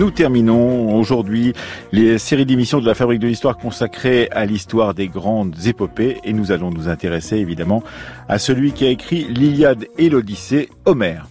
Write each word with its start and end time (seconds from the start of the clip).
Nous 0.00 0.10
terminons 0.10 0.96
aujourd'hui 0.96 1.52
les 1.92 2.16
séries 2.16 2.46
d'émissions 2.46 2.80
de 2.80 2.86
la 2.86 2.94
Fabrique 2.94 3.20
de 3.20 3.26
l'Histoire 3.26 3.58
consacrées 3.58 4.30
à 4.30 4.46
l'histoire 4.46 4.94
des 4.94 5.08
grandes 5.08 5.54
épopées 5.66 6.16
et 6.24 6.32
nous 6.32 6.52
allons 6.52 6.70
nous 6.70 6.88
intéresser 6.88 7.36
évidemment 7.36 7.82
à 8.26 8.38
celui 8.38 8.72
qui 8.72 8.86
a 8.86 8.88
écrit 8.88 9.24
l'Iliade 9.24 9.88
et 9.98 10.08
l'Odyssée, 10.08 10.70
Homère. 10.86 11.29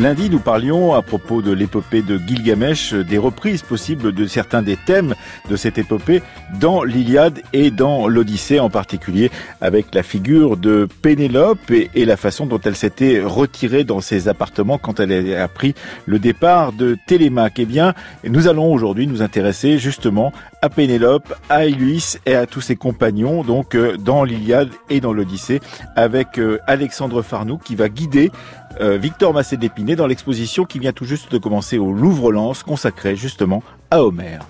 Lundi, 0.00 0.30
nous 0.30 0.38
parlions 0.38 0.94
à 0.94 1.02
propos 1.02 1.42
de 1.42 1.52
l'épopée 1.52 2.00
de 2.00 2.16
Gilgamesh 2.16 2.94
des 2.94 3.18
reprises 3.18 3.60
possibles 3.60 4.12
de 4.12 4.26
certains 4.26 4.62
des 4.62 4.78
thèmes 4.78 5.14
de 5.50 5.56
cette 5.56 5.76
épopée 5.76 6.22
dans 6.58 6.84
l'Iliade 6.84 7.42
et 7.52 7.70
dans 7.70 8.08
l'Odyssée 8.08 8.60
en 8.60 8.70
particulier 8.70 9.30
avec 9.60 9.94
la 9.94 10.02
figure 10.02 10.56
de 10.56 10.88
Pénélope 11.02 11.70
et, 11.70 12.06
la 12.06 12.16
façon 12.16 12.46
dont 12.46 12.58
elle 12.64 12.76
s'était 12.76 13.20
retirée 13.22 13.84
dans 13.84 14.00
ses 14.00 14.28
appartements 14.28 14.78
quand 14.78 15.00
elle 15.00 15.34
a 15.34 15.44
appris 15.44 15.74
le 16.06 16.18
départ 16.18 16.72
de 16.72 16.96
Télémaque. 17.06 17.58
Eh 17.58 17.66
bien, 17.66 17.92
nous 18.24 18.48
allons 18.48 18.72
aujourd'hui 18.72 19.06
nous 19.06 19.20
intéresser 19.20 19.76
justement 19.76 20.32
à 20.62 20.70
Pénélope, 20.70 21.34
à 21.50 21.66
Ulysse 21.66 22.18
et 22.24 22.36
à 22.36 22.46
tous 22.46 22.62
ses 22.62 22.76
compagnons 22.76 23.42
donc 23.42 23.74
euh, 23.74 23.98
dans 23.98 24.24
l'Iliade 24.24 24.70
et 24.88 25.00
dans 25.00 25.12
l'Odyssée 25.12 25.60
avec 25.94 26.38
euh, 26.38 26.58
Alexandre 26.66 27.20
Farnou 27.20 27.58
qui 27.58 27.74
va 27.74 27.90
guider 27.90 28.30
Victor 28.78 29.34
Massé 29.34 29.56
d'Épinay 29.56 29.96
dans 29.96 30.06
l'exposition 30.06 30.64
qui 30.64 30.78
vient 30.78 30.92
tout 30.92 31.04
juste 31.04 31.32
de 31.32 31.38
commencer 31.38 31.76
au 31.78 31.92
Louvre-Lens 31.92 32.62
consacrée 32.62 33.16
justement 33.16 33.62
à 33.90 34.02
Homère. 34.02 34.46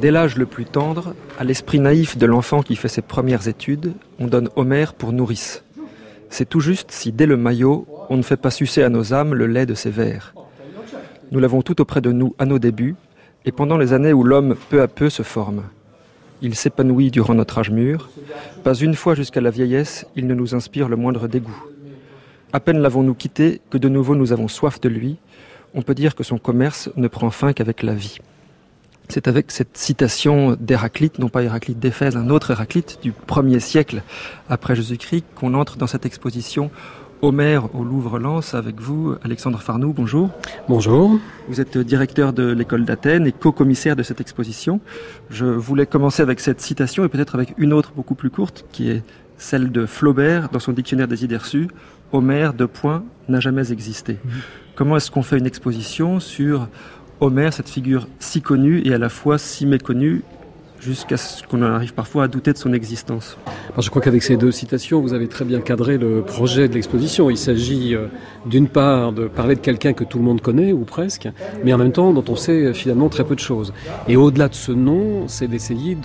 Dès 0.00 0.10
l'âge 0.10 0.36
le 0.36 0.46
plus 0.46 0.64
tendre, 0.64 1.14
à 1.38 1.44
l'esprit 1.44 1.78
naïf 1.78 2.18
de 2.18 2.26
l'enfant 2.26 2.62
qui 2.62 2.74
fait 2.74 2.88
ses 2.88 3.02
premières 3.02 3.46
études, 3.46 3.92
on 4.18 4.26
donne 4.26 4.48
Homère 4.56 4.94
pour 4.94 5.12
nourrice. 5.12 5.62
C'est 6.28 6.48
tout 6.48 6.58
juste 6.58 6.90
si 6.90 7.12
dès 7.12 7.26
le 7.26 7.36
maillot, 7.36 7.86
on 8.10 8.16
ne 8.16 8.22
fait 8.22 8.36
pas 8.36 8.50
sucer 8.50 8.82
à 8.82 8.88
nos 8.88 9.14
âmes 9.14 9.34
le 9.34 9.46
lait 9.46 9.66
de 9.66 9.74
ses 9.74 9.90
vers. 9.90 10.34
Nous 11.30 11.38
l'avons 11.38 11.62
tout 11.62 11.80
auprès 11.80 12.00
de 12.00 12.10
nous 12.10 12.34
à 12.40 12.46
nos 12.46 12.58
débuts, 12.58 12.96
et 13.44 13.52
pendant 13.52 13.78
les 13.78 13.92
années 13.92 14.12
où 14.12 14.24
l'homme 14.24 14.56
peu 14.70 14.82
à 14.82 14.88
peu 14.88 15.08
se 15.08 15.22
forme. 15.22 15.62
Il 16.44 16.56
s'épanouit 16.56 17.12
durant 17.12 17.34
notre 17.34 17.58
âge 17.58 17.70
mûr. 17.70 18.10
Pas 18.64 18.74
une 18.74 18.96
fois 18.96 19.14
jusqu'à 19.14 19.40
la 19.40 19.50
vieillesse, 19.50 20.06
il 20.16 20.26
ne 20.26 20.34
nous 20.34 20.56
inspire 20.56 20.88
le 20.88 20.96
moindre 20.96 21.28
dégoût. 21.28 21.64
À 22.52 22.58
peine 22.58 22.80
l'avons-nous 22.80 23.14
quitté 23.14 23.60
que 23.70 23.78
de 23.78 23.88
nouveau 23.88 24.16
nous 24.16 24.32
avons 24.32 24.48
soif 24.48 24.80
de 24.80 24.88
lui. 24.88 25.18
On 25.72 25.82
peut 25.82 25.94
dire 25.94 26.16
que 26.16 26.24
son 26.24 26.38
commerce 26.38 26.90
ne 26.96 27.06
prend 27.06 27.30
fin 27.30 27.52
qu'avec 27.52 27.84
la 27.84 27.94
vie. 27.94 28.18
C'est 29.08 29.28
avec 29.28 29.52
cette 29.52 29.76
citation 29.76 30.56
d'Héraclite, 30.58 31.20
non 31.20 31.28
pas 31.28 31.44
Héraclite 31.44 31.78
d'Éphèse, 31.78 32.16
un 32.16 32.28
autre 32.28 32.50
Héraclite 32.50 32.98
du 33.02 33.12
1er 33.12 33.60
siècle 33.60 34.02
après 34.48 34.74
Jésus-Christ, 34.74 35.24
qu'on 35.36 35.54
entre 35.54 35.76
dans 35.76 35.86
cette 35.86 36.06
exposition 36.06 36.70
Homère 37.24 37.72
au 37.76 37.84
Louvre-Lens 37.84 38.54
avec 38.54 38.80
vous, 38.80 39.14
Alexandre 39.22 39.60
Farnou, 39.60 39.92
bonjour. 39.92 40.30
Bonjour. 40.68 41.20
Vous 41.48 41.60
êtes 41.60 41.78
directeur 41.78 42.32
de 42.32 42.50
l'école 42.50 42.84
d'Athènes 42.84 43.28
et 43.28 43.32
co-commissaire 43.32 43.94
de 43.94 44.02
cette 44.02 44.20
exposition. 44.20 44.80
Je 45.30 45.44
voulais 45.44 45.86
commencer 45.86 46.20
avec 46.20 46.40
cette 46.40 46.60
citation 46.60 47.04
et 47.04 47.08
peut-être 47.08 47.36
avec 47.36 47.54
une 47.58 47.72
autre 47.72 47.92
beaucoup 47.94 48.16
plus 48.16 48.28
courte 48.28 48.64
qui 48.72 48.90
est 48.90 49.04
celle 49.36 49.70
de 49.70 49.86
Flaubert 49.86 50.48
dans 50.48 50.58
son 50.58 50.72
dictionnaire 50.72 51.06
des 51.06 51.24
idées 51.24 51.36
reçues. 51.36 51.68
Homère, 52.10 52.54
de 52.54 52.66
point, 52.66 53.04
n'a 53.28 53.38
jamais 53.38 53.70
existé. 53.70 54.18
Mhm. 54.24 54.30
Comment 54.74 54.96
est-ce 54.96 55.12
qu'on 55.12 55.22
fait 55.22 55.38
une 55.38 55.46
exposition 55.46 56.18
sur 56.18 56.66
Homère, 57.20 57.52
cette 57.52 57.68
figure 57.68 58.08
si 58.18 58.42
connue 58.42 58.82
et 58.84 58.92
à 58.94 58.98
la 58.98 59.08
fois 59.08 59.38
si 59.38 59.64
méconnue 59.64 60.22
jusqu'à 60.82 61.16
ce 61.16 61.46
qu'on 61.46 61.62
arrive 61.62 61.94
parfois 61.94 62.24
à 62.24 62.28
douter 62.28 62.52
de 62.52 62.58
son 62.58 62.72
existence. 62.72 63.38
je 63.78 63.88
crois 63.88 64.02
qu'avec 64.02 64.22
ces 64.22 64.36
deux 64.36 64.50
citations, 64.50 65.00
vous 65.00 65.14
avez 65.14 65.28
très 65.28 65.44
bien 65.44 65.60
cadré 65.60 65.96
le 65.96 66.22
projet 66.22 66.68
de 66.68 66.74
l'exposition. 66.74 67.30
Il 67.30 67.38
s'agit 67.38 67.94
euh, 67.94 68.06
d'une 68.46 68.68
part 68.68 69.12
de 69.12 69.28
parler 69.28 69.54
de 69.54 69.60
quelqu'un 69.60 69.92
que 69.92 70.02
tout 70.02 70.18
le 70.18 70.24
monde 70.24 70.40
connaît, 70.40 70.72
ou 70.72 70.80
presque, 70.80 71.28
mais 71.64 71.72
en 71.72 71.78
même 71.78 71.92
temps 71.92 72.12
dont 72.12 72.24
on 72.28 72.36
sait 72.36 72.64
euh, 72.64 72.72
finalement 72.72 73.08
très 73.08 73.24
peu 73.24 73.36
de 73.36 73.40
choses. 73.40 73.72
Et 74.08 74.16
au-delà 74.16 74.48
de 74.48 74.54
ce 74.54 74.72
nom, 74.72 75.28
c'est 75.28 75.46
d'essayer 75.46 75.96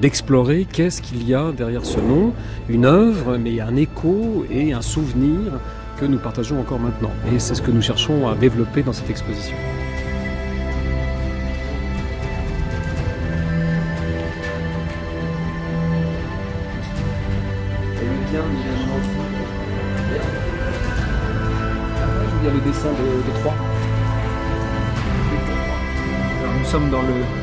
d'explorer 0.00 0.66
qu'est-ce 0.70 1.00
qu'il 1.00 1.28
y 1.28 1.34
a 1.34 1.52
derrière 1.52 1.86
ce 1.86 2.00
nom, 2.00 2.32
une 2.68 2.86
œuvre, 2.86 3.36
mais 3.36 3.60
un 3.60 3.76
écho 3.76 4.44
et 4.50 4.72
un 4.72 4.82
souvenir 4.82 5.52
que 6.00 6.06
nous 6.06 6.18
partageons 6.18 6.60
encore 6.60 6.80
maintenant. 6.80 7.10
Et 7.32 7.38
c'est 7.38 7.54
ce 7.54 7.62
que 7.62 7.70
nous 7.70 7.82
cherchons 7.82 8.28
à 8.28 8.34
développer 8.34 8.82
dans 8.82 8.92
cette 8.92 9.10
exposition. 9.10 9.54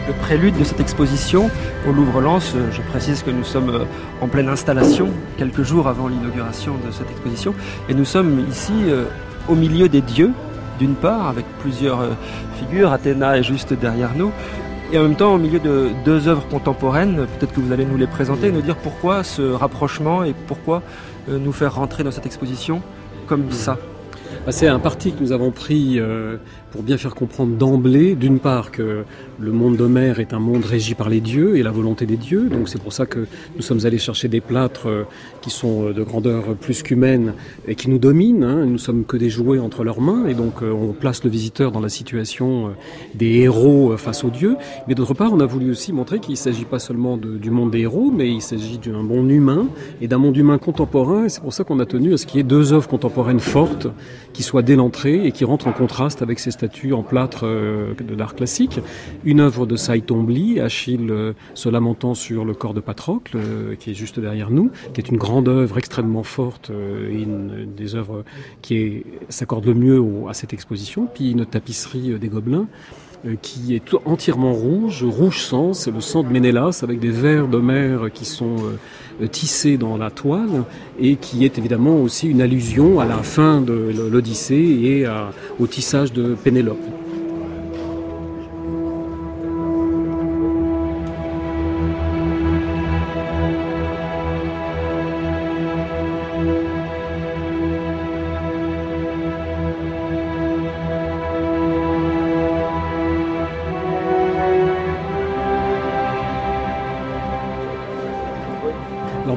Le, 0.08 0.14
prélude 0.14 0.58
de 0.58 0.64
cette 0.64 0.80
exposition 0.80 1.50
au 1.88 1.92
Louvre-Lens. 1.92 2.56
Je 2.72 2.82
précise 2.82 3.24
que 3.24 3.32
nous 3.32 3.44
sommes 3.44 3.70
euh, 3.70 3.86
en 4.22 4.28
pleine 4.28 4.50
installation, 4.50 5.10
quelques 5.38 5.64
jours 5.64 5.88
avant 5.88 6.08
l'inauguration 6.08 6.74
de 6.86 6.92
cette 6.92 7.10
exposition. 7.12 7.54
Et 7.90 7.94
nous 7.94 8.06
sommes 8.06 8.46
ici 8.50 8.74
euh, 8.88 9.06
au 9.50 9.56
milieu 9.56 9.90
des 9.90 10.02
dieux, 10.02 10.32
d'une 10.80 10.96
part, 10.96 11.28
avec 11.28 11.46
plusieurs 11.60 12.02
euh, 12.02 12.10
figures. 12.60 12.92
Athéna 12.92 13.38
est 13.38 13.44
juste 13.44 13.74
derrière 13.74 14.12
nous. 14.16 14.32
Et 14.92 14.98
en 14.98 15.04
même 15.04 15.16
temps, 15.16 15.34
au 15.34 15.38
milieu 15.38 15.60
de 15.60 15.90
deux 16.04 16.28
œuvres 16.28 16.48
contemporaines, 16.50 17.28
peut-être 17.40 17.54
que 17.54 17.62
vous 17.62 17.72
allez 17.72 17.86
nous 17.86 17.98
les 17.98 18.08
présenter, 18.08 18.52
nous 18.52 18.62
dire 18.62 18.76
pourquoi 18.76 19.24
ce 19.24 19.42
rapprochement 19.42 20.24
et 20.24 20.34
pourquoi 20.48 20.82
nous 21.30 21.54
faire 21.54 21.76
rentrer 21.76 22.04
dans 22.04 22.12
cette 22.12 22.26
exposition 22.26 22.82
comme 23.28 23.52
ça. 23.52 23.78
Bah, 24.46 24.52
c'est 24.52 24.68
un 24.68 24.80
parti 24.80 25.14
que 25.14 25.22
nous 25.22 25.32
avons 25.32 25.52
pris 25.52 26.00
euh, 26.00 26.38
pour 26.72 26.84
bien 26.84 26.98
faire 26.98 27.16
comprendre 27.16 27.56
d'emblée, 27.56 28.16
d'une 28.16 28.40
part, 28.40 28.72
que 28.72 29.04
le 29.40 29.52
monde 29.52 29.76
d'Homère 29.76 30.20
est 30.20 30.34
un 30.34 30.40
monde 30.40 30.64
régi 30.64 30.96
par 30.96 31.10
les 31.10 31.20
dieux 31.20 31.58
et 31.58 31.64
la 31.64 31.72
volonté 31.72 32.06
des 32.06 32.18
dieux. 32.18 32.50
Donc 32.50 32.70
c'est 32.70 32.82
pour 32.82 32.94
ça 32.94 33.06
que 33.06 33.28
nous 33.56 33.62
sommes 33.62 33.86
allés 33.86 33.98
chercher 33.98 34.30
des 34.30 34.42
plâtres 34.42 34.88
euh, 34.88 35.04
qui 35.42 35.50
sont 35.50 35.88
euh, 35.88 35.94
de 35.94 36.04
grandeur 36.04 36.56
plus 36.56 36.82
qu'humaine 36.82 37.34
et 37.68 37.76
qui 37.76 37.90
nous 37.90 38.00
dominent. 38.00 38.44
Hein. 38.44 38.66
Nous 38.66 38.78
sommes 38.78 39.04
que 39.04 39.18
des 39.18 39.30
jouets 39.30 39.60
entre 39.60 39.84
leurs 39.84 40.00
mains 40.00 40.28
et 40.28 40.34
donc 40.34 40.62
on 40.62 40.94
place 40.94 41.24
le 41.24 41.30
visiteur 41.30 41.72
dans 41.72 41.80
la 41.80 41.90
situation 41.90 42.72
des 43.16 43.40
héros 43.40 43.96
face 43.98 44.24
aux 44.24 44.30
dieux. 44.30 44.56
Mais 44.88 44.96
d'autre 44.96 45.14
part, 45.14 45.34
on 45.34 45.40
a 45.40 45.46
voulu 45.46 45.72
aussi 45.72 45.92
montrer 45.92 46.20
qu'il 46.20 46.32
ne 46.32 46.38
s'agit 46.38 46.66
pas 46.66 46.80
seulement 46.80 47.18
du 47.18 47.52
monde 47.52 47.72
des 47.72 47.80
héros, 47.80 48.12
mais 48.12 48.30
il 48.30 48.42
s'agit 48.42 48.78
d'un 48.78 49.02
monde 49.02 49.30
humain 49.30 49.68
et 50.02 50.08
d'un 50.08 50.18
monde 50.18 50.38
humain 50.38 50.58
contemporain. 50.58 51.26
Et 51.26 51.30
c'est 51.30 51.42
pour 51.42 51.54
ça 51.54 51.64
qu'on 51.64 51.80
a 51.80 51.86
tenu 51.86 52.14
à 52.14 52.18
ce 52.18 52.26
qu'il 52.26 52.38
y 52.38 52.40
ait 52.40 52.44
deux 52.44 52.74
œuvres 52.74 52.88
contemporaines 52.88 53.40
fortes 53.40 53.88
qui 54.34 54.44
soient 54.44 54.62
dès 54.62 54.76
l'entrée 54.76 55.26
et 55.26 55.32
qui 55.32 55.46
rentrent 55.46 55.68
en 55.68 55.74
contraste 55.74 56.22
avec 56.22 56.40
ces 56.40 56.52
statues 56.52 56.94
en 56.94 57.04
plâtre 57.04 57.42
euh, 57.44 57.94
de 57.96 58.16
l'art 58.16 58.36
classique. 58.36 58.80
Une 59.24 59.40
œuvre 59.40 59.66
de 59.66 59.76
Saïtombli, 59.76 60.60
Achille 60.60 61.10
euh, 61.10 61.34
se 61.54 61.70
lamentant 61.70 62.14
sur 62.14 62.46
le 62.46 62.54
corps 62.54 62.74
de 62.74 62.80
Patrocle, 62.80 63.38
euh, 63.38 63.76
qui 63.76 63.92
est 63.92 63.94
juste 63.94 64.20
derrière 64.20 64.50
nous, 64.50 64.72
qui 64.94 65.02
est 65.02 65.10
une 65.10 65.18
grande 65.18 65.48
œuvre 65.48 65.78
extrêmement 65.78 66.24
forte 66.24 66.72
une 66.72 67.68
des 67.76 67.96
œuvres 67.96 68.24
qui 68.62 69.04
s'accorde 69.30 69.66
le 69.66 69.74
mieux 69.74 70.04
à 70.28 70.34
cette 70.34 70.54
exposition. 70.54 71.08
Puis 71.14 71.32
une 71.32 71.46
tapisserie 71.46 72.18
des 72.20 72.28
Gobelins 72.28 72.68
qui 73.42 73.76
est 73.76 73.94
entièrement 74.06 74.54
rouge, 74.54 75.04
rouge 75.04 75.42
sang, 75.42 75.74
c'est 75.74 75.92
le 75.92 76.02
sang 76.02 76.24
de 76.24 76.30
Ménélas 76.30 76.82
avec 76.84 77.00
des 77.00 77.12
vers 77.12 77.48
d'Homère 77.48 78.12
qui 78.12 78.26
sont 78.26 78.58
tissés 79.28 79.78
dans 79.78 79.98
la 79.98 80.10
toile 80.10 80.64
et 81.00 81.16
qui 81.16 81.46
est 81.46 81.58
évidemment 81.58 82.02
aussi 82.02 82.28
une 82.28 82.42
allusion 82.42 83.00
à 83.00 83.06
la 83.06 83.18
fin 83.18 83.62
de 83.62 83.92
l'Odyssée 84.12 84.56
et 84.56 85.06
au 85.60 85.68
tissage 85.68 86.14
de 86.14 86.36
Pénélope. 86.36 86.78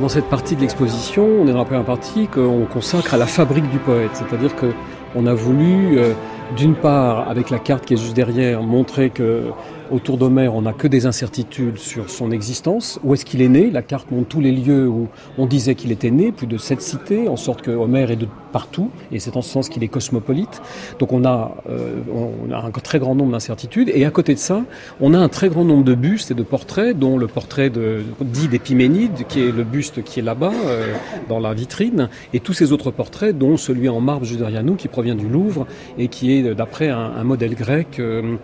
Dans 0.04 0.10
cette 0.10 0.28
partie 0.28 0.54
de 0.54 0.60
l'exposition, 0.60 1.26
on 1.40 1.48
est 1.48 1.52
dans 1.52 1.60
la 1.60 1.64
première 1.64 1.86
partie 1.86 2.26
qu'on 2.26 2.66
consacre 2.70 3.14
à 3.14 3.16
la 3.16 3.24
fabrique 3.24 3.70
du 3.70 3.78
poète. 3.78 4.10
C'est-à-dire 4.12 4.50
qu'on 4.54 5.26
a 5.26 5.32
voulu, 5.32 5.96
euh, 5.96 6.12
d'une 6.58 6.74
part, 6.74 7.26
avec 7.26 7.48
la 7.48 7.58
carte 7.58 7.86
qui 7.86 7.94
est 7.94 7.96
juste 7.96 8.12
derrière, 8.14 8.62
montrer 8.62 9.08
que 9.08 9.44
autour 9.90 10.18
d'Homère, 10.18 10.54
on 10.54 10.62
n'a 10.62 10.72
que 10.72 10.88
des 10.88 11.06
incertitudes 11.06 11.78
sur 11.78 12.10
son 12.10 12.30
existence. 12.30 13.00
Où 13.04 13.14
est-ce 13.14 13.24
qu'il 13.24 13.42
est 13.42 13.48
né? 13.48 13.70
La 13.70 13.82
carte 13.82 14.10
montre 14.10 14.28
tous 14.28 14.40
les 14.40 14.52
lieux 14.52 14.88
où 14.88 15.08
on 15.38 15.46
disait 15.46 15.74
qu'il 15.74 15.92
était 15.92 16.10
né, 16.10 16.32
plus 16.32 16.46
de 16.46 16.56
sept 16.56 16.80
cités, 16.80 17.28
en 17.28 17.36
sorte 17.36 17.62
que 17.62 17.70
Homère 17.70 18.10
est 18.10 18.16
de 18.16 18.28
partout, 18.52 18.90
et 19.10 19.18
c'est 19.18 19.36
en 19.36 19.42
ce 19.42 19.50
sens 19.50 19.68
qu'il 19.68 19.82
est 19.82 19.88
cosmopolite. 19.88 20.62
Donc 20.98 21.12
on 21.12 21.24
a, 21.24 21.56
euh, 21.68 22.00
on 22.48 22.52
a 22.52 22.58
un 22.58 22.70
très 22.70 22.98
grand 22.98 23.14
nombre 23.14 23.32
d'incertitudes, 23.32 23.90
et 23.92 24.04
à 24.04 24.10
côté 24.10 24.34
de 24.34 24.38
ça, 24.38 24.62
on 25.00 25.12
a 25.12 25.18
un 25.18 25.28
très 25.28 25.48
grand 25.48 25.64
nombre 25.64 25.84
de 25.84 25.94
bustes 25.94 26.30
et 26.30 26.34
de 26.34 26.42
portraits, 26.42 26.96
dont 26.96 27.18
le 27.18 27.26
portrait 27.26 27.68
de, 27.68 28.02
dit 28.20 28.48
d'Épiménide, 28.48 29.26
qui 29.28 29.40
est 29.40 29.50
le 29.50 29.64
buste 29.64 30.04
qui 30.04 30.20
est 30.20 30.22
là-bas, 30.22 30.52
euh, 30.66 30.94
dans 31.28 31.40
la 31.40 31.52
vitrine, 31.52 32.08
et 32.32 32.40
tous 32.40 32.52
ces 32.52 32.72
autres 32.72 32.90
portraits, 32.90 33.36
dont 33.36 33.56
celui 33.56 33.88
en 33.88 34.00
marbre 34.00 34.24
Juderianou, 34.24 34.76
qui 34.76 34.88
provient 34.88 35.16
du 35.16 35.28
Louvre, 35.28 35.66
et 35.98 36.08
qui 36.08 36.32
est 36.32 36.54
d'après 36.54 36.90
un, 36.90 37.24
modèle 37.24 37.54
grec 37.54 37.98
euh, 37.98 38.36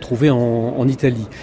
trouvé 0.00 0.30
en, 0.30 0.36
en 0.38 0.85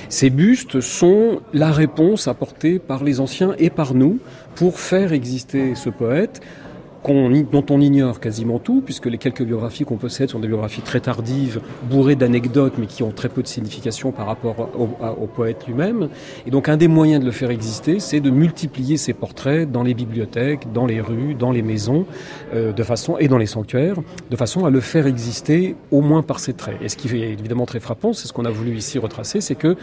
Ces 0.09 0.29
bustes 0.29 0.81
sont 0.81 1.41
la 1.53 1.71
réponse 1.71 2.27
apportée 2.27 2.79
par 2.79 3.03
les 3.03 3.19
anciens 3.19 3.55
et 3.57 3.69
par 3.69 3.93
nous 3.93 4.19
pour 4.55 4.79
faire 4.79 5.13
exister 5.13 5.75
ce 5.75 5.89
poète 5.89 6.41
dont 7.05 7.65
on 7.69 7.81
ignore 7.81 8.19
quasiment 8.19 8.59
tout, 8.59 8.81
puisque 8.83 9.07
les 9.07 9.17
quelques 9.17 9.43
biographies 9.43 9.83
qu'on 9.83 9.97
possède 9.97 10.29
sont 10.29 10.39
des 10.39 10.47
biographies 10.47 10.81
très 10.81 10.99
tardives, 10.99 11.61
bourrées 11.89 12.15
d'anecdotes, 12.15 12.73
mais 12.77 12.85
qui 12.85 13.03
ont 13.03 13.11
très 13.11 13.29
peu 13.29 13.41
de 13.41 13.47
signification 13.47 14.11
par 14.11 14.27
rapport 14.27 14.69
au, 14.77 15.27
poète 15.27 15.65
lui-même. 15.67 16.09
Et 16.45 16.51
donc 16.51 16.69
un 16.69 16.77
des 16.77 16.87
moyens 16.87 17.21
de 17.21 17.25
le 17.25 17.31
faire 17.31 17.49
exister, 17.49 17.99
c'est 17.99 18.19
de 18.19 18.29
multiplier 18.29 18.97
ses 18.97 19.13
portraits 19.13 19.69
dans 19.69 19.83
les 19.83 19.93
bibliothèques, 19.93 20.71
dans 20.71 20.85
les 20.85 21.01
rues, 21.01 21.33
dans 21.33 21.51
les 21.51 21.61
maisons, 21.61 22.05
euh, 22.53 22.71
de 22.71 22.83
façon 22.83 23.17
et 23.17 23.27
dans 23.27 23.37
les 23.37 23.45
sanctuaires, 23.45 23.95
de 24.29 24.35
façon 24.35 24.65
à 24.65 24.69
le 24.69 24.79
faire 24.79 25.07
exister 25.07 25.75
au 25.91 26.01
moins 26.01 26.21
par 26.21 26.39
ses 26.39 26.53
traits. 26.53 26.77
Et 26.81 26.89
ce 26.89 26.97
qui 26.97 27.07
est 27.15 27.31
évidemment 27.31 27.65
très 27.65 27.79
frappant, 27.79 28.13
c'est 28.13 28.27
ce 28.27 28.33
qu'on 28.33 28.45
a 28.45 28.51
voulu 28.51 28.75
ici 28.75 28.99
retracer, 28.99 29.41
c'est 29.41 29.55
que 29.55 29.75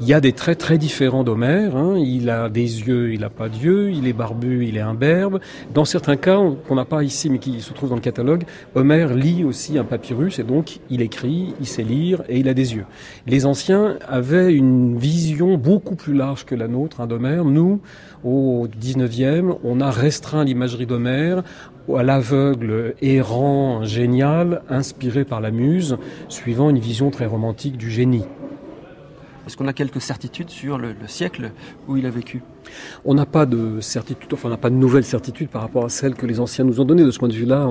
il 0.00 0.06
y 0.06 0.14
a 0.14 0.20
des 0.20 0.32
traits 0.32 0.58
très 0.58 0.78
différents 0.78 1.24
d'Homère. 1.24 1.76
Hein. 1.76 1.94
Il 1.98 2.28
a 2.30 2.48
des 2.48 2.80
yeux, 2.80 3.12
il 3.12 3.20
n'a 3.20 3.30
pas 3.30 3.48
d'yeux, 3.48 3.90
il 3.90 4.06
est 4.06 4.12
barbu, 4.12 4.66
il 4.66 4.76
est 4.76 4.80
imberbe. 4.80 5.40
Dans 5.72 5.84
certains 5.84 6.16
cas, 6.16 6.38
qu'on 6.66 6.74
n'a 6.74 6.84
pas 6.84 7.02
ici, 7.02 7.30
mais 7.30 7.38
qui 7.38 7.60
se 7.60 7.72
trouve 7.72 7.90
dans 7.90 7.94
le 7.94 8.00
catalogue, 8.00 8.44
Homère 8.74 9.14
lit 9.14 9.44
aussi 9.44 9.78
un 9.78 9.84
papyrus 9.84 10.38
et 10.38 10.42
donc 10.42 10.80
il 10.90 11.02
écrit, 11.02 11.54
il 11.60 11.66
sait 11.66 11.82
lire 11.82 12.22
et 12.28 12.38
il 12.38 12.48
a 12.48 12.54
des 12.54 12.74
yeux. 12.74 12.84
Les 13.26 13.46
anciens 13.46 13.96
avaient 14.08 14.52
une 14.52 14.98
vision 14.98 15.56
beaucoup 15.56 15.94
plus 15.94 16.14
large 16.14 16.44
que 16.44 16.54
la 16.54 16.68
nôtre 16.68 17.00
hein, 17.00 17.06
d'Homère. 17.06 17.44
Nous, 17.44 17.80
au 18.24 18.66
19e, 18.68 19.56
on 19.64 19.80
a 19.80 19.90
restreint 19.90 20.44
l'imagerie 20.44 20.86
d'Homère 20.86 21.42
à 21.94 22.02
l'aveugle 22.02 22.94
errant, 23.00 23.84
génial, 23.84 24.62
inspiré 24.68 25.24
par 25.24 25.40
la 25.40 25.50
muse, 25.50 25.96
suivant 26.28 26.70
une 26.70 26.80
vision 26.80 27.10
très 27.10 27.26
romantique 27.26 27.76
du 27.76 27.90
génie. 27.90 28.24
Est-ce 29.46 29.56
qu'on 29.56 29.68
a 29.68 29.72
quelques 29.72 30.00
certitudes 30.00 30.50
sur 30.50 30.78
le 30.78 30.94
siècle 31.06 31.52
où 31.86 31.96
il 31.96 32.06
a 32.06 32.10
vécu? 32.10 32.42
On 33.04 33.14
n'a 33.14 33.26
pas 33.26 33.46
de 33.46 33.80
certitude, 33.80 34.32
enfin 34.32 34.48
on 34.48 34.50
n'a 34.50 34.56
pas 34.56 34.70
de 34.70 34.74
nouvelles 34.74 35.04
certitudes 35.04 35.48
par 35.48 35.62
rapport 35.62 35.84
à 35.84 35.88
celles 35.88 36.14
que 36.14 36.26
les 36.26 36.40
anciens 36.40 36.64
nous 36.64 36.80
ont 36.80 36.84
données. 36.84 37.04
De 37.04 37.10
ce 37.10 37.18
point 37.18 37.28
de 37.28 37.34
vue-là, 37.34 37.68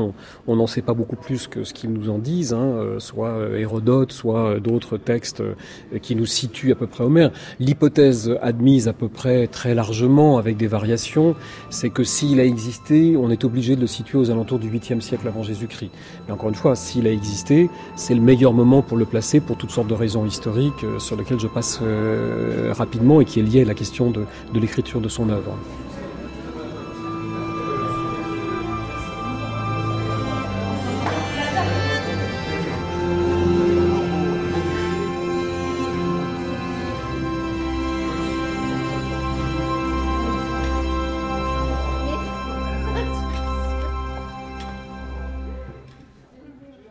on 0.47 0.55
n'en 0.55 0.67
sait 0.67 0.81
pas 0.81 0.93
beaucoup 0.93 1.15
plus 1.15 1.47
que 1.47 1.63
ce 1.63 1.73
qu'ils 1.73 1.91
nous 1.91 2.09
en 2.09 2.17
disent, 2.17 2.53
hein, 2.53 2.61
euh, 2.61 2.99
soit 2.99 3.29
euh, 3.29 3.57
Hérodote, 3.57 4.11
soit 4.11 4.51
euh, 4.51 4.59
d'autres 4.59 4.97
textes 4.97 5.43
qui 6.01 6.15
nous 6.15 6.25
situent 6.25 6.71
à 6.71 6.75
peu 6.75 6.87
près 6.87 7.03
Homère. 7.03 7.31
L'hypothèse 7.59 8.37
admise 8.41 8.87
à 8.87 8.93
peu 8.93 9.07
près 9.07 9.47
très 9.47 9.75
largement, 9.75 10.37
avec 10.37 10.57
des 10.57 10.67
variations, 10.67 11.35
c'est 11.69 11.89
que 11.89 12.03
s'il 12.03 12.39
a 12.39 12.45
existé, 12.45 13.17
on 13.17 13.29
est 13.29 13.43
obligé 13.43 13.75
de 13.75 13.81
le 13.81 13.87
situer 13.87 14.17
aux 14.17 14.31
alentours 14.31 14.59
du 14.59 14.69
8e 14.69 15.01
siècle 15.01 15.27
avant 15.27 15.43
Jésus-Christ. 15.43 15.91
Mais 16.27 16.33
encore 16.33 16.49
une 16.49 16.55
fois, 16.55 16.75
s'il 16.75 17.07
a 17.07 17.11
existé, 17.11 17.69
c'est 17.95 18.15
le 18.15 18.21
meilleur 18.21 18.53
moment 18.53 18.81
pour 18.81 18.97
le 18.97 19.05
placer 19.05 19.39
pour 19.39 19.57
toutes 19.57 19.71
sortes 19.71 19.87
de 19.87 19.93
raisons 19.93 20.25
historiques 20.25 20.85
sur 20.99 21.15
lesquelles 21.15 21.39
je 21.39 21.47
passe 21.47 21.81
rapidement 22.71 23.21
et 23.21 23.25
qui 23.25 23.39
est 23.39 23.43
lié 23.43 23.61
à 23.61 23.65
la 23.65 23.73
question 23.73 24.11
de 24.11 24.25
l'écriture 24.53 24.84
de 24.93 25.09
son 25.09 25.29
œuvre. 25.29 25.57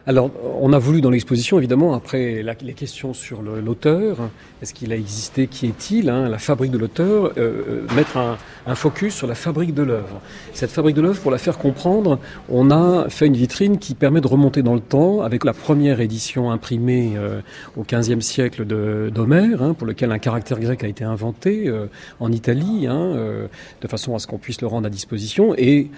Alors, 0.06 0.30
on 0.60 0.72
a 0.72 0.78
voulu 0.78 1.00
dans 1.00 1.10
l'exposition, 1.10 1.58
évidemment, 1.58 1.94
après 1.94 2.42
les 2.42 2.74
questions 2.74 3.14
sur 3.14 3.42
l'auteur, 3.42 4.18
est-ce 4.62 4.72
qu'il 4.72 4.92
a 4.92 4.96
existé, 4.96 5.46
qui 5.46 5.66
est-il, 5.66 6.08
hein, 6.08 6.28
la 6.28 6.38
fabrique 6.38 6.70
de 6.70 6.78
l'auteur, 6.78 7.26
euh, 7.26 7.30
euh, 7.38 7.94
mettre 7.94 8.16
un, 8.16 8.74
focus 8.74 9.14
sur 9.14 9.26
la 9.26 9.34
fabrique 9.34 9.74
de 9.74 9.82
l'œuvre. 9.82 10.22
Cette 10.54 10.70
fabrique 10.70 10.96
de 10.96 11.02
l'œuvre, 11.02 11.20
pour 11.20 11.30
la 11.30 11.36
faire 11.36 11.58
comprendre, 11.58 12.18
on 12.48 12.70
a 12.70 13.10
fait 13.10 13.26
une 13.26 13.36
vitrine 13.36 13.78
qui 13.78 13.94
permet 13.94 14.22
de 14.22 14.26
remonter 14.26 14.62
dans 14.62 14.72
le 14.72 14.80
temps 14.80 15.20
avec 15.20 15.44
la 15.44 15.52
première 15.52 16.00
édition 16.00 16.50
imprimée 16.50 17.12
euh, 17.16 17.40
au 17.76 17.82
XVe 17.82 18.20
siècle 18.20 18.64
d'Homère, 18.64 19.62
hein, 19.62 19.74
pour 19.74 19.86
lequel 19.86 20.12
un 20.12 20.18
caractère 20.18 20.58
grec 20.58 20.82
a 20.82 20.88
été 20.88 21.04
inventé 21.04 21.70
en 22.20 22.32
Italie, 22.32 22.86
hein, 22.86 23.12
de 23.82 23.88
façon 23.88 24.14
à 24.14 24.18
ce 24.18 24.26
qu'on 24.26 24.38
puisse 24.38 24.62
le 24.62 24.66
rendre 24.66 24.86
à 24.86 24.90
disposition, 24.90 25.54
et 25.58 25.90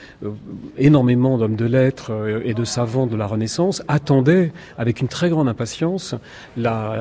énormément 0.76 1.38
d'hommes 1.38 1.56
de 1.56 1.66
lettres 1.66 2.12
et 2.44 2.54
de 2.54 2.64
savants 2.64 3.06
de 3.06 3.16
la 3.16 3.26
Renaissance 3.26 3.82
avec 4.78 5.00
une 5.00 5.08
très 5.08 5.30
grande 5.30 5.48
impatience 5.48 6.14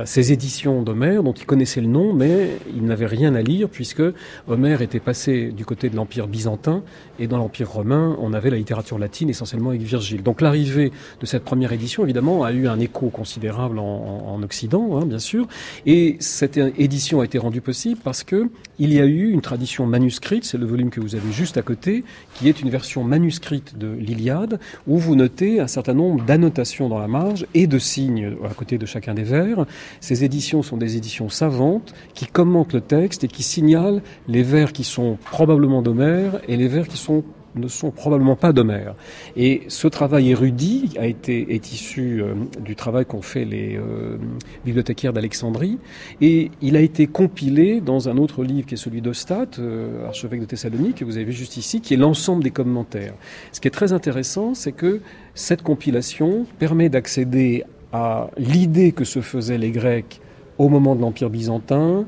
ces 0.06 0.32
éditions 0.32 0.82
d'Homère, 0.82 1.24
dont 1.24 1.34
il 1.34 1.46
connaissait 1.46 1.82
le 1.82 1.88
nom, 1.88 2.14
mais 2.14 2.58
il 2.76 2.86
n'avait 2.86 3.06
rien 3.06 3.36
à 3.36 3.42
lire, 3.42 3.70
puisque 3.70 4.04
Homère 4.48 4.82
était 4.82 5.00
passé 5.00 5.52
du 5.52 5.66
côté 5.66 5.90
de 5.90 5.96
l'Empire 5.96 6.28
byzantin, 6.28 6.84
et 7.20 7.28
dans 7.28 7.38
l'Empire 7.38 7.72
romain, 7.72 8.18
on 8.22 8.34
avait 8.34 8.50
la 8.50 8.58
littérature 8.58 9.00
latine 9.00 9.30
essentiellement 9.30 9.70
avec 9.70 9.82
Virgile. 9.82 10.24
Donc 10.24 10.42
l'arrivée 10.42 10.92
de 11.20 11.26
cette 11.26 11.44
première 11.44 11.72
édition, 11.72 12.04
évidemment, 12.04 12.44
a 12.44 12.52
eu 12.52 12.68
un 12.68 12.80
écho 12.80 13.10
considérable 13.10 13.80
en, 13.80 14.42
Occident, 14.44 14.98
hein, 14.98 15.06
bien 15.06 15.18
sûr, 15.18 15.48
et 15.86 16.18
cette 16.20 16.58
édition 16.58 17.22
a 17.22 17.26
été 17.26 17.38
rendue 17.38 17.62
possible 17.62 18.00
parce 18.04 18.24
que 18.24 18.50
il 18.78 18.92
y 18.92 19.00
a 19.00 19.06
eu 19.06 19.32
une 19.32 19.42
tradition 19.42 19.86
manuscrite, 19.86 20.44
c'est 20.44 20.58
le 20.58 20.66
volume 20.66 20.90
que 20.90 21.00
vous 21.00 21.16
avez 21.16 21.32
juste 21.32 21.58
à 21.58 21.62
côté, 21.62 22.04
qui 22.36 22.50
est 22.50 22.62
une 22.62 22.70
version 22.70 23.04
manuscrite 23.04 23.78
de 23.78 23.88
l'Iliade, 23.88 24.60
où 24.88 24.98
vous 24.98 25.16
notez 25.16 25.62
un 25.62 25.68
certain 25.68 25.94
nombre 25.94 26.26
d'annotations 26.26 26.90
dans 26.90 27.00
la 27.00 27.08
marge 27.08 27.35
et 27.54 27.68
de 27.68 27.80
signes 27.80 28.36
à 28.44 28.54
côté 28.54 28.78
de 28.78 28.86
chacun 28.86 29.14
des 29.14 29.24
vers. 29.24 29.66
Ces 30.00 30.24
éditions 30.24 30.64
sont 30.64 30.78
des 30.78 30.98
éditions 30.98 31.30
savantes 31.30 31.94
qui 32.14 32.26
commentent 32.26 32.74
le 32.74 32.82
texte 32.82 33.24
et 33.24 33.28
qui 33.28 33.44
signalent 33.44 34.02
les 34.28 34.44
vers 34.44 34.74
qui 34.74 34.84
sont 34.84 35.18
probablement 35.32 35.82
d'Homère 35.82 36.40
et 36.48 36.58
les 36.58 36.68
vers 36.68 36.88
qui 36.88 36.98
sont 36.98 37.24
ne 37.56 37.68
sont 37.68 37.92
probablement 37.92 38.36
pas 38.36 38.54
d'Homère. 38.54 38.96
Et 39.36 39.64
ce 39.68 39.88
travail 39.88 40.32
érudit 40.32 40.92
a 40.98 41.06
été, 41.06 41.54
est 41.54 41.72
issu 41.72 42.22
euh, 42.22 42.34
du 42.60 42.76
travail 42.76 43.06
qu'ont 43.06 43.22
fait 43.22 43.46
les 43.46 43.78
euh, 43.78 44.18
bibliothécaires 44.66 45.14
d'Alexandrie, 45.14 45.78
et 46.22 46.52
il 46.62 46.76
a 46.76 46.82
été 46.82 47.08
compilé 47.08 47.82
dans 47.82 48.10
un 48.10 48.18
autre 48.18 48.44
livre 48.44 48.68
qui 48.68 48.76
est 48.76 48.78
celui 48.78 49.02
d'Ostat, 49.02 49.48
euh, 49.60 50.08
archevêque 50.08 50.42
de 50.42 50.46
Thessalonique, 50.46 50.98
que 50.98 51.06
vous 51.06 51.18
avez 51.18 51.26
vu 51.26 51.34
juste 51.34 51.58
ici, 51.58 51.82
qui 51.82 51.94
est 51.94 51.98
l'ensemble 51.98 52.44
des 52.44 52.52
commentaires. 52.52 53.14
Ce 53.52 53.60
qui 53.60 53.68
est 53.68 53.72
très 53.72 53.94
intéressant, 53.94 54.54
c'est 54.54 54.72
que 54.72 55.02
cette 55.34 55.62
compilation 55.62 56.46
permet 56.60 56.90
d'accéder 56.90 57.64
à 57.92 58.30
l'idée 58.38 58.92
que 58.92 59.06
se 59.06 59.22
faisaient 59.22 59.58
les 59.58 59.72
Grecs 59.72 60.22
au 60.58 60.70
moment 60.70 60.96
de 60.96 61.02
l'Empire 61.02 61.30
byzantin, 61.30 62.06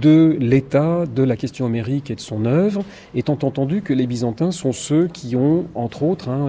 de 0.00 0.36
l'état 0.40 1.04
de 1.06 1.22
la 1.22 1.36
question 1.36 1.66
homérique 1.66 2.10
et 2.10 2.14
de 2.14 2.20
son 2.20 2.44
œuvre, 2.44 2.84
étant 3.14 3.38
entendu 3.42 3.82
que 3.82 3.92
les 3.92 4.06
Byzantins 4.06 4.50
sont 4.50 4.72
ceux 4.72 5.08
qui 5.08 5.34
ont, 5.36 5.66
entre 5.74 6.02
autres, 6.02 6.28
hein, 6.28 6.48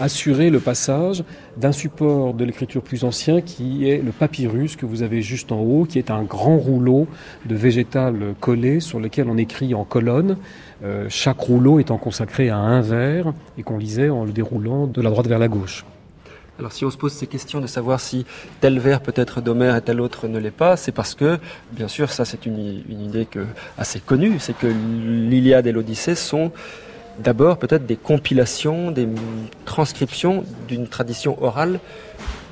assuré 0.00 0.50
le 0.50 0.60
passage 0.60 1.24
d'un 1.56 1.72
support 1.72 2.34
de 2.34 2.44
l'écriture 2.44 2.82
plus 2.82 3.04
ancien 3.04 3.40
qui 3.40 3.88
est 3.88 3.98
le 3.98 4.12
papyrus 4.12 4.76
que 4.76 4.86
vous 4.86 5.02
avez 5.02 5.22
juste 5.22 5.52
en 5.52 5.60
haut, 5.60 5.84
qui 5.84 5.98
est 5.98 6.10
un 6.10 6.22
grand 6.22 6.56
rouleau 6.56 7.06
de 7.46 7.54
végétal 7.54 8.34
collé 8.40 8.80
sur 8.80 9.00
lequel 9.00 9.28
on 9.28 9.36
écrit 9.36 9.74
en 9.74 9.84
colonne, 9.84 10.36
euh, 10.82 11.06
chaque 11.08 11.38
rouleau 11.38 11.78
étant 11.78 11.98
consacré 11.98 12.48
à 12.48 12.56
un 12.56 12.80
vers 12.80 13.32
et 13.58 13.62
qu'on 13.62 13.78
lisait 13.78 14.08
en 14.08 14.24
le 14.24 14.32
déroulant 14.32 14.86
de 14.86 15.00
la 15.00 15.10
droite 15.10 15.26
vers 15.26 15.38
la 15.38 15.48
gauche. 15.48 15.84
Alors 16.62 16.70
si 16.70 16.84
on 16.84 16.92
se 16.92 16.96
pose 16.96 17.12
ces 17.12 17.26
questions 17.26 17.60
de 17.60 17.66
savoir 17.66 17.98
si 17.98 18.24
tel 18.60 18.78
vers 18.78 19.00
peut 19.00 19.12
être 19.16 19.40
d'Homère 19.40 19.74
et 19.74 19.82
tel 19.82 20.00
autre 20.00 20.28
ne 20.28 20.38
l'est 20.38 20.52
pas, 20.52 20.76
c'est 20.76 20.92
parce 20.92 21.16
que, 21.16 21.40
bien 21.72 21.88
sûr, 21.88 22.12
ça 22.12 22.24
c'est 22.24 22.46
une, 22.46 22.84
idée 22.88 23.26
assez 23.76 23.98
connue, 23.98 24.36
c'est 24.38 24.56
que 24.56 24.68
l'Iliade 24.68 25.66
et 25.66 25.72
l'Odyssée 25.72 26.14
sont 26.14 26.52
d'abord 27.18 27.58
peut-être 27.58 27.84
des 27.84 27.96
compilations, 27.96 28.92
des 28.92 29.08
transcriptions 29.64 30.44
d'une 30.68 30.86
tradition 30.86 31.36
orale 31.42 31.80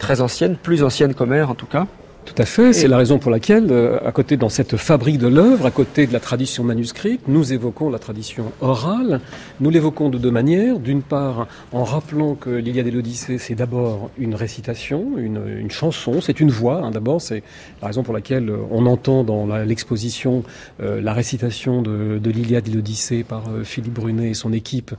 très 0.01 0.21
ancienne, 0.21 0.57
plus 0.57 0.83
ancienne 0.83 1.15
qu'Homère 1.15 1.49
en 1.49 1.55
tout 1.55 1.67
cas. 1.67 1.87
Tout 2.25 2.35
à 2.43 2.45
fait, 2.45 2.73
c'est 2.73 2.87
la 2.87 2.97
raison 2.97 3.19
pour 3.19 3.31
laquelle, 3.31 3.67
euh, 3.71 3.99
à 4.07 4.13
côté 4.13 4.37
dans 4.37 4.49
cette 4.49 4.77
fabrique 4.77 5.19
de 5.19 5.27
l'œuvre, 5.27 5.67
à 5.67 5.71
côté 5.71 6.07
de 6.07 6.13
la 6.13 6.21
tradition 6.21 6.63
manuscrite, 6.63 7.23
nous 7.27 7.53
évoquons 7.53 7.91
la 7.91 7.99
tradition 7.99 8.53
orale. 8.61 9.21
Nous 9.59 9.71
l'évoquons 9.71 10.11
de 10.11 10.19
deux 10.19 10.31
manières. 10.31 10.79
D'une 10.79 11.03
part, 11.03 11.49
en 11.73 11.83
rappelant 11.83 12.35
que 12.35 12.51
l'Iliade 12.51 12.87
et 12.87 12.91
l'Odyssée, 12.91 13.39
c'est 13.39 13.55
d'abord 13.55 14.11
une 14.19 14.35
récitation, 14.35 15.17
une, 15.17 15.43
une 15.59 15.71
chanson, 15.71 16.21
c'est 16.21 16.41
une 16.41 16.51
voix. 16.51 16.83
Hein, 16.85 16.91
d'abord, 16.93 17.21
c'est 17.21 17.43
la 17.83 17.89
raison 17.89 18.03
pour 18.03 18.15
laquelle 18.15 18.49
euh, 18.49 18.59
on 18.71 18.87
entend 18.87 19.25
dans 19.25 19.47
l'exposition 19.47 20.45
euh, 20.81 21.01
la 21.01 21.15
récitation 21.15 21.83
de, 21.83 22.19
de 22.19 22.31
l'Iliade 22.31 22.69
et 22.69 22.71
l'Odyssée 22.71 23.25
par 23.25 23.45
Philippe 23.65 23.95
Brunet 23.95 24.31
et 24.31 24.35
son 24.35 24.53
équipe 24.53 24.95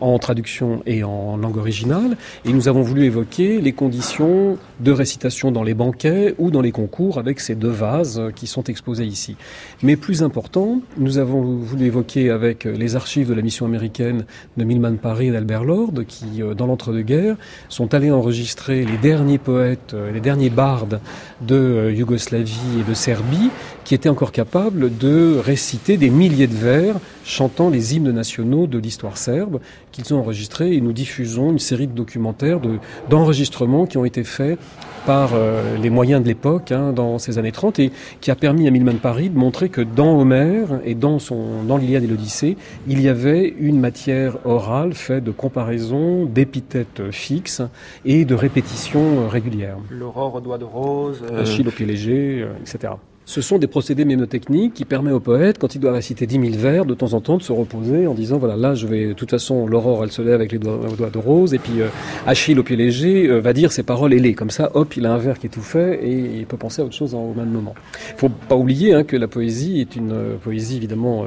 en 0.00 0.18
traduction 0.18 0.82
et 0.86 1.02
en 1.02 1.36
langue 1.36 1.56
originale. 1.56 2.16
Et 2.44 2.52
nous 2.52 2.68
avons 2.68 2.82
voulu 2.82 3.04
évoquer 3.04 3.60
les 3.60 3.72
conditions 3.72 4.58
de 4.80 4.92
récitation 4.92 5.50
dans 5.50 5.62
les 5.62 5.74
banquets 5.74 6.34
ou 6.38 6.50
dans 6.50 6.57
les 6.60 6.72
concours 6.72 7.18
avec 7.18 7.40
ces 7.40 7.54
deux 7.54 7.68
vases 7.68 8.22
qui 8.34 8.46
sont 8.46 8.64
exposés 8.64 9.06
ici. 9.06 9.36
Mais 9.82 9.96
plus 9.96 10.22
important, 10.22 10.80
nous 10.96 11.18
avons 11.18 11.42
voulu 11.42 11.86
évoquer 11.86 12.30
avec 12.30 12.64
les 12.64 12.96
archives 12.96 13.28
de 13.28 13.34
la 13.34 13.42
mission 13.42 13.66
américaine 13.66 14.24
de 14.56 14.64
Milman 14.64 14.96
Paris 14.96 15.28
et 15.28 15.30
d'Albert 15.30 15.64
Lord 15.64 15.92
qui, 16.06 16.42
euh, 16.42 16.54
dans 16.54 16.66
l'entre-deux-guerres, 16.66 17.36
sont 17.68 17.94
allés 17.94 18.10
enregistrer 18.10 18.84
les 18.84 18.96
derniers 18.98 19.38
poètes, 19.38 19.94
euh, 19.94 20.12
les 20.12 20.20
derniers 20.20 20.50
bardes 20.50 21.00
de 21.40 21.54
euh, 21.54 21.92
Yougoslavie 21.92 22.80
et 22.80 22.88
de 22.88 22.94
Serbie 22.94 23.50
qui 23.84 23.94
étaient 23.94 24.08
encore 24.08 24.32
capables 24.32 24.96
de 24.96 25.38
réciter 25.38 25.96
des 25.96 26.10
milliers 26.10 26.46
de 26.46 26.54
vers 26.54 26.96
chantant 27.24 27.70
les 27.70 27.94
hymnes 27.94 28.10
nationaux 28.10 28.66
de 28.66 28.78
l'histoire 28.78 29.16
serbe 29.16 29.60
qu'ils 29.92 30.12
ont 30.14 30.18
enregistrés 30.18 30.74
et 30.74 30.80
nous 30.80 30.92
diffusons 30.92 31.52
une 31.52 31.58
série 31.58 31.86
de 31.86 31.92
documentaires 31.92 32.60
d'enregistrements 33.08 33.86
qui 33.86 33.98
ont 33.98 34.04
été 34.04 34.24
faits 34.24 34.58
par 35.06 35.30
euh, 35.34 35.76
les 35.76 35.90
moyens 35.90 36.22
de 36.22 36.28
l'époque 36.28 36.72
hein, 36.72 36.92
dans 36.92 37.18
ces 37.18 37.38
années 37.38 37.52
30 37.52 37.78
et 37.78 37.92
qui 38.20 38.30
a 38.30 38.34
permis 38.34 38.66
à 38.66 38.70
Milman 38.70 38.98
Paris 39.00 39.30
de 39.30 39.38
montrer 39.38 39.68
que 39.68 39.80
dans 39.80 40.18
Homère 40.18 40.80
et 40.84 40.94
dans, 40.94 41.18
son, 41.18 41.62
dans 41.66 41.76
l'Iliade 41.76 42.04
et 42.04 42.06
l'Odyssée, 42.06 42.56
il 42.86 43.00
y 43.00 43.08
avait 43.08 43.54
une 43.58 43.80
matière 43.80 44.38
orale 44.46 44.94
faite 44.94 45.24
de 45.24 45.30
comparaisons, 45.30 46.24
d'épithètes 46.24 47.10
fixes 47.10 47.62
et 48.04 48.24
de 48.24 48.34
répétitions 48.34 49.28
régulières. 49.28 49.78
L'aurore 49.90 50.36
au 50.36 50.40
doigt 50.40 50.58
de 50.58 50.64
rose. 50.64 51.22
Euh... 51.30 51.42
Achille 51.42 51.66
au 51.68 51.70
pied 51.70 51.86
léger, 51.86 52.42
euh, 52.42 52.52
etc. 52.60 52.92
Ce 53.28 53.42
sont 53.42 53.58
des 53.58 53.66
procédés 53.66 54.06
mémotechniques 54.06 54.72
qui 54.72 54.86
permettent 54.86 55.12
au 55.12 55.20
poète, 55.20 55.58
quand 55.58 55.74
il 55.74 55.80
doit 55.80 55.92
réciter 55.92 56.26
10 56.26 56.50
000 56.50 56.52
vers, 56.56 56.86
de 56.86 56.94
temps 56.94 57.12
en 57.12 57.20
temps 57.20 57.36
de 57.36 57.42
se 57.42 57.52
reposer 57.52 58.06
en 58.06 58.14
disant 58.14 58.38
voilà, 58.38 58.56
là, 58.56 58.74
je 58.74 58.86
vais, 58.86 59.08
de 59.08 59.12
toute 59.12 59.28
façon, 59.28 59.66
l'aurore, 59.66 60.02
elle 60.02 60.10
se 60.10 60.22
lève 60.22 60.36
avec 60.36 60.50
les 60.50 60.56
doigts, 60.56 61.10
de 61.12 61.18
rose, 61.18 61.52
et 61.52 61.58
puis 61.58 61.82
euh, 61.82 61.88
Achille, 62.26 62.58
au 62.58 62.62
pied 62.62 62.74
léger, 62.74 63.28
euh, 63.28 63.40
va 63.40 63.52
dire 63.52 63.70
ses 63.70 63.82
paroles 63.82 64.14
ailées. 64.14 64.32
Comme 64.32 64.48
ça, 64.48 64.70
hop, 64.72 64.96
il 64.96 65.04
a 65.04 65.12
un 65.12 65.18
vers 65.18 65.38
qui 65.38 65.44
est 65.44 65.50
tout 65.50 65.60
fait 65.60 66.02
et 66.02 66.38
il 66.38 66.46
peut 66.46 66.56
penser 66.56 66.80
à 66.80 66.86
autre 66.86 66.94
chose 66.94 67.14
au 67.14 67.34
même 67.34 67.50
moment. 67.50 67.74
Il 68.14 68.18
faut 68.18 68.30
pas 68.30 68.56
oublier 68.56 68.94
hein, 68.94 69.04
que 69.04 69.14
la 69.14 69.28
poésie 69.28 69.82
est 69.82 69.94
une 69.94 70.12
euh, 70.12 70.36
poésie, 70.42 70.78
évidemment, 70.78 71.26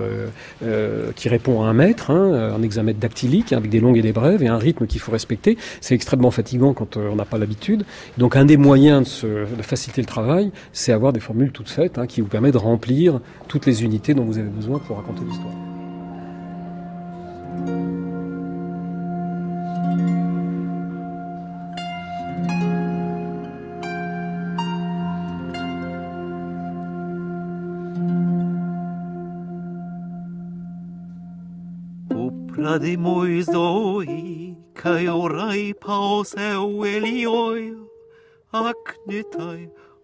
qui 1.15 1.29
répond 1.29 1.61
à 1.61 1.67
un 1.67 1.73
maître, 1.73 2.09
hein, 2.09 2.55
un 2.57 2.63
examen 2.63 2.93
dactylique, 2.99 3.53
hein, 3.53 3.57
avec 3.57 3.69
des 3.69 3.79
longues 3.79 3.97
et 3.97 4.01
des 4.01 4.11
brèves, 4.11 4.41
et 4.41 4.47
un 4.47 4.57
rythme 4.57 4.87
qu'il 4.87 4.99
faut 4.99 5.11
respecter. 5.11 5.55
C'est 5.81 5.93
extrêmement 5.93 6.31
fatigant 6.31 6.73
quand 6.73 6.97
on 6.97 7.15
n'a 7.15 7.25
pas 7.25 7.37
l'habitude. 7.37 7.83
Donc, 8.17 8.35
un 8.35 8.45
des 8.45 8.57
moyens 8.57 9.21
de, 9.23 9.45
de 9.55 9.61
faciliter 9.61 10.01
le 10.01 10.07
travail, 10.07 10.49
c'est 10.73 10.93
avoir 10.93 11.13
des 11.13 11.19
formules 11.19 11.51
toutes 11.51 11.69
faites 11.69 11.90
Hein, 11.97 12.07
qui 12.07 12.21
vous 12.21 12.27
permet 12.27 12.51
de 12.51 12.57
remplir 12.57 13.19
toutes 13.47 13.65
les 13.65 13.83
unités 13.83 14.13
dont 14.13 14.23
vous 14.23 14.37
avez 14.37 14.49
besoin 14.49 14.79
pour 14.79 14.97
raconter 14.97 15.25
l'histoire. 15.25 15.53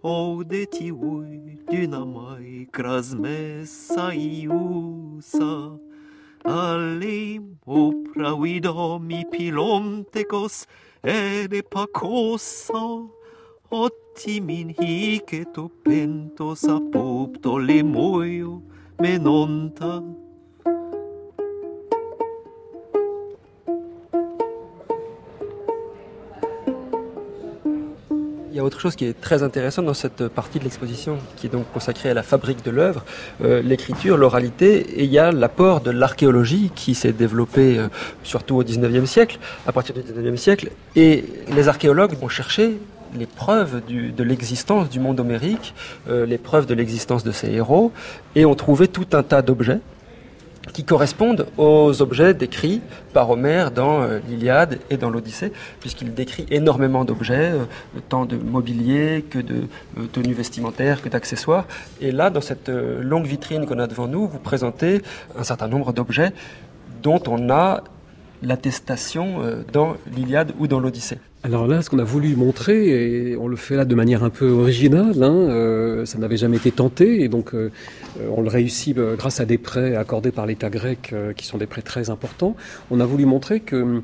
О, 0.09 0.43
де 0.43 0.65
тіуй, 0.65 1.59
дінамай, 1.69 2.67
кразмеса 2.71 4.13
іуса, 4.13 5.71
Алим 6.43 7.57
управидом 7.65 9.09
и 9.09 9.25
пиломтекос 9.31 10.67
эрε 11.03 11.61
пакоса, 11.61 13.09
Otimin 13.69 14.69
hiceto 14.79 15.69
pentos 15.83 16.63
apoptole 16.63 17.83
moio 17.83 18.63
menonta, 18.97 20.01
y 28.57 28.59
a 28.59 28.63
autre 28.63 28.79
chose 28.79 28.95
qui 28.95 29.05
est 29.05 29.19
très 29.19 29.43
intéressant 29.43 29.83
dans 29.83 29.93
cette 29.93 30.27
partie 30.27 30.57
de 30.57 30.63
l'exposition, 30.63 31.17
qui 31.35 31.45
est 31.45 31.49
donc 31.49 31.71
consacrée 31.71 32.09
à 32.09 32.15
la 32.15 32.23
fabrique 32.23 32.65
de 32.65 32.71
l'œuvre, 32.71 33.05
euh, 33.43 33.61
l'écriture, 33.61 34.17
l'oralité, 34.17 34.99
et 34.99 35.03
il 35.03 35.11
y 35.11 35.19
a 35.19 35.31
l'apport 35.31 35.81
de 35.81 35.91
l'archéologie 35.91 36.71
qui 36.73 36.95
s'est 36.95 37.13
développée 37.13 37.77
euh, 37.77 37.87
surtout 38.23 38.55
au 38.55 38.63
19e 38.63 39.05
siècle, 39.05 39.37
à 39.67 39.71
partir 39.71 39.93
du 39.93 40.01
19e 40.01 40.37
siècle, 40.37 40.71
et 40.95 41.23
les 41.55 41.67
archéologues 41.67 42.15
ont 42.21 42.29
cherché 42.29 42.79
les 43.15 43.27
preuves 43.27 43.81
de 43.87 44.23
l'existence 44.23 44.89
du 44.89 44.99
monde 44.99 45.19
homérique, 45.19 45.75
euh, 46.09 46.25
les 46.25 46.37
preuves 46.37 46.65
de 46.65 46.73
l'existence 46.73 47.23
de 47.23 47.31
ces 47.31 47.51
héros, 47.51 47.91
et 48.35 48.45
ont 48.45 48.55
trouvé 48.55 48.87
tout 48.87 49.07
un 49.13 49.21
tas 49.21 49.43
d'objets 49.43 49.79
qui 50.73 50.83
correspondent 50.83 51.47
aux 51.57 52.01
objets 52.01 52.33
décrits 52.33 52.81
par 53.13 53.29
Homère 53.29 53.71
dans 53.71 54.01
euh, 54.01 54.19
l'Iliade 54.27 54.79
et 54.89 54.97
dans 54.97 55.09
l'Odyssée, 55.09 55.51
puisqu'il 55.79 56.13
décrit 56.13 56.45
énormément 56.49 57.05
d'objets, 57.05 57.51
euh, 57.51 57.65
tant 58.09 58.25
de 58.25 58.37
mobilier 58.37 59.25
que 59.29 59.39
de 59.39 59.67
euh, 59.97 60.05
tenues 60.11 60.33
vestimentaires, 60.33 61.01
que 61.01 61.09
d'accessoires. 61.09 61.65
Et 62.01 62.11
là, 62.11 62.29
dans 62.29 62.41
cette 62.41 62.69
longue 62.69 63.25
vitrine 63.25 63.65
qu'on 63.65 63.79
a 63.79 63.87
devant 63.87 64.07
nous, 64.07 64.27
vous 64.27 64.39
présentez 64.39 65.01
un 65.37 65.43
certain 65.43 65.67
nombre 65.67 65.93
d'objets 65.93 66.31
dont 67.01 67.21
on 67.27 67.49
a 67.49 67.83
l'attestation 68.43 69.41
dans 69.73 69.95
l'Iliade 70.15 70.53
ou 70.59 70.67
dans 70.67 70.79
l'Odyssée. 70.79 71.17
Alors 71.47 71.65
là, 71.65 71.81
ce 71.81 71.89
qu'on 71.89 71.99
a 71.99 72.03
voulu 72.03 72.35
montrer, 72.35 73.29
et 73.29 73.37
on 73.37 73.47
le 73.47 73.55
fait 73.55 73.77
là 73.77 73.85
de 73.85 73.95
manière 73.95 74.21
un 74.25 74.29
peu 74.29 74.49
originale, 74.49 75.23
hein, 75.23 75.33
euh, 75.33 76.03
ça 76.03 76.17
n'avait 76.17 76.35
jamais 76.35 76.57
été 76.57 76.73
tenté, 76.73 77.23
et 77.23 77.29
donc 77.29 77.55
euh, 77.55 77.71
on 78.35 78.41
le 78.41 78.49
réussit 78.49 78.97
euh, 78.97 79.15
grâce 79.15 79.39
à 79.39 79.45
des 79.45 79.57
prêts 79.57 79.95
accordés 79.95 80.31
par 80.31 80.45
l'État 80.45 80.69
grec, 80.69 81.15
qui 81.37 81.45
sont 81.45 81.57
des 81.57 81.65
prêts 81.65 81.81
très 81.81 82.09
importants. 82.09 82.57
On 82.91 82.99
a 82.99 83.05
voulu 83.05 83.25
montrer 83.25 83.61
que 83.61 84.01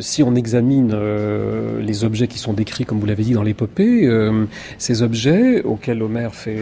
si 0.00 0.22
on 0.22 0.34
examine 0.34 0.92
euh, 0.92 1.80
les 1.80 2.04
objets 2.04 2.28
qui 2.28 2.38
sont 2.38 2.52
décrits, 2.52 2.84
comme 2.84 3.00
vous 3.00 3.06
l'avez 3.06 3.24
dit, 3.24 3.32
dans 3.32 3.42
l'épopée, 3.42 4.06
euh, 4.06 4.44
ces 4.78 5.02
objets 5.02 5.62
auxquels 5.62 6.02
Homère 6.02 6.34
fait, 6.34 6.58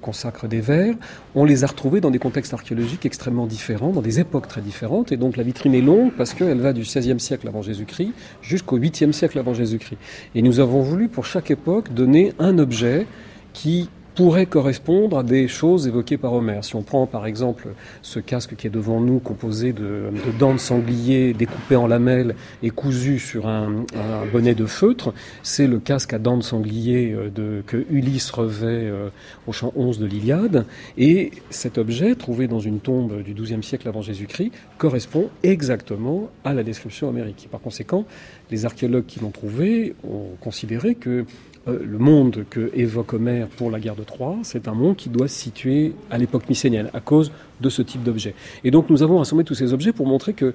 consacre 0.00 0.46
des 0.46 0.60
vers, 0.60 0.94
on 1.34 1.44
les 1.44 1.64
a 1.64 1.66
retrouvés 1.66 2.00
dans 2.00 2.10
des 2.10 2.18
contextes 2.18 2.54
archéologiques 2.54 3.06
extrêmement 3.06 3.46
différents, 3.46 3.90
dans 3.90 4.02
des 4.02 4.20
époques 4.20 4.48
très 4.48 4.60
différentes. 4.60 5.12
Et 5.12 5.16
donc 5.16 5.36
la 5.36 5.42
vitrine 5.42 5.74
est 5.74 5.80
longue 5.80 6.12
parce 6.16 6.34
qu'elle 6.34 6.60
va 6.60 6.72
du 6.72 6.82
XVIe 6.82 7.18
siècle 7.20 7.48
avant 7.48 7.62
Jésus-Christ 7.62 8.12
jusqu'au 8.42 8.78
8e 8.78 9.12
siècle 9.12 9.38
avant 9.38 9.54
Jésus-Christ. 9.54 9.98
Et 10.34 10.42
nous 10.42 10.60
avons 10.60 10.82
voulu, 10.82 11.08
pour 11.08 11.26
chaque 11.26 11.50
époque, 11.50 11.92
donner 11.92 12.32
un 12.38 12.58
objet 12.58 13.06
qui 13.52 13.88
pourrait 14.14 14.46
correspondre 14.46 15.18
à 15.18 15.22
des 15.22 15.48
choses 15.48 15.86
évoquées 15.86 16.18
par 16.18 16.32
Homère. 16.32 16.64
Si 16.64 16.76
on 16.76 16.82
prend 16.82 17.06
par 17.06 17.26
exemple 17.26 17.68
ce 18.02 18.18
casque 18.18 18.56
qui 18.56 18.66
est 18.66 18.70
devant 18.70 19.00
nous, 19.00 19.18
composé 19.18 19.72
de, 19.72 20.10
dents 20.38 20.54
de 20.54 20.58
sanglier 20.58 21.32
découpées 21.32 21.76
en 21.76 21.86
lamelles 21.86 22.34
et 22.62 22.70
cousues 22.70 23.18
sur 23.18 23.46
un, 23.46 23.84
bonnet 24.32 24.54
de 24.54 24.66
feutre, 24.66 25.12
c'est 25.42 25.66
le 25.66 25.78
casque 25.78 26.12
à 26.12 26.18
dents 26.18 26.36
de 26.36 26.42
sanglier 26.42 27.12
euh, 27.12 27.62
que 27.66 27.84
Ulysse 27.90 28.30
revêt 28.30 28.66
euh, 28.66 29.08
au 29.46 29.52
chant 29.52 29.72
11 29.76 29.98
de 29.98 30.06
l'Iliade. 30.06 30.66
Et 30.98 31.30
cet 31.50 31.78
objet, 31.78 32.14
trouvé 32.14 32.48
dans 32.48 32.60
une 32.60 32.80
tombe 32.80 33.22
du 33.22 33.34
XIIe 33.34 33.62
siècle 33.62 33.88
avant 33.88 34.02
Jésus-Christ, 34.02 34.52
correspond 34.78 35.30
exactement 35.42 36.28
à 36.44 36.54
la 36.54 36.62
description 36.62 37.08
homérique. 37.08 37.48
Par 37.50 37.60
conséquent, 37.60 38.04
les 38.50 38.64
archéologues 38.64 39.06
qui 39.06 39.20
l'ont 39.20 39.30
trouvé 39.30 39.94
ont 40.04 40.36
considéré 40.40 40.94
que 40.94 41.24
euh, 41.68 41.78
le 41.84 41.98
monde 41.98 42.44
que 42.50 42.70
évoque 42.74 43.12
Homère 43.12 43.46
pour 43.46 43.70
la 43.70 43.78
guerre 43.78 43.94
de 43.94 44.02
Troie, 44.02 44.36
c'est 44.42 44.66
un 44.66 44.74
monde 44.74 44.96
qui 44.96 45.08
doit 45.08 45.28
se 45.28 45.38
situer 45.38 45.94
à 46.10 46.18
l'époque 46.18 46.48
mycénienne, 46.48 46.90
à 46.92 47.00
cause 47.00 47.30
de 47.60 47.68
ce 47.68 47.82
type 47.82 48.02
d'objet. 48.02 48.34
Et 48.64 48.70
donc 48.70 48.90
nous 48.90 49.02
avons 49.02 49.18
rassemblé 49.18 49.44
tous 49.44 49.54
ces 49.54 49.72
objets 49.72 49.92
pour 49.92 50.06
montrer 50.06 50.32
que 50.32 50.54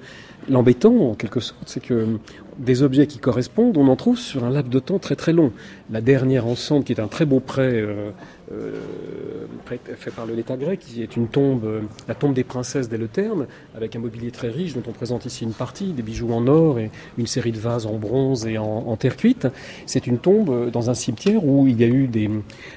l'embêtant, 0.50 0.94
en 0.94 1.14
quelque 1.14 1.40
sorte, 1.40 1.62
c'est 1.66 1.82
que 1.82 2.18
des 2.58 2.82
objets 2.82 3.06
qui 3.06 3.18
correspondent, 3.18 3.76
on 3.76 3.88
en 3.88 3.96
trouve 3.96 4.18
sur 4.18 4.44
un 4.44 4.50
laps 4.50 4.70
de 4.72 4.78
temps 4.78 4.98
très 4.98 5.16
très 5.16 5.32
long. 5.32 5.52
La 5.90 6.00
dernière 6.00 6.46
ensemble, 6.46 6.84
qui 6.84 6.92
est 6.92 7.00
un 7.00 7.08
très 7.08 7.24
beau 7.24 7.40
prêt 7.40 7.72
euh, 7.72 8.10
euh, 8.52 8.80
fait 9.96 10.10
par 10.10 10.24
le 10.24 10.34
l'État 10.34 10.56
grec, 10.56 10.80
qui 10.80 11.02
est 11.02 11.16
une 11.16 11.28
tombe, 11.28 11.64
euh, 11.64 11.80
la 12.06 12.14
tombe 12.14 12.32
des 12.32 12.44
princesses 12.44 12.88
d'Eleterne, 12.88 13.46
avec 13.76 13.94
un 13.94 13.98
mobilier 13.98 14.30
très 14.30 14.48
riche 14.48 14.72
dont 14.72 14.82
on 14.88 14.92
présente 14.92 15.26
ici 15.26 15.44
une 15.44 15.52
partie, 15.52 15.92
des 15.92 16.02
bijoux 16.02 16.32
en 16.32 16.46
or 16.46 16.78
et 16.78 16.90
une 17.18 17.26
série 17.26 17.52
de 17.52 17.58
vases 17.58 17.84
en 17.84 17.98
bronze 17.98 18.46
et 18.46 18.56
en, 18.56 18.96
terre 18.96 19.16
cuite. 19.16 19.48
C'est 19.84 20.06
une 20.06 20.18
tombe 20.18 20.48
euh, 20.48 20.70
dans 20.70 20.88
un 20.88 20.94
cimetière 20.94 21.44
où 21.44 21.66
il 21.68 21.78
y 21.78 21.84
a 21.84 21.88
eu 21.88 22.06
des, 22.06 22.30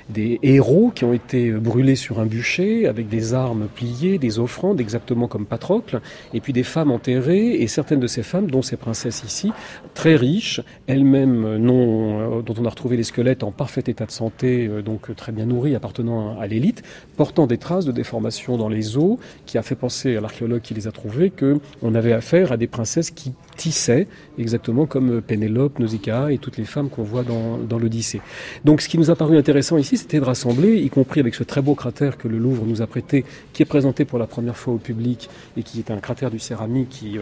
des 0.10 0.40
héros 0.44 0.92
qui 0.94 1.06
ont 1.06 1.14
été 1.14 1.52
brûlés 1.52 1.96
sur 1.96 2.20
un 2.20 2.26
bûcher 2.26 2.88
avec 2.88 3.08
des 3.08 3.34
armes 3.34 3.68
pliées, 3.74 4.18
des 4.18 4.40
offrandes, 4.40 4.82
exactement 4.82 5.28
comme 5.28 5.46
Patrocle, 5.46 6.02
et 6.34 6.42
puis 6.42 6.52
des 6.52 6.64
femmes 6.64 6.92
enterrées, 6.92 7.62
et 7.62 7.68
certaines 7.68 8.00
de 8.02 8.08
ces 8.08 8.24
femmes, 8.24 8.52
dont 8.52 8.62
ces 8.62 8.78
princesses 8.78 9.24
ici, 9.24 9.52
très 9.94 10.16
riches, 10.16 10.62
elles-mêmes 10.88 11.58
non, 11.58 12.42
dont 12.42 12.56
on 12.58 12.66
a 12.66 12.70
retrouvé 12.70 12.98
les 12.98 13.04
squelettes 13.04 13.44
en 13.44 13.52
parfait 13.52 13.84
état 13.88 14.06
de 14.06 14.12
santé, 14.12 14.70
donc 14.84 15.16
très 15.16 15.32
bien 15.32 15.46
nourris 15.46 15.76
appartenant 15.76 16.40
à 16.40 16.48
l'élite, 16.48 16.84
portant 17.18 17.48
des 17.48 17.58
traces 17.58 17.86
de 17.86 17.92
déformation 17.92 18.58
dans 18.58 18.70
les 18.70 18.98
os, 18.98 19.18
qui 19.46 19.58
a 19.58 19.62
fait 19.62 19.76
penser 19.76 20.16
à 20.16 20.22
l'archéologue 20.22 20.62
qui 20.62 20.74
les 20.74 20.88
a 20.88 20.92
trouvés 20.92 21.32
qu'on 21.32 21.96
avait 21.96 22.14
affaire 22.14 22.52
à 22.52 22.58
des 22.58 22.68
princesses 22.68 23.12
qui 23.12 23.34
tissaient, 23.58 24.08
exactement 24.38 24.86
comme 24.86 25.22
Pénélope, 25.22 25.80
Nausicaa 25.80 26.32
et 26.32 26.38
toutes 26.38 26.58
les 26.58 26.66
femmes 26.66 26.90
qu'on 26.90 27.04
voit 27.04 27.24
dans, 27.24 27.78
l'Odyssée. 27.78 28.22
Donc 28.66 28.82
ce 28.82 28.90
qui 28.90 28.98
nous 28.98 29.10
a 29.10 29.16
paru 29.16 29.38
intéressant 29.38 29.78
ici, 29.78 29.98
c'était 29.98 30.20
de 30.20 30.26
rassembler, 30.26 30.78
y 30.78 30.90
compris 30.90 31.20
avec 31.20 31.36
ce 31.36 31.44
très 31.44 31.62
beau 31.62 31.76
cratère 31.76 32.18
que 32.18 32.28
le 32.28 32.38
Louvre 32.38 32.66
nous 32.66 32.82
a 32.82 32.88
prêté, 32.88 33.26
qui 33.54 33.64
est 33.64 33.66
présenté 33.66 34.06
pour 34.06 34.20
la 34.20 34.28
première 34.28 34.58
fois 34.58 34.74
au 34.74 34.78
public 34.78 35.30
et 35.58 35.64
qui 35.64 35.80
est 35.80 35.92
un 35.92 35.98
cratère 35.98 36.32
du 36.32 36.40
céramique 36.40 36.90
qui 36.90 37.18
euh, 37.18 37.22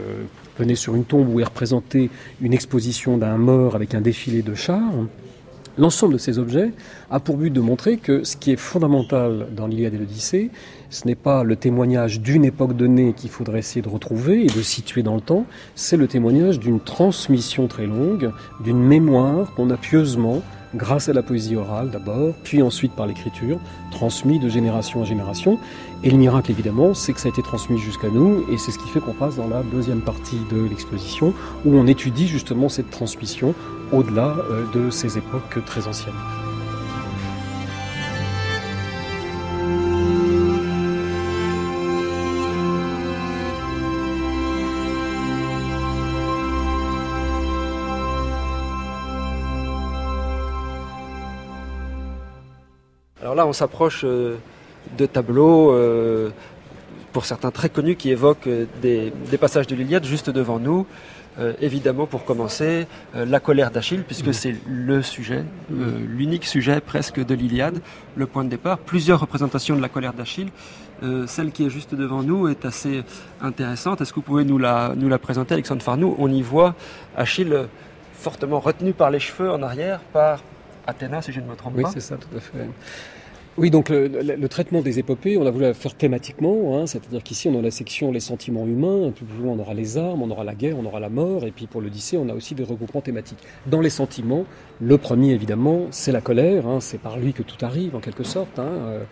venait 0.59 0.75
sur 0.75 0.95
une 0.95 1.05
tombe 1.05 1.33
où 1.33 1.39
est 1.39 1.45
représentée 1.45 2.09
une 2.41 2.53
exposition 2.53 3.17
d'un 3.17 3.37
mort 3.37 3.75
avec 3.75 3.95
un 3.95 4.01
défilé 4.01 4.41
de 4.41 4.53
chars. 4.53 4.93
L'ensemble 5.77 6.13
de 6.13 6.17
ces 6.17 6.37
objets 6.39 6.73
a 7.09 7.21
pour 7.21 7.37
but 7.37 7.51
de 7.51 7.61
montrer 7.61 7.95
que 7.95 8.25
ce 8.25 8.35
qui 8.35 8.51
est 8.51 8.57
fondamental 8.57 9.47
dans 9.55 9.65
l'Iliade 9.65 9.93
et 9.93 9.97
l'Odyssée, 9.97 10.49
ce 10.89 11.07
n'est 11.07 11.15
pas 11.15 11.43
le 11.45 11.55
témoignage 11.55 12.19
d'une 12.19 12.43
époque 12.43 12.75
donnée 12.75 13.13
qu'il 13.13 13.29
faudrait 13.29 13.59
essayer 13.59 13.81
de 13.81 13.87
retrouver 13.87 14.41
et 14.41 14.47
de 14.47 14.61
situer 14.61 15.03
dans 15.03 15.15
le 15.15 15.21
temps, 15.21 15.45
c'est 15.75 15.95
le 15.95 16.07
témoignage 16.07 16.59
d'une 16.59 16.81
transmission 16.81 17.67
très 17.67 17.85
longue, 17.85 18.31
d'une 18.61 18.79
mémoire 18.79 19.53
qu'on 19.55 19.69
a 19.69 19.77
pieusement 19.77 20.41
grâce 20.75 21.07
à 21.09 21.13
la 21.13 21.23
poésie 21.23 21.55
orale 21.55 21.89
d'abord, 21.89 22.33
puis 22.43 22.61
ensuite 22.61 22.91
par 22.91 23.07
l'écriture, 23.07 23.59
transmis 23.91 24.39
de 24.39 24.49
génération 24.49 25.01
en 25.01 25.05
génération. 25.05 25.57
Et 26.01 26.09
le 26.09 26.17
miracle, 26.17 26.49
évidemment, 26.51 26.93
c'est 26.93 27.11
que 27.11 27.19
ça 27.19 27.27
a 27.27 27.29
été 27.29 27.43
transmis 27.43 27.77
jusqu'à 27.77 28.09
nous, 28.09 28.45
et 28.49 28.57
c'est 28.57 28.71
ce 28.71 28.79
qui 28.79 28.87
fait 28.87 29.01
qu'on 29.01 29.13
passe 29.13 29.35
dans 29.35 29.47
la 29.47 29.63
deuxième 29.63 30.01
partie 30.01 30.39
de 30.49 30.63
l'exposition, 30.63 31.33
où 31.65 31.75
on 31.75 31.87
étudie 31.87 32.27
justement 32.27 32.69
cette 32.69 32.89
transmission 32.89 33.53
au-delà 33.91 34.37
euh, 34.49 34.65
de 34.73 34.89
ces 34.89 35.17
époques 35.17 35.63
très 35.65 35.87
anciennes. 35.87 36.13
là, 53.39 53.47
on 53.47 53.53
s'approche 53.53 54.01
euh, 54.03 54.35
de 54.97 55.05
tableaux, 55.05 55.71
euh, 55.71 56.29
pour 57.13 57.25
certains 57.25 57.51
très 57.51 57.69
connus, 57.69 57.95
qui 57.95 58.11
évoquent 58.11 58.47
euh, 58.47 58.65
des, 58.81 59.11
passages 59.39 59.67
de 59.67 59.75
l'Iliade 59.75 60.05
juste 60.05 60.29
devant 60.29 60.59
nous. 60.59 60.85
évidemment, 61.61 62.05
pour 62.05 62.25
commencer, 62.25 62.85
la 63.13 63.39
colère 63.39 63.71
d'Achille, 63.71 64.03
puisque 64.03 64.27
mmh. 64.27 64.33
c'est 64.33 64.55
le 64.67 65.01
sujet, 65.01 65.45
l'unique 65.69 66.43
sujet 66.43 66.81
presque 66.81 67.25
de 67.25 67.33
l'Iliade, 67.33 67.79
le 68.17 68.25
point 68.25 68.43
de 68.43 68.49
départ. 68.49 68.77
Plusieurs 68.77 69.21
représentations 69.21 69.77
de 69.77 69.81
la 69.81 69.87
colère 69.87 70.11
d'Achille. 70.11 70.49
celle 71.27 71.51
qui 71.53 71.65
est 71.65 71.69
juste 71.69 71.95
devant 71.95 72.23
nous 72.23 72.49
est 72.49 72.65
assez 72.65 73.05
intéressante. 73.41 74.01
Est-ce 74.01 74.11
que 74.11 74.17
vous 74.17 74.29
pouvez 74.33 74.43
nous 74.43 74.57
la, 74.57 74.91
nous 74.97 75.07
la 75.07 75.17
présenter, 75.17 75.53
Alexandre 75.53 75.81
Farnou? 75.81 76.13
On 76.19 76.29
y 76.29 76.41
voit 76.41 76.75
Achille 77.15 77.55
fortement 78.19 78.59
retenu 78.59 78.91
par 78.91 79.09
les 79.09 79.21
cheveux 79.21 79.49
en 79.49 79.63
arrière 79.63 80.01
par 80.11 80.43
Athéna, 80.85 81.21
si 81.21 81.31
je 81.31 81.39
ne 81.39 81.45
me 81.45 81.55
trompe 81.55 81.75
pas. 81.75 81.87
Oui, 81.87 81.91
c'est 81.93 82.01
ça, 82.01 82.17
tout 82.17 82.35
à 82.35 82.39
fait. 82.39 82.67
Oui, 83.59 83.71
donc 83.71 83.89
le, 83.89 84.47
traitement 84.47 84.81
des 84.81 84.99
épopées, 84.99 85.35
on 85.37 85.45
a 85.45 85.51
voulu 85.51 85.73
faire 85.73 85.93
thématiquement, 85.93 86.77
hein, 86.77 86.87
c'est-à-dire 86.87 87.21
qu'ici 87.21 87.49
on 87.49 87.59
a 87.59 87.61
la 87.61 87.71
section 87.71 88.09
les 88.09 88.21
sentiments 88.21 88.65
humains, 88.65 89.07
un 89.07 89.11
peu 89.11 89.25
plus 89.25 89.43
loin 89.43 89.51
on 89.51 89.59
aura 89.59 89.73
les 89.73 89.97
armes, 89.97 90.21
on 90.21 90.31
aura 90.31 90.45
la 90.45 90.55
guerre, 90.55 90.77
on 90.79 90.85
aura 90.85 91.01
la 91.01 91.09
mort, 91.09 91.43
et 91.45 91.51
puis 91.51 91.67
pour 91.67 91.81
l'Odyssée 91.81 92.17
on 92.17 92.29
a 92.29 92.33
aussi 92.33 92.55
des 92.55 92.63
regroupements 92.63 93.01
thématiques. 93.01 93.39
Dans 93.67 93.81
les 93.81 93.89
sentiments, 93.89 94.45
le 94.79 94.97
premier 94.97 95.33
évidemment 95.33 95.87
c'est 95.91 96.13
la 96.13 96.21
colère, 96.21 96.67
hein, 96.67 96.79
c'est 96.79 96.99
par 96.99 97.19
lui 97.19 97.33
que 97.33 97.43
tout 97.43 97.57
arrive 97.65 97.97
en 97.97 97.99
quelque 97.99 98.23
sorte, 98.23 98.59
hein, 98.59 98.63
euh, 98.63 99.03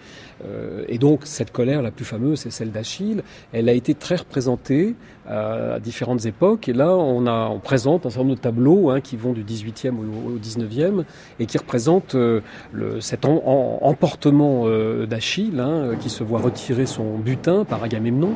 et 0.87 0.97
donc 0.97 1.21
cette 1.23 1.51
colère 1.51 1.81
la 1.81 1.91
plus 1.91 2.05
fameuse 2.05 2.41
c'est 2.41 2.51
celle 2.51 2.71
d'Achille, 2.71 3.23
elle 3.53 3.69
a 3.69 3.73
été 3.73 3.93
très 3.93 4.15
représentée 4.15 4.95
à 5.27 5.79
différentes 5.79 6.25
époques, 6.25 6.69
et 6.69 6.73
là 6.73 6.95
on, 6.95 7.25
a, 7.27 7.49
on 7.49 7.59
présente 7.59 8.05
un 8.05 8.09
certain 8.09 8.23
nombre 8.23 8.35
de 8.35 8.41
tableaux 8.41 8.93
qui 9.03 9.17
vont 9.17 9.33
du 9.33 9.43
18e 9.43 9.95
au, 9.97 10.37
19e, 10.37 11.03
et 11.39 11.45
qui 11.45 11.57
représentent 11.57 12.15
euh, 12.15 12.41
le, 12.71 13.01
cet 13.01 13.25
emportement 13.25 14.63
euh, 14.65 15.05
d'Achille, 15.05 15.59
hein, 15.59 15.69
euh, 15.69 15.95
qui 15.95 16.09
se 16.09 16.23
voit 16.23 16.39
retirer 16.39 16.85
son 16.85 17.17
butin 17.17 17.65
par 17.65 17.83
Agamemnon, 17.83 18.35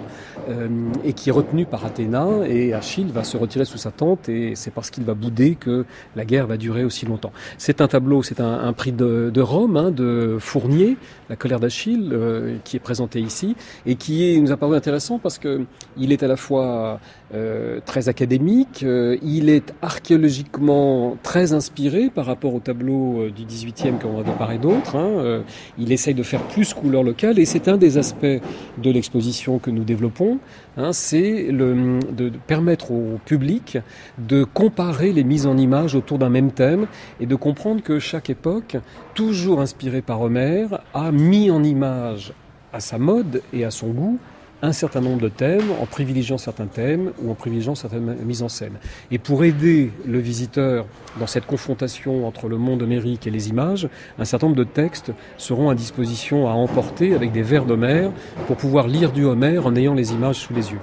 euh, 0.50 0.68
et 1.04 1.14
qui 1.14 1.30
est 1.30 1.32
retenu 1.32 1.66
par 1.66 1.86
Athéna, 1.86 2.28
et 2.48 2.74
Achille 2.74 3.12
va 3.12 3.24
se 3.24 3.38
retirer 3.38 3.66
sous 3.66 3.78
sa 3.78 3.92
tente, 3.92 4.30
et 4.30 4.56
c'est 4.56 4.72
parce 4.72 4.90
qu'il 4.90 5.04
va 5.04 5.14
bouder 5.14 5.56
que 5.56 5.86
la 6.16 6.26
guerre 6.26 6.48
va 6.48 6.58
durer 6.58 6.84
aussi 6.84 7.06
longtemps. 7.06 7.32
C'est 7.58 7.82
un 7.82 7.88
tableau, 7.88 8.24
c'est 8.24 8.40
un, 8.40 8.74
prix 8.74 8.92
de, 8.92 9.42
Rome, 9.42 9.78
hein, 9.78 9.92
de 9.92 10.38
Fournier, 10.40 10.98
La 11.32 11.38
colère 11.38 11.62
d'Achille, 11.62 12.60
qui 12.66 12.76
est 12.76 12.82
présenté 12.82 13.22
ici, 13.22 13.56
et 13.86 13.96
qui 13.96 14.38
nous 14.42 14.52
a 14.52 14.58
paru 14.58 14.76
intéressant 14.76 15.18
parce 15.18 15.40
que 15.40 15.66
il 15.96 16.12
est 16.12 16.24
à 16.24 16.28
la 16.28 16.36
fois 16.36 17.00
euh, 17.34 17.80
très 17.86 18.10
académique. 18.10 18.84
Euh, 18.84 19.16
il 19.24 19.50
est 19.50 19.74
archéologiquement 19.82 21.16
très 21.24 21.54
inspiré 21.54 22.10
par 22.10 22.26
rapport 22.26 22.54
au 22.54 22.60
tableau 22.60 23.22
euh, 23.22 23.32
du 23.32 23.44
18e 23.44 24.00
qu'on 24.00 24.18
va 24.18 24.24
de 24.24 24.38
part 24.38 24.52
et 24.52 24.58
d'autre. 24.58 24.98
Hein. 24.98 25.42
il 25.78 25.94
essaye 25.94 26.14
de 26.14 26.24
faire 26.24 26.42
plus 26.44 26.74
couleur 26.74 27.04
locale 27.04 27.40
et 27.40 27.46
c'est 27.46 27.70
un 27.70 27.78
des 27.78 27.98
aspects 27.98 28.26
de 28.26 28.92
l'exposition 28.92 29.60
que 29.60 29.72
nous 29.72 29.86
développons. 29.86 30.40
Hein, 30.76 30.92
c'est 30.92 31.52
de, 31.54 32.00
de 32.12 32.32
permettre 32.48 32.92
au 32.92 33.18
public 33.24 33.78
de 34.18 34.44
comparer 34.44 35.14
les 35.14 35.24
mises 35.24 35.46
en 35.46 35.58
image 35.58 35.96
autour 35.96 36.20
d'un 36.20 36.30
même 36.30 36.52
thème 36.52 36.88
et 37.22 37.26
de 37.28 37.36
comprendre 37.36 37.82
que 37.82 38.00
chaque 38.00 38.30
époque, 38.30 38.76
toujours 39.14 39.62
inspirée 39.62 40.02
par 40.02 40.22
Homère, 40.22 40.82
a 40.94 41.12
mis 41.12 41.50
en 41.50 41.64
image 41.64 42.34
à 42.74 42.82
sa 42.82 42.98
mode 42.98 43.42
et 43.54 43.64
à 43.64 43.72
son 43.72 43.92
goût 43.92 44.20
un 44.62 44.74
certain 44.74 45.02
nombre 45.02 45.22
de 45.22 45.30
thèmes, 45.30 45.72
en 45.82 45.86
privilégiant 45.86 46.38
certains 46.38 46.68
thèmes 46.68 47.12
ou 47.22 47.32
en 47.32 47.36
privilégiant 47.36 47.76
certaines 47.76 48.16
mises 48.24 48.44
en 48.44 48.50
scène. 48.50 48.74
Et 49.10 49.18
pour 49.18 49.44
aider 49.44 49.92
le 50.06 50.20
visiteur 50.20 50.86
dans 51.20 51.28
cette 51.28 51.46
confrontation 51.46 52.28
entre 52.28 52.48
le 52.48 52.58
monde 52.58 52.82
homérique 52.82 53.28
et 53.28 53.32
les 53.32 53.50
images, 53.50 53.90
un 54.20 54.26
certain 54.26 54.48
nombre 54.48 54.60
de 54.60 54.64
textes 54.64 55.12
seront 55.38 55.70
à 55.70 55.76
disposition 55.76 56.48
à 56.48 56.52
emporter 56.52 57.14
avec 57.14 57.32
des 57.32 57.42
vers 57.42 57.66
d'Homère 57.66 58.12
pour 58.48 58.58
pouvoir 58.58 58.88
lire 58.88 59.12
du 59.12 59.24
Homère 59.24 59.66
en 59.66 59.76
ayant 59.76 59.94
les 59.94 60.14
images 60.14 60.38
sous 60.38 60.54
les 60.54 60.72
yeux. 60.72 60.80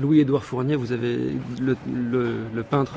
Louis-Édouard 0.00 0.44
Fournier, 0.44 0.76
vous 0.76 0.92
avez 0.92 1.18
le 1.60 2.62
peintre 2.68 2.96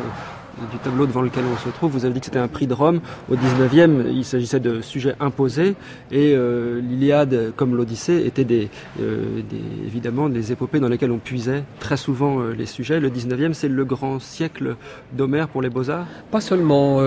du 0.72 0.78
tableau 0.80 1.06
devant 1.06 1.22
lequel 1.22 1.44
on 1.52 1.58
se 1.58 1.70
trouve, 1.70 1.92
vous 1.92 2.06
avez 2.06 2.14
dit 2.14 2.20
que 2.20 2.26
c'était 2.26 2.40
un 2.40 2.48
prix 2.48 2.68
de 2.68 2.74
Rome. 2.74 3.00
Au 3.32 3.36
19e, 3.36 4.12
il 4.12 4.26
s'agissait 4.26 4.60
de 4.60 4.82
sujets 4.82 5.16
imposés 5.20 5.76
et 6.12 6.34
euh, 6.36 6.82
l'Iliade, 6.82 7.54
comme 7.56 7.76
l'Odyssée, 7.76 8.26
étaient 8.26 8.46
euh, 9.00 9.42
des, 9.50 9.62
évidemment 9.86 10.30
des 10.30 10.52
épopées 10.52 10.80
dans 10.80 10.90
lesquelles 10.90 11.12
on 11.12 11.18
puisait 11.18 11.64
très 11.80 11.98
souvent 11.98 12.40
euh, 12.40 12.54
les 12.54 12.66
sujets. 12.66 13.00
Le 13.00 13.10
19e, 13.10 13.54
c'est 13.54 13.68
le 13.68 13.86
grand 13.86 14.20
siècle 14.20 14.76
d'Homère 15.14 15.48
pour 15.48 15.62
les 15.62 15.70
beaux-arts 15.70 16.08
Pas 16.32 16.42
seulement. 16.42 17.00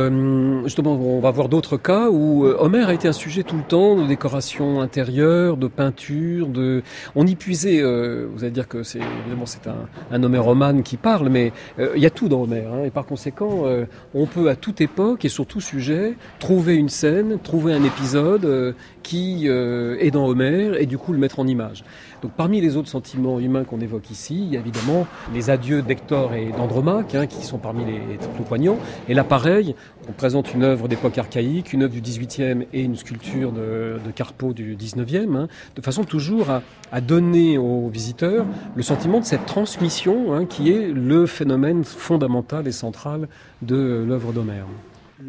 justement, 0.64 0.94
on 0.94 1.20
va 1.20 1.31
voir 1.31 1.48
d'autres 1.48 1.76
cas 1.76 2.09
où 2.11 2.44
Homère 2.44 2.88
a 2.88 2.94
été 2.94 3.09
un 3.09 3.12
sujet 3.12 3.42
tout 3.42 3.57
le 3.57 3.62
temps 3.62 3.96
de 3.96 4.07
décoration 4.07 4.81
intérieure, 4.81 5.57
de 5.57 5.66
peinture, 5.66 6.48
de... 6.48 6.83
On 7.14 7.26
y 7.26 7.37
puisait, 7.37 7.83
vous 7.83 8.42
allez 8.42 8.50
dire 8.50 8.68
que 8.68 8.83
c'est 8.83 9.00
évidemment 9.00 9.44
un, 9.66 10.16
un 10.16 10.22
Homère 10.22 10.44
romane 10.44 10.83
qui 10.83 10.96
parle, 10.96 11.28
mais 11.28 11.52
il 11.78 12.00
y 12.00 12.07
a 12.07 12.11
tout 12.11 12.28
dans 12.28 12.42
Homère, 12.42 12.72
hein, 12.72 12.85
et 12.85 12.90
par 12.90 13.07
conséquent 13.07 13.32
conséquent, 13.33 13.87
on 14.14 14.27
peut 14.27 14.49
à 14.49 14.57
toute 14.57 14.81
époque 14.81 15.25
et 15.25 15.29
sur 15.29 15.47
tout 15.47 15.61
sujet 15.61 16.14
trouver 16.38 16.75
une 16.75 16.88
scène, 16.88 17.38
trouver 17.42 17.73
un 17.73 17.85
épisode 17.85 18.75
qui 19.03 19.47
est 19.49 20.11
dans 20.11 20.27
Homère 20.27 20.81
et 20.81 20.87
du 20.87 20.99
coup 20.99 21.12
le 21.12 21.18
mettre 21.18 21.40
en 21.40 21.47
image. 21.47 21.85
Donc 22.22 22.30
parmi 22.37 22.61
les 22.61 22.76
autres 22.76 22.88
sentiments 22.88 23.40
humains 23.40 23.64
qu'on 23.64 23.80
évoque 23.80 24.11
ici, 24.12 24.38
il 24.46 24.54
y 24.54 24.56
a 24.56 24.61
évidemment 24.61 25.08
les 25.35 25.50
adieux 25.50 25.82
d'Hector 25.82 26.35
et 26.35 26.52
d'Andromaque, 26.52 27.16
hein, 27.16 27.26
qui 27.26 27.44
sont 27.44 27.58
parmi 27.58 27.85
les, 27.85 28.16
plus 28.35 28.44
poignants. 28.44 28.78
Et 29.08 29.14
là, 29.14 29.24
pareil, 29.24 29.74
on 30.08 30.12
présente 30.12 30.54
une 30.54 30.62
œuvre 30.62 30.87
d'époque 30.87 31.18
archaïque, 31.18 31.72
une 31.72 31.82
œuvre 31.82 31.92
du 31.92 32.00
XVIIIe 32.00 32.66
et 32.72 32.82
une 32.82 32.94
sculpture 32.94 33.50
de, 33.50 33.98
de 34.04 34.52
du 34.52 34.76
XIXe, 34.76 35.28
hein, 35.35 35.48
de 35.74 35.82
façon 35.82 36.04
toujours 36.04 36.46
à, 36.50 37.00
donner 37.00 37.58
aux 37.58 37.88
visiteurs 37.88 38.46
le 38.76 38.82
sentiment 38.82 39.18
de 39.18 39.24
cette 39.24 39.46
transmission 39.46 40.35
hein, 40.35 40.46
qui 40.46 40.70
est 40.70 40.88
le 40.88 41.26
phénomène 41.26 41.85
fondamental 41.85 42.68
et 42.68 42.72
central 42.72 43.28
de 43.62 44.04
l'œuvre 44.06 44.32
d'Homère. 44.32 44.66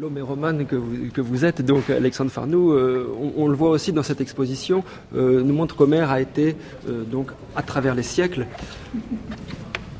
L'homéromane 0.00 0.66
que 0.66 0.74
vous, 0.74 1.10
que 1.12 1.20
vous 1.20 1.44
êtes, 1.44 1.62
donc 1.62 1.88
Alexandre 1.88 2.30
Farnou, 2.30 2.72
euh, 2.72 3.06
on, 3.36 3.46
le 3.46 3.54
voit 3.54 3.70
aussi 3.70 3.92
dans 3.92 4.02
cette 4.02 4.20
exposition, 4.20 4.82
euh, 5.14 5.42
nous 5.42 5.54
montre 5.54 5.76
qu'Homère 5.76 6.10
a 6.10 6.20
été, 6.20 6.56
euh, 6.88 7.04
donc, 7.04 7.30
à 7.54 7.62
travers 7.62 7.94
les 7.94 8.02
siècles, 8.02 8.46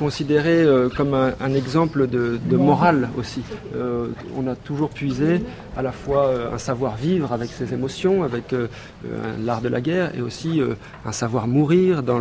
considéré 0.04 0.62
euh, 0.62 0.90
comme 0.94 1.14
un, 1.14 1.54
exemple 1.54 2.06
de, 2.06 2.56
morale 2.56 3.08
aussi. 3.18 3.40
Euh, 3.74 4.08
on 4.36 4.46
a 4.46 4.54
toujours 4.54 4.90
puisé 4.90 5.40
à 5.78 5.82
la 5.82 5.92
fois 5.92 6.26
euh, 6.26 6.54
un 6.54 6.58
savoir-vivre 6.58 7.32
avec 7.32 7.48
ses 7.48 7.72
émotions, 7.72 8.22
avec 8.22 8.54
l'art 9.42 9.62
de 9.62 9.68
la 9.68 9.80
guerre, 9.80 10.14
et 10.14 10.20
aussi 10.20 10.60
un 11.06 11.12
savoir 11.12 11.46
mourir 11.46 12.02
dans, 12.02 12.18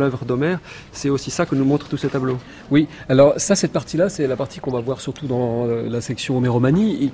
l'œuvre 0.00 0.24
d'Homère. 0.24 0.60
C'est 0.92 1.10
aussi 1.10 1.30
ça 1.32 1.46
que 1.46 1.56
nous 1.56 1.64
montrent 1.64 1.88
tous 1.88 1.96
ces 1.96 2.08
tableaux. 2.08 2.38
Oui, 2.70 2.86
alors 3.08 3.34
ça, 3.38 3.56
cette 3.56 3.72
partie-là, 3.72 4.08
c'est 4.08 4.26
la 4.28 4.36
partie 4.36 4.60
qu'on 4.60 4.70
va 4.70 4.80
voir 4.80 5.00
surtout 5.00 5.26
dans 5.26 5.66
la 5.66 6.00
section 6.00 6.36
Homéromanie, 6.36 7.10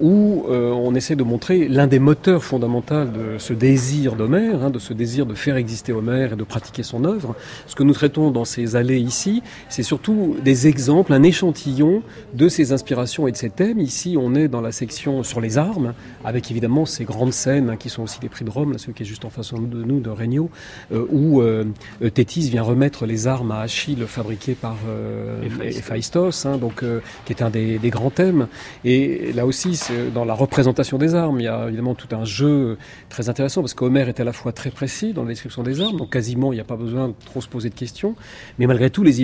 où 0.00 0.44
on 0.48 0.94
essaie 0.94 1.16
de 1.16 1.22
montrer 1.22 1.68
l'un 1.68 1.86
des 1.86 1.98
moteurs 1.98 2.44
fondamentaux 2.44 3.04
de 3.04 3.38
ce 3.38 3.52
désir 3.52 4.16
d'Homère, 4.16 4.64
hein, 4.64 4.70
de 4.70 4.78
ce 4.78 4.94
désir 4.94 5.26
de 5.26 5.34
faire 5.34 5.56
exister 5.56 5.92
Homère 5.92 6.32
et 6.32 6.36
de 6.36 6.44
pratiquer 6.44 6.82
son 6.82 7.04
œuvre. 7.04 7.34
Ce 7.66 7.74
que 7.74 7.82
nous 7.82 7.94
traitons 7.94 8.30
dans 8.30 8.46
ces 8.46 8.70
allées 8.76 9.00
ici, 9.00 9.42
c'est 9.68 9.82
surtout 9.82 10.36
des 10.42 10.66
exemples, 10.66 11.12
un 11.12 11.22
échantillon 11.22 12.02
de 12.34 12.48
ces 12.48 12.72
inspirations 12.72 13.28
et 13.28 13.32
de 13.32 13.36
ces 13.36 13.50
thèmes. 13.50 13.80
Ici, 13.80 14.16
on 14.18 14.34
est 14.34 14.48
dans 14.48 14.60
la 14.60 14.72
section 14.72 15.22
sur 15.22 15.40
les 15.40 15.58
armes, 15.58 15.94
avec 16.24 16.50
évidemment 16.50 16.86
ces 16.86 17.04
grandes 17.04 17.32
scènes 17.32 17.70
hein, 17.70 17.76
qui 17.76 17.88
sont 17.88 18.02
aussi 18.02 18.20
des 18.20 18.28
prix 18.28 18.44
de 18.44 18.50
Rome, 18.50 18.72
là, 18.72 18.78
celui 18.78 18.94
qui 18.94 19.02
est 19.02 19.06
juste 19.06 19.24
en 19.24 19.30
face 19.30 19.52
de 19.52 19.82
nous, 19.84 20.00
de 20.00 20.10
Regno, 20.10 20.50
euh, 20.92 21.06
où 21.10 21.40
euh, 21.40 21.64
Thétis 22.12 22.48
vient 22.50 22.62
remettre 22.62 23.06
les 23.06 23.26
armes 23.26 23.52
à 23.52 23.60
Achille 23.60 24.04
fabriquées 24.06 24.54
par 24.54 24.76
euh, 24.88 25.42
Héphaïstos, 25.62 26.46
hein, 26.46 26.56
donc, 26.56 26.84
qui 27.24 27.32
est 27.32 27.42
un 27.42 27.50
des, 27.50 27.78
grands 27.90 28.10
thèmes. 28.10 28.46
Et 28.84 29.32
là 29.32 29.46
aussi, 29.46 29.80
dans 30.14 30.24
la 30.24 30.34
représentation 30.34 30.98
des 30.98 31.14
armes, 31.14 31.40
il 31.40 31.44
y 31.44 31.48
a 31.48 31.66
évidemment 31.66 31.94
tout 31.94 32.14
un 32.14 32.24
jeu 32.24 32.78
très 33.08 33.28
intéressant, 33.28 33.62
parce 33.62 33.74
qu'Homère 33.74 34.08
est 34.08 34.20
à 34.20 34.24
la 34.24 34.32
fois 34.32 34.52
très 34.52 34.70
précis 34.70 35.12
dans 35.12 35.22
la 35.22 35.28
description 35.28 35.62
des 35.62 35.80
armes, 35.80 35.96
donc 35.96 36.10
quasiment 36.10 36.52
il 36.52 36.56
n'y 36.56 36.60
a 36.60 36.64
pas 36.64 36.76
besoin 36.76 37.08
de 37.08 37.14
trop 37.24 37.40
se 37.40 37.48
poser 37.48 37.68
de 37.70 37.74
questions, 37.74 38.14
mais 38.58 38.66
malgré 38.66 38.90
tout, 38.90 39.02
les 39.02 39.20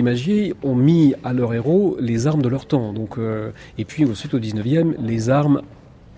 ont 0.63 0.75
mis 0.75 1.13
à 1.23 1.33
leurs 1.33 1.53
héros 1.53 1.97
les 1.99 2.27
armes 2.27 2.41
de 2.41 2.49
leur 2.49 2.65
temps. 2.65 2.93
Donc, 2.93 3.17
euh, 3.17 3.51
et 3.77 3.85
puis 3.85 4.05
ensuite 4.05 4.33
au 4.33 4.39
19e, 4.39 4.95
les 4.99 5.29
armes 5.29 5.61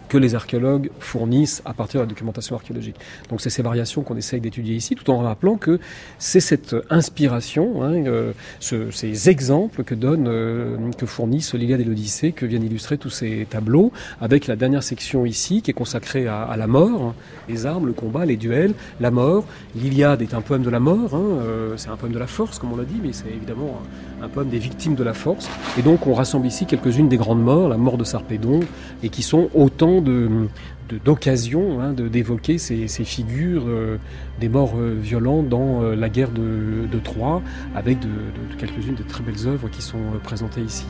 que 0.10 0.17
les 0.17 0.36
archéologues 0.36 0.89
fournissent 1.00 1.62
à 1.65 1.74
partir 1.74 2.02
de 2.02 2.06
la 2.06 2.10
documentation 2.10 2.56
archéologique. 2.56 2.95
Donc 3.30 3.39
c'est 3.41 3.50
ces 3.50 3.62
variations 3.62 4.02
qu'on 4.02 4.17
essaye 4.17 4.41
d'étudier 4.41 4.76
ici, 4.76 4.95
tout 4.95 5.10
en 5.12 5.19
rappelant 5.19 5.56
que 5.56 5.80
c'est 6.17 6.39
cette 6.39 6.76
inspiration, 6.89 7.84
hein, 7.84 7.93
euh, 8.06 8.34
ces 8.60 9.30
exemples 9.30 9.84
que 9.84 9.95
donne, 9.95 10.28
euh, 10.28 10.78
que 10.98 11.06
fournissent 11.06 11.54
l'Iliade 11.54 11.82
et 11.82 11.84
l'Odyssée, 11.84 12.32
que 12.32 12.45
viennent 12.45 12.63
illustrer 12.63 12.98
tous 12.98 13.12
ces 13.12 13.48
tableaux, 13.50 13.91
avec 14.19 14.48
la 14.48 14.56
dernière 14.56 14.84
section 14.84 15.26
ici 15.26 15.62
qui 15.62 15.72
est 15.72 15.76
consacrée 15.76 16.28
à, 16.28 16.56
la 16.58 16.67
mort, 16.67 17.04
hein, 17.04 17.15
les 17.48 17.65
armes, 17.65 17.86
le 17.86 17.93
combat, 17.93 18.26
les 18.26 18.38
duels, 18.38 18.74
la 19.00 19.12
mort. 19.12 19.45
L'Iliade 19.76 20.22
est 20.22 20.34
un 20.34 20.41
poème 20.41 20.63
de 20.63 20.69
la 20.69 20.80
mort, 20.80 21.13
hein, 21.13 21.24
euh, 21.41 21.74
c'est 21.78 21.89
un 21.89 21.95
poème 21.95 22.13
de 22.13 22.19
la 22.19 22.28
force, 22.28 22.58
comme 22.58 22.74
on 22.74 22.78
l'a 22.78 22.86
dit, 22.86 23.00
mais 23.02 23.13
c'est 23.13 23.30
évidemment 23.30 23.80
un, 24.22 24.26
un 24.26 24.28
poème 24.28 24.50
des 24.50 24.60
victimes 24.60 24.95
de 24.95 25.04
la 25.04 25.13
force. 25.13 25.48
Et 25.78 25.84
donc 25.84 26.08
on 26.08 26.13
rassemble 26.13 26.48
ici 26.48 26.65
quelques-unes 26.65 27.10
des 27.10 27.17
grandes 27.17 27.43
morts, 27.43 27.69
la 27.69 27.78
mort 27.78 27.98
de 27.98 28.04
Sarpédon, 28.04 28.62
et 29.04 29.10
qui 29.10 29.22
sont 29.22 29.50
autant 29.54 29.99
d'occasion 30.02 31.82
hein, 31.82 31.94
d'évoquer 31.94 32.58
ces, 32.58 32.88
figures 32.88 33.64
euh, 33.68 33.98
des 34.40 34.50
morts 34.50 34.74
euh, 34.78 34.96
violents 35.00 35.44
dans 35.44 35.84
euh, 35.84 35.96
la 35.96 36.10
guerre 36.10 36.32
de, 36.32 37.00
Troie, 37.04 37.42
avec 37.76 38.00
de, 38.00 38.10
quelques-unes 38.58 38.96
de 38.96 39.04
très 39.04 39.24
belles 39.24 39.48
œuvres 39.48 39.70
qui 39.70 39.82
sont 39.82 40.00
présentées 40.24 40.62
ici. 40.62 40.86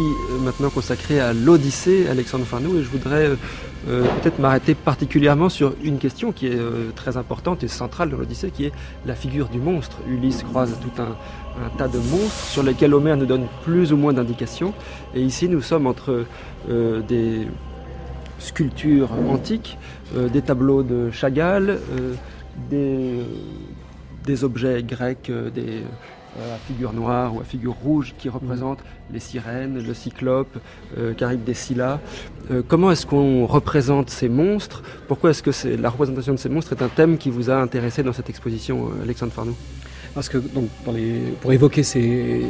Euh, 0.00 0.38
maintenant 0.38 0.70
consacrée 0.70 1.20
à 1.20 1.32
l'Odyssée, 1.32 2.06
Alexandre 2.08 2.46
Farnou, 2.46 2.78
et 2.78 2.82
je 2.82 2.88
voudrais 2.88 3.26
euh, 3.26 3.36
euh, 3.88 4.04
peut-être 4.04 4.38
m'arrêter 4.38 4.74
particulièrement 4.74 5.48
sur 5.48 5.74
une 5.82 5.98
question 5.98 6.32
qui 6.32 6.46
est 6.46 6.58
très 6.94 7.16
importante 7.16 7.62
et 7.62 7.68
centrale 7.68 8.10
dans 8.10 8.16
l'Odyssée, 8.16 8.50
qui 8.50 8.64
est 8.64 8.72
la 9.04 9.14
figure 9.14 9.48
du 9.48 9.58
monstre. 9.58 9.98
Ulysse 10.08 10.42
croise 10.44 10.78
tout 10.80 11.02
un, 11.02 11.16
tas 11.76 11.88
de 11.88 11.98
monstres 11.98 12.44
sur 12.46 12.62
lesquels 12.62 12.94
Homère 12.94 13.16
nous 13.16 13.26
donne 13.26 13.46
plus 13.64 13.92
ou 13.92 13.96
moins 13.96 14.12
d'indications, 14.12 14.72
et 15.14 15.20
ici 15.20 15.48
nous 15.48 15.60
sommes 15.60 15.86
entre 15.86 16.24
des 16.68 17.46
sculptures 18.38 19.10
antiques, 19.28 19.78
des 20.14 20.42
tableaux 20.42 20.82
de 20.82 21.10
Chagall, 21.10 21.78
des 22.70 23.24
objets 24.44 24.82
grecs, 24.82 25.30
des 25.54 25.82
à 26.38 26.56
figure 26.66 26.92
noire 26.92 27.34
ou 27.34 27.40
à 27.40 27.44
figure 27.44 27.74
rouge 27.74 28.14
qui 28.18 28.28
représente 28.28 28.78
les 29.12 29.20
sirènes, 29.20 29.82
le 29.82 29.94
cyclope, 29.94 30.58
euh, 30.96 31.14
Caribe 31.14 31.44
des 31.44 31.54
Scylla. 31.54 32.00
Euh, 32.50 32.62
comment 32.66 32.90
est-ce 32.90 33.06
qu'on 33.06 33.46
représente 33.46 34.10
ces 34.10 34.28
monstres? 34.28 34.82
Pourquoi 35.08 35.30
est-ce 35.30 35.42
que 35.42 35.68
la 35.76 35.90
représentation 35.90 36.32
de 36.32 36.38
ces 36.38 36.48
monstres 36.48 36.72
est 36.72 36.82
un 36.82 36.88
thème 36.88 37.18
qui 37.18 37.30
vous 37.30 37.50
a 37.50 37.56
intéressé 37.56 38.02
dans 38.02 38.12
cette 38.12 38.30
exposition, 38.30 38.86
euh, 38.86 39.02
Alexandre 39.02 39.32
Farnou 39.32 39.54
parce 40.14 40.28
que 40.28 40.38
donc, 40.38 40.68
pour 41.40 41.52
évoquer 41.52 41.82
ces, 41.82 42.42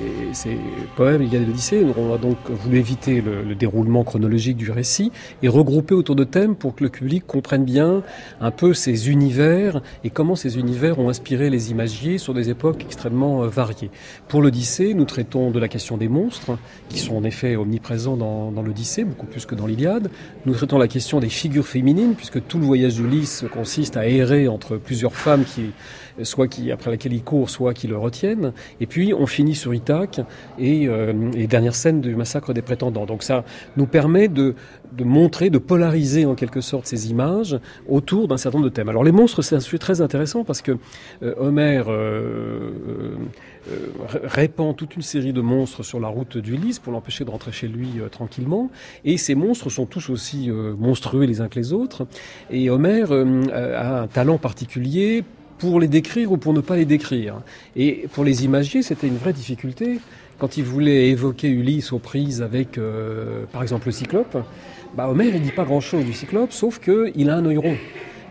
poèmes, 0.96 1.22
il 1.22 1.32
y 1.32 1.36
a 1.36 1.40
l'Odyssée, 1.40 1.84
on 1.96 2.12
a 2.12 2.18
donc 2.18 2.36
voulu 2.50 2.78
éviter 2.78 3.20
le, 3.20 3.54
déroulement 3.54 4.02
chronologique 4.02 4.56
du 4.56 4.70
récit 4.70 5.12
et 5.42 5.48
regrouper 5.48 5.94
autour 5.94 6.16
de 6.16 6.24
thèmes 6.24 6.56
pour 6.56 6.74
que 6.74 6.82
le 6.82 6.90
public 6.90 7.24
comprenne 7.26 7.64
bien 7.64 8.02
un 8.40 8.50
peu 8.50 8.74
ces 8.74 9.10
univers 9.10 9.82
et 10.04 10.10
comment 10.10 10.34
ces 10.34 10.58
univers 10.58 10.98
ont 10.98 11.08
inspiré 11.08 11.50
les 11.50 11.70
imagiers 11.70 12.18
sur 12.18 12.34
des 12.34 12.50
époques 12.50 12.82
extrêmement 12.82 13.44
euh, 13.44 13.48
variées. 13.48 13.90
Pour 14.28 14.42
l'Odyssée, 14.42 14.94
nous 14.94 15.04
traitons 15.04 15.50
de 15.50 15.58
la 15.58 15.68
question 15.68 15.96
des 15.96 16.08
monstres, 16.08 16.58
qui 16.88 16.98
sont 16.98 17.14
en 17.14 17.24
effet 17.24 17.56
omniprésents 17.56 18.16
dans, 18.16 18.50
dans 18.50 18.62
l'Odyssée, 18.62 19.04
beaucoup 19.04 19.26
plus 19.26 19.46
que 19.46 19.54
dans 19.54 19.66
l'Iliade. 19.66 20.10
Nous 20.46 20.54
traitons 20.54 20.78
la 20.78 20.88
question 20.88 21.20
des 21.20 21.28
figures 21.28 21.66
féminines, 21.66 22.14
puisque 22.16 22.44
tout 22.46 22.58
le 22.58 22.64
voyage 22.64 22.96
d'Ulysse 22.96 23.44
consiste 23.52 23.96
à 23.96 24.08
errer 24.08 24.48
entre 24.48 24.76
plusieurs 24.76 25.14
femmes 25.14 25.44
qui 25.44 25.70
soit 26.22 26.48
qui, 26.48 26.70
après 26.70 26.90
laquelle 26.90 27.12
il 27.12 27.22
court, 27.22 27.50
soit 27.52 27.74
qui 27.74 27.86
le 27.86 27.96
retiennent. 27.96 28.52
Et 28.80 28.86
puis 28.86 29.14
on 29.14 29.26
finit 29.26 29.54
sur 29.54 29.74
Ithaque 29.74 30.20
et 30.58 30.88
euh, 30.88 31.12
les 31.32 31.46
dernières 31.46 31.74
scènes 31.74 32.00
du 32.00 32.16
massacre 32.16 32.52
des 32.52 32.62
prétendants. 32.62 33.06
Donc 33.06 33.22
ça 33.22 33.44
nous 33.76 33.86
permet 33.86 34.28
de, 34.28 34.54
de 34.92 35.04
montrer, 35.04 35.50
de 35.50 35.58
polariser 35.58 36.24
en 36.26 36.34
quelque 36.34 36.60
sorte 36.60 36.86
ces 36.86 37.10
images 37.10 37.58
autour 37.88 38.28
d'un 38.28 38.36
certain 38.36 38.58
nombre 38.58 38.70
de 38.70 38.74
thèmes. 38.74 38.88
Alors 38.88 39.04
les 39.04 39.12
monstres, 39.12 39.42
c'est 39.42 39.56
un 39.56 39.60
sujet 39.60 39.78
très 39.78 40.00
intéressant 40.00 40.44
parce 40.44 40.62
que 40.62 40.72
euh, 41.22 41.34
Homère 41.38 41.86
euh, 41.88 42.70
répand 44.24 44.74
toute 44.74 44.96
une 44.96 45.02
série 45.02 45.32
de 45.32 45.40
monstres 45.40 45.82
sur 45.82 46.00
la 46.00 46.08
route 46.08 46.36
d'Ulysse 46.38 46.78
pour 46.78 46.92
l'empêcher 46.92 47.24
de 47.24 47.30
rentrer 47.30 47.52
chez 47.52 47.68
lui 47.68 48.00
tranquillement. 48.10 48.70
Et 49.04 49.16
ces 49.18 49.34
monstres 49.34 49.70
sont 49.70 49.86
tous 49.86 50.10
aussi 50.10 50.50
monstrueux 50.50 51.24
les 51.24 51.40
uns 51.40 51.48
que 51.48 51.58
les 51.60 51.72
autres. 51.72 52.06
Et 52.50 52.70
Homère 52.70 53.12
a 53.12 54.02
un 54.02 54.08
talent 54.08 54.38
particulier 54.38 55.22
pour 55.62 55.78
les 55.78 55.86
décrire 55.86 56.32
ou 56.32 56.38
pour 56.38 56.52
ne 56.52 56.60
pas 56.60 56.74
les 56.74 56.84
décrire. 56.84 57.36
Et 57.76 58.08
pour 58.12 58.24
les 58.24 58.44
imagiers, 58.44 58.82
c'était 58.82 59.06
une 59.06 59.16
vraie 59.16 59.32
difficulté. 59.32 60.00
Quand 60.40 60.56
il 60.56 60.64
voulait 60.64 61.08
évoquer 61.10 61.48
Ulysse 61.48 61.92
aux 61.92 62.00
prises 62.00 62.42
avec, 62.42 62.78
euh, 62.78 63.44
par 63.52 63.62
exemple, 63.62 63.86
le 63.86 63.92
cyclope, 63.92 64.36
bah, 64.96 65.08
Homère, 65.08 65.32
il 65.32 65.40
dit 65.40 65.52
pas 65.52 65.64
grand-chose 65.64 66.04
du 66.04 66.14
cyclope, 66.14 66.52
sauf 66.52 66.80
qu'il 66.80 67.30
a 67.30 67.36
un 67.36 67.46
œil 67.46 67.58
rond. 67.58 67.76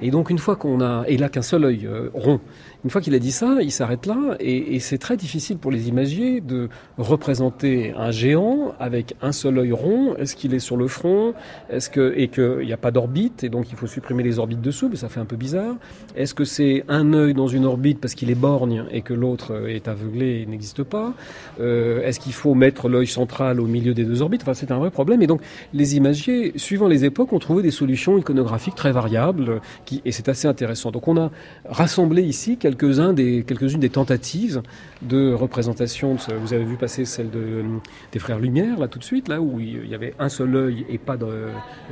Et 0.02 0.12
donc 0.12 0.30
une 0.30 0.40
fois 0.40 0.58
qu'on 0.58 0.82
a, 0.82 1.06
et 1.08 1.14
il 1.14 1.30
qu'un 1.30 1.42
seul 1.42 1.64
œil 1.64 1.88
rond, 2.14 2.42
une 2.84 2.90
fois 2.90 3.02
qu'il 3.02 3.14
a 3.14 3.20
dit 3.20 3.32
ça, 3.32 3.58
il 3.62 3.72
s'arrête 3.72 4.06
là, 4.06 4.36
et, 4.40 4.80
c'est 4.80 4.98
très 4.98 5.18
difficile 5.18 5.58
pour 5.58 5.70
les 5.70 5.90
imagiers 5.90 6.42
de 6.42 6.70
représenter 6.98 7.94
un 7.96 8.10
géant 8.10 8.74
avec 8.80 9.16
un 9.22 9.32
seul 9.32 9.60
œil 9.60 9.72
rond. 9.72 10.16
Est-ce 10.16 10.36
qu'il 10.36 10.56
est 10.56 10.60
sur 10.60 10.76
le 10.78 10.88
front? 10.88 11.34
Est-ce 11.70 11.90
que 11.90 12.14
et 12.18 12.30
qu'il 12.30 12.66
n'y 12.66 12.74
a 12.74 12.78
pas 12.78 12.90
d'orbite 12.90 13.44
et 13.44 13.50
donc 13.50 13.72
il 13.72 13.78
faut 13.78 13.86
supprimer 13.86 14.24
les 14.24 14.40
orbites 14.40 14.62
dessous, 14.62 14.90
mais 14.90 14.96
ça 14.96 15.10
fait 15.10 15.20
un 15.20 15.26
peu 15.26 15.36
bizarre. 15.36 15.76
Est-ce 16.16 16.34
que 16.34 16.46
c'est 16.46 16.84
un 16.88 17.14
œil 17.14 17.34
dans 17.36 17.48
une 17.48 17.66
orbite 17.66 18.00
parce 18.00 18.16
qu'il 18.16 18.32
est 18.32 18.36
borgne 18.36 18.86
et 18.92 19.02
que 19.02 19.14
l'autre 19.14 19.68
est 19.70 19.88
aveuglé 19.88 20.42
et 20.42 20.46
n'existe 20.48 20.84
pas? 20.84 21.14
Euh, 21.60 22.02
Est-ce 22.04 22.20
qu'il 22.20 22.34
faut 22.34 22.56
mettre 22.56 22.90
l'œil 22.90 23.08
central 23.08 23.60
au 23.60 23.68
milieu 23.68 23.94
des 23.94 24.06
deux 24.06 24.22
orbites? 24.22 24.42
Enfin, 24.42 24.56
c'est 24.56 24.72
un 24.72 24.80
vrai 24.80 24.90
problème. 24.90 25.22
Et 25.22 25.28
donc 25.28 25.42
les 25.74 25.96
imagiers, 25.96 26.54
suivant 26.56 26.88
les 26.88 27.06
époques, 27.06 27.32
ont 27.34 27.40
trouvé 27.40 27.62
des 27.62 27.72
solutions 27.72 28.18
iconographiques 28.18 28.76
très 28.76 28.92
variables, 28.92 29.62
et 30.06 30.12
c'est 30.12 30.30
assez 30.30 30.48
intéressant. 30.48 30.92
Donc 30.92 31.08
on 31.08 31.18
a 31.18 31.30
rassemblé 31.66 32.24
ici 32.24 32.58
quelques-uns 32.72 33.14
des, 33.14 33.44
quelques-unes 33.44 33.80
des 33.80 33.90
tentatives 33.90 34.62
de 35.02 35.34
représentation. 35.34 36.16
Vous 36.42 36.54
avez 36.54 36.64
vu 36.64 36.76
passer 36.76 37.06
celle 37.06 37.30
de, 37.30 37.64
des 38.12 38.20
frères 38.20 38.40
Lumière, 38.40 38.80
là 38.80 38.88
tout 38.88 39.00
de 39.00 39.04
suite, 39.04 39.28
là 39.28 39.42
où 39.42 39.60
il 39.60 39.88
y 39.88 39.96
avait 39.96 40.14
un 40.20 40.30
seul 40.30 40.56
œil 40.56 40.86
et 40.90 40.98
pas 40.98 41.18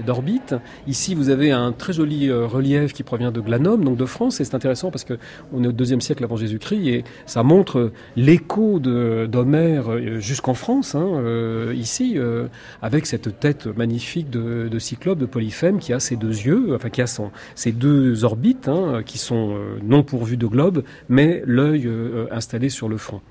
d'orbite. 0.05 0.55
Ici, 0.87 1.15
vous 1.15 1.29
avez 1.29 1.51
un 1.51 1.71
très 1.71 1.93
joli 1.93 2.29
euh, 2.29 2.45
relief 2.45 2.93
qui 2.93 3.03
provient 3.03 3.31
de 3.31 3.41
Glanum, 3.41 3.83
donc 3.83 3.97
de 3.97 4.05
France, 4.05 4.39
et 4.39 4.45
c'est 4.45 4.55
intéressant 4.55 4.91
parce 4.91 5.03
que 5.03 5.15
on 5.53 5.63
est 5.63 5.67
au 5.67 5.71
deuxième 5.71 6.01
siècle 6.01 6.23
avant 6.23 6.37
Jésus-Christ 6.37 6.87
et 6.87 7.03
ça 7.25 7.43
montre 7.43 7.91
l'écho 8.15 8.79
d'Homère 8.79 9.91
euh, 9.91 10.19
jusqu'en 10.19 10.53
France, 10.53 10.95
hein, 10.95 11.05
euh, 11.05 11.73
ici, 11.75 12.17
avec 12.81 13.05
cette 13.05 13.39
tête 13.39 13.67
magnifique 13.67 14.29
de, 14.29 14.79
Cyclope, 14.79 15.19
de 15.19 15.25
Polyphème, 15.25 15.79
qui 15.79 15.93
a 15.93 15.99
ses 15.99 16.15
deux 16.15 16.29
yeux, 16.29 16.73
enfin 16.73 16.89
qui 16.89 17.01
a 17.01 17.07
son, 17.07 17.31
ses 17.55 17.71
deux 17.71 18.23
orbites, 18.23 18.67
hein, 18.67 19.01
qui 19.05 19.17
sont 19.17 19.55
non 19.83 20.03
pourvues 20.03 20.37
de 20.37 20.47
mais 21.09 21.43
l'œil 21.45 21.89
installé 22.31 22.69
sur 22.69 22.89
le 22.89 22.97
front. 22.97 23.21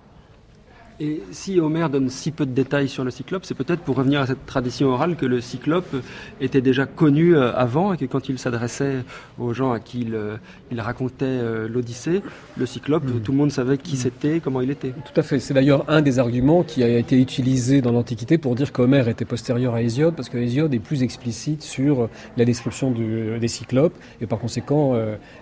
Et 1.01 1.23
si 1.31 1.61
Homère 1.61 1.91
donne 1.91 2.11
si 2.11 2.33
peu 2.33 2.45
de 2.45 2.51
détails 2.51 2.89
sur 2.89 3.05
le 3.05 3.13
cyclope, 3.13 3.45
c'est 3.45 3.55
peut-être 3.55 3.83
pour 3.83 3.95
revenir 3.95 4.21
à 4.21 4.27
cette 4.27 4.45
tradition 4.47 4.89
orale 4.89 5.15
que 5.15 5.27
le 5.27 5.41
cyclope 5.41 5.95
était 6.41 6.61
déjà 6.61 6.87
connu 6.87 7.37
euh, 7.37 7.53
avant 7.55 7.93
et 7.93 7.97
que 7.97 8.05
quand 8.05 8.29
il 8.29 8.37
s'adressait 8.37 9.05
aux 9.39 9.55
gens 9.55 9.71
à 9.71 9.79
qui 9.79 10.01
il, 10.01 10.17
euh, 10.17 10.37
racontait 10.77 11.25
euh, 11.25 11.69
l'Odyssée, 11.69 12.21
le 12.57 12.67
cyclope, 12.67 13.05
mm. 13.05 13.21
tout 13.21 13.31
le 13.31 13.39
monde 13.39 13.53
savait 13.53 13.79
qui 13.79 13.95
mm. 13.95 13.99
c'était, 13.99 14.41
comment 14.43 14.61
il 14.61 14.73
était. 14.73 14.89
Tout 14.89 15.21
à 15.21 15.23
fait. 15.23 15.39
C'est 15.39 15.55
d'ailleurs 15.55 15.85
un 15.87 16.03
des 16.03 16.19
arguments 16.19 16.65
qui 16.65 16.83
a 16.83 16.89
été 16.89 17.21
utilisé 17.21 17.81
dans 17.81 17.93
l'Antiquité 17.93 18.37
pour 18.37 18.57
dire 18.57 18.73
qu'Homère 18.73 19.07
était 19.07 19.25
postérieur 19.25 19.75
à 19.75 19.83
Hésiode, 19.83 20.17
parce 20.17 20.29
que 20.29 20.37
Hésiode 20.37 20.75
est 20.75 20.81
plus 20.81 21.05
explicite 21.05 21.63
sur 21.63 22.09
la 22.37 22.45
description 22.45 22.91
des 22.91 23.49
cyclopes, 23.49 23.95
et 24.21 24.27
par 24.27 24.41
conséquent, 24.41 24.97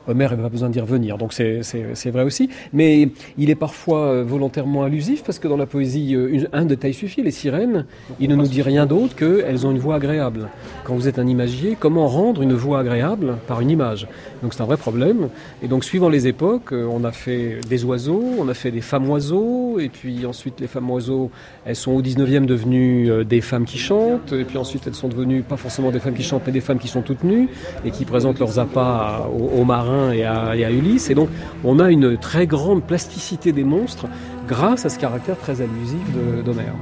Homère 0.07 0.31
n'avait 0.31 0.42
pas 0.42 0.49
besoin 0.51 0.69
d'y 0.69 0.81
revenir. 0.81 1.16
Donc 1.16 1.33
c'est 1.33 2.11
vrai 2.11 2.25
aussi. 2.25 2.51
Mais 2.75 3.09
il 3.38 3.49
est 3.49 3.55
parfois 3.55 4.23
volontairement 4.23 4.83
allusif, 4.83 5.23
parce 5.25 5.38
que 5.38 5.45
dans 5.48 5.56
la 5.56 5.66
poésie, 5.66 6.14
euh, 6.14 6.44
un 6.52 6.64
détail 6.64 6.94
suffit. 6.94 7.22
Les 7.22 7.30
sirènes, 7.30 7.87
il 8.20 8.28
ne 8.28 8.37
nous 8.37 8.46
dit 8.46 8.62
rien 8.62 8.87
d'autre 8.87 9.14
qu'elles 9.14 9.66
ont 9.66 9.70
une 9.70 9.78
voix 9.78 9.96
agréable. 9.96 10.48
Quand 10.85 10.94
vous 10.94 11.09
êtes 11.09 11.18
un 11.18 11.26
imagier, 11.26 11.76
comment 11.78 12.06
rendre 12.06 12.42
une 12.42 12.54
voix 12.54 12.80
agréable 12.80 13.37
par 13.46 13.61
une 13.61 13.70
image 13.70 14.06
Donc 14.42 14.54
c'est 14.54 14.62
un 14.62 14.66
vrai 14.66 14.76
problème. 14.76 15.28
Et 15.62 15.68
donc 15.68 15.85
suivant 15.85 16.09
les 16.09 16.26
époques, 16.26 16.72
euh, 16.72 16.87
on 16.90 17.04
a 17.04 17.12
fait 17.12 17.61
des 17.68 17.85
oiseaux, 17.85 18.24
on 18.38 18.48
a 18.48 18.54
fait 18.54 18.70
des 18.70 18.80
femmes 18.80 19.09
oiseaux, 19.09 19.78
et 19.78 19.88
puis 19.88 20.26
ensuite 20.26 20.61
les 20.61 20.66
femmes 20.66 20.90
oiseaux, 20.90 21.30
elles 21.64 21.76
sont 21.76 21.92
au 21.92 22.02
19e 22.02 22.46
devenues 22.46 23.11
euh, 23.11 23.24
des 23.24 23.40
femmes 23.40 23.64
qui 23.64 23.78
chantent, 23.78 24.32
et 24.32 24.44
puis 24.44 24.59
ensuite 24.59 24.87
elles 24.87 24.94
sont 24.94 25.09
devenues 25.09 25.42
pas 25.42 25.56
forcément 25.56 25.90
des 25.90 26.00
femmes 26.00 26.14
qui 26.14 26.22
chantent, 26.22 26.42
mais 26.46 26.52
des 26.52 26.61
femmes 26.61 26.78
qui 26.78 26.88
sont 26.88 27.02
toutes 27.02 27.24
nues 27.24 27.48
et 27.85 27.90
qui 27.90 28.04
présentent 28.04 28.38
leurs 28.38 28.59
appâts 28.59 29.28
aux, 29.32 29.64
marins 29.64 30.12
et 30.12 30.24
à, 30.24 30.56
et 30.56 30.64
à 30.64 30.70
Ulysse. 30.70 31.11
Et 31.11 31.14
donc 31.14 31.28
on 31.64 31.78
a 31.78 31.90
une 31.90 32.16
très 32.16 32.46
grande 32.46 32.82
plasticité 32.85 33.52
des 33.52 33.64
monstres 33.64 34.06
grâce 34.46 34.87
à 34.87 34.88
ce 34.88 34.98
caractère 34.98 35.37
très 35.38 35.61
allusif 35.61 36.06
d'Homère. 36.44 36.74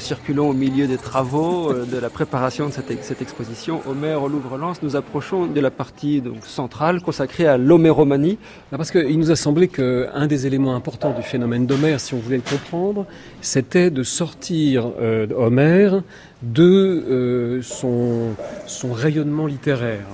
Nous 0.00 0.06
circulons 0.06 0.48
au 0.48 0.54
milieu 0.54 0.86
des 0.86 0.96
travaux 0.96 1.70
euh, 1.70 1.84
de 1.84 1.98
la 1.98 2.08
préparation 2.08 2.68
de 2.68 2.72
cette, 2.72 3.20
exposition, 3.20 3.82
Homère 3.86 4.22
au 4.22 4.28
Louvre-Lens, 4.28 4.82
nous 4.82 4.96
approchons 4.96 5.44
de 5.44 5.60
la 5.60 5.70
partie 5.70 6.22
donc, 6.22 6.46
centrale 6.46 7.02
consacrée 7.02 7.46
à 7.46 7.58
l'homéromanie. 7.58 8.38
Bah, 8.72 8.78
parce 8.78 8.90
qu'il 8.90 9.18
nous 9.18 9.30
a 9.30 9.36
semblé 9.36 9.68
qu'un 9.68 10.26
des 10.26 10.46
éléments 10.46 10.74
importants 10.74 11.12
du 11.12 11.22
phénomène 11.22 11.66
d'Homère, 11.66 12.00
si 12.00 12.14
on 12.14 12.18
voulait 12.18 12.38
le 12.38 12.50
comprendre, 12.50 13.04
c'était 13.42 13.90
de 13.90 14.02
sortir 14.02 14.90
euh, 15.02 15.26
Homère 15.36 16.02
de 16.40 16.62
euh, 17.10 17.60
son 17.62 18.92
rayonnement 18.94 19.46
littéraire. 19.46 20.06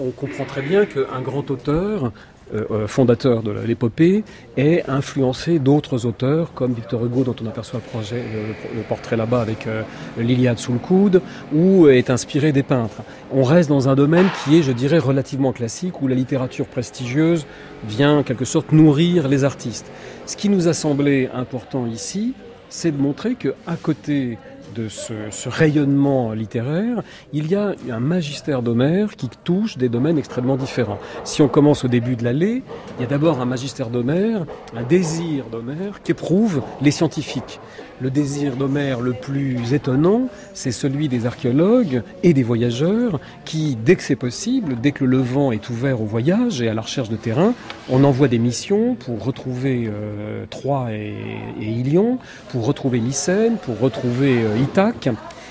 on 0.00 0.10
comprend 0.10 0.44
très 0.44 0.62
bien 0.62 0.86
qu'un 0.86 1.20
grand 1.22 1.48
auteur 1.52 2.12
euh, 2.54 2.64
euh, 2.70 2.86
fondateur 2.86 3.42
de 3.42 3.50
l'épopée, 3.50 4.24
est 4.56 4.88
influencé 4.88 5.58
d'autres 5.58 6.06
auteurs 6.06 6.52
comme 6.54 6.72
Victor 6.72 7.04
Hugo, 7.04 7.24
dont 7.24 7.36
on 7.42 7.46
aperçoit 7.46 7.80
le, 8.12 8.82
portrait 8.88 9.16
là-bas 9.16 9.40
avec 9.40 9.66
euh, 9.66 9.82
l'Iliade 10.16 10.58
sous 10.58 10.72
le 10.72 10.78
coude, 10.78 11.20
ou 11.52 11.88
est 11.88 12.10
inspiré 12.10 12.52
des 12.52 12.62
peintres. 12.62 13.02
On 13.32 13.42
reste 13.42 13.68
dans 13.68 13.88
un 13.88 13.94
domaine 13.94 14.26
qui 14.44 14.58
est, 14.58 14.62
je 14.62 14.72
dirais, 14.72 14.98
relativement 14.98 15.52
classique, 15.52 16.00
où 16.00 16.08
la 16.08 16.14
littérature 16.14 16.66
prestigieuse 16.66 17.46
vient 17.86 18.18
en 18.18 18.22
quelque 18.22 18.44
sorte 18.44 18.72
nourrir 18.72 19.28
les 19.28 19.44
artistes. 19.44 19.90
Ce 20.26 20.36
qui 20.36 20.48
nous 20.48 20.68
a 20.68 20.72
semblé 20.72 21.28
important 21.34 21.86
ici, 21.86 22.34
c'est 22.70 22.92
de 22.92 23.00
montrer 23.00 23.34
que 23.34 23.54
à 23.66 23.76
côté 23.76 24.38
de 24.74 24.88
ce, 24.88 25.48
rayonnement 25.48 26.32
littéraire, 26.32 27.02
il 27.32 27.50
y 27.50 27.54
a 27.54 27.74
un 27.90 28.00
magistère 28.00 28.62
d'Homère 28.62 29.16
qui 29.16 29.28
touche 29.44 29.78
des 29.78 29.88
domaines 29.88 30.18
extrêmement 30.18 30.56
différents. 30.56 30.98
Si 31.24 31.42
on 31.42 31.48
commence 31.48 31.84
au 31.84 31.88
début 31.88 32.16
de 32.16 32.24
l'allée, 32.24 32.62
il 32.98 33.02
y 33.02 33.04
a 33.04 33.08
d'abord 33.08 33.40
un 33.40 33.44
magistère 33.44 33.90
d'Homère, 33.90 34.44
un 34.76 34.82
désir 34.82 35.46
d'Homère 35.50 36.02
qu'éprouvent 36.02 36.62
les 36.80 36.90
scientifiques. 36.90 37.60
Le 38.00 38.10
désir 38.10 38.54
d'Homère 38.54 39.00
le 39.00 39.12
plus 39.12 39.74
étonnant, 39.74 40.28
c'est 40.54 40.70
celui 40.70 41.08
des 41.08 41.26
archéologues 41.26 42.02
et 42.22 42.32
des 42.32 42.44
voyageurs 42.44 43.18
qui, 43.44 43.76
dès 43.76 43.96
que 43.96 44.04
c'est 44.04 44.14
possible, 44.14 44.76
dès 44.80 44.92
que 44.92 45.04
le 45.04 45.18
Levant 45.18 45.50
est 45.50 45.68
ouvert 45.68 46.00
au 46.00 46.04
voyage 46.04 46.62
et 46.62 46.68
à 46.68 46.74
la 46.74 46.82
recherche 46.82 47.08
de 47.08 47.16
terrain, 47.16 47.54
on 47.90 48.04
envoie 48.04 48.28
des 48.28 48.38
missions 48.38 48.94
pour 48.94 49.24
retrouver 49.24 49.90
euh, 49.92 50.44
Troie 50.48 50.92
et, 50.92 51.12
Ilion, 51.60 52.18
pour 52.50 52.66
retrouver 52.66 53.00
Mycène, 53.00 53.56
pour 53.56 53.80
retrouver 53.80 54.44
euh, 54.44 54.58
Ithaque. 54.58 55.08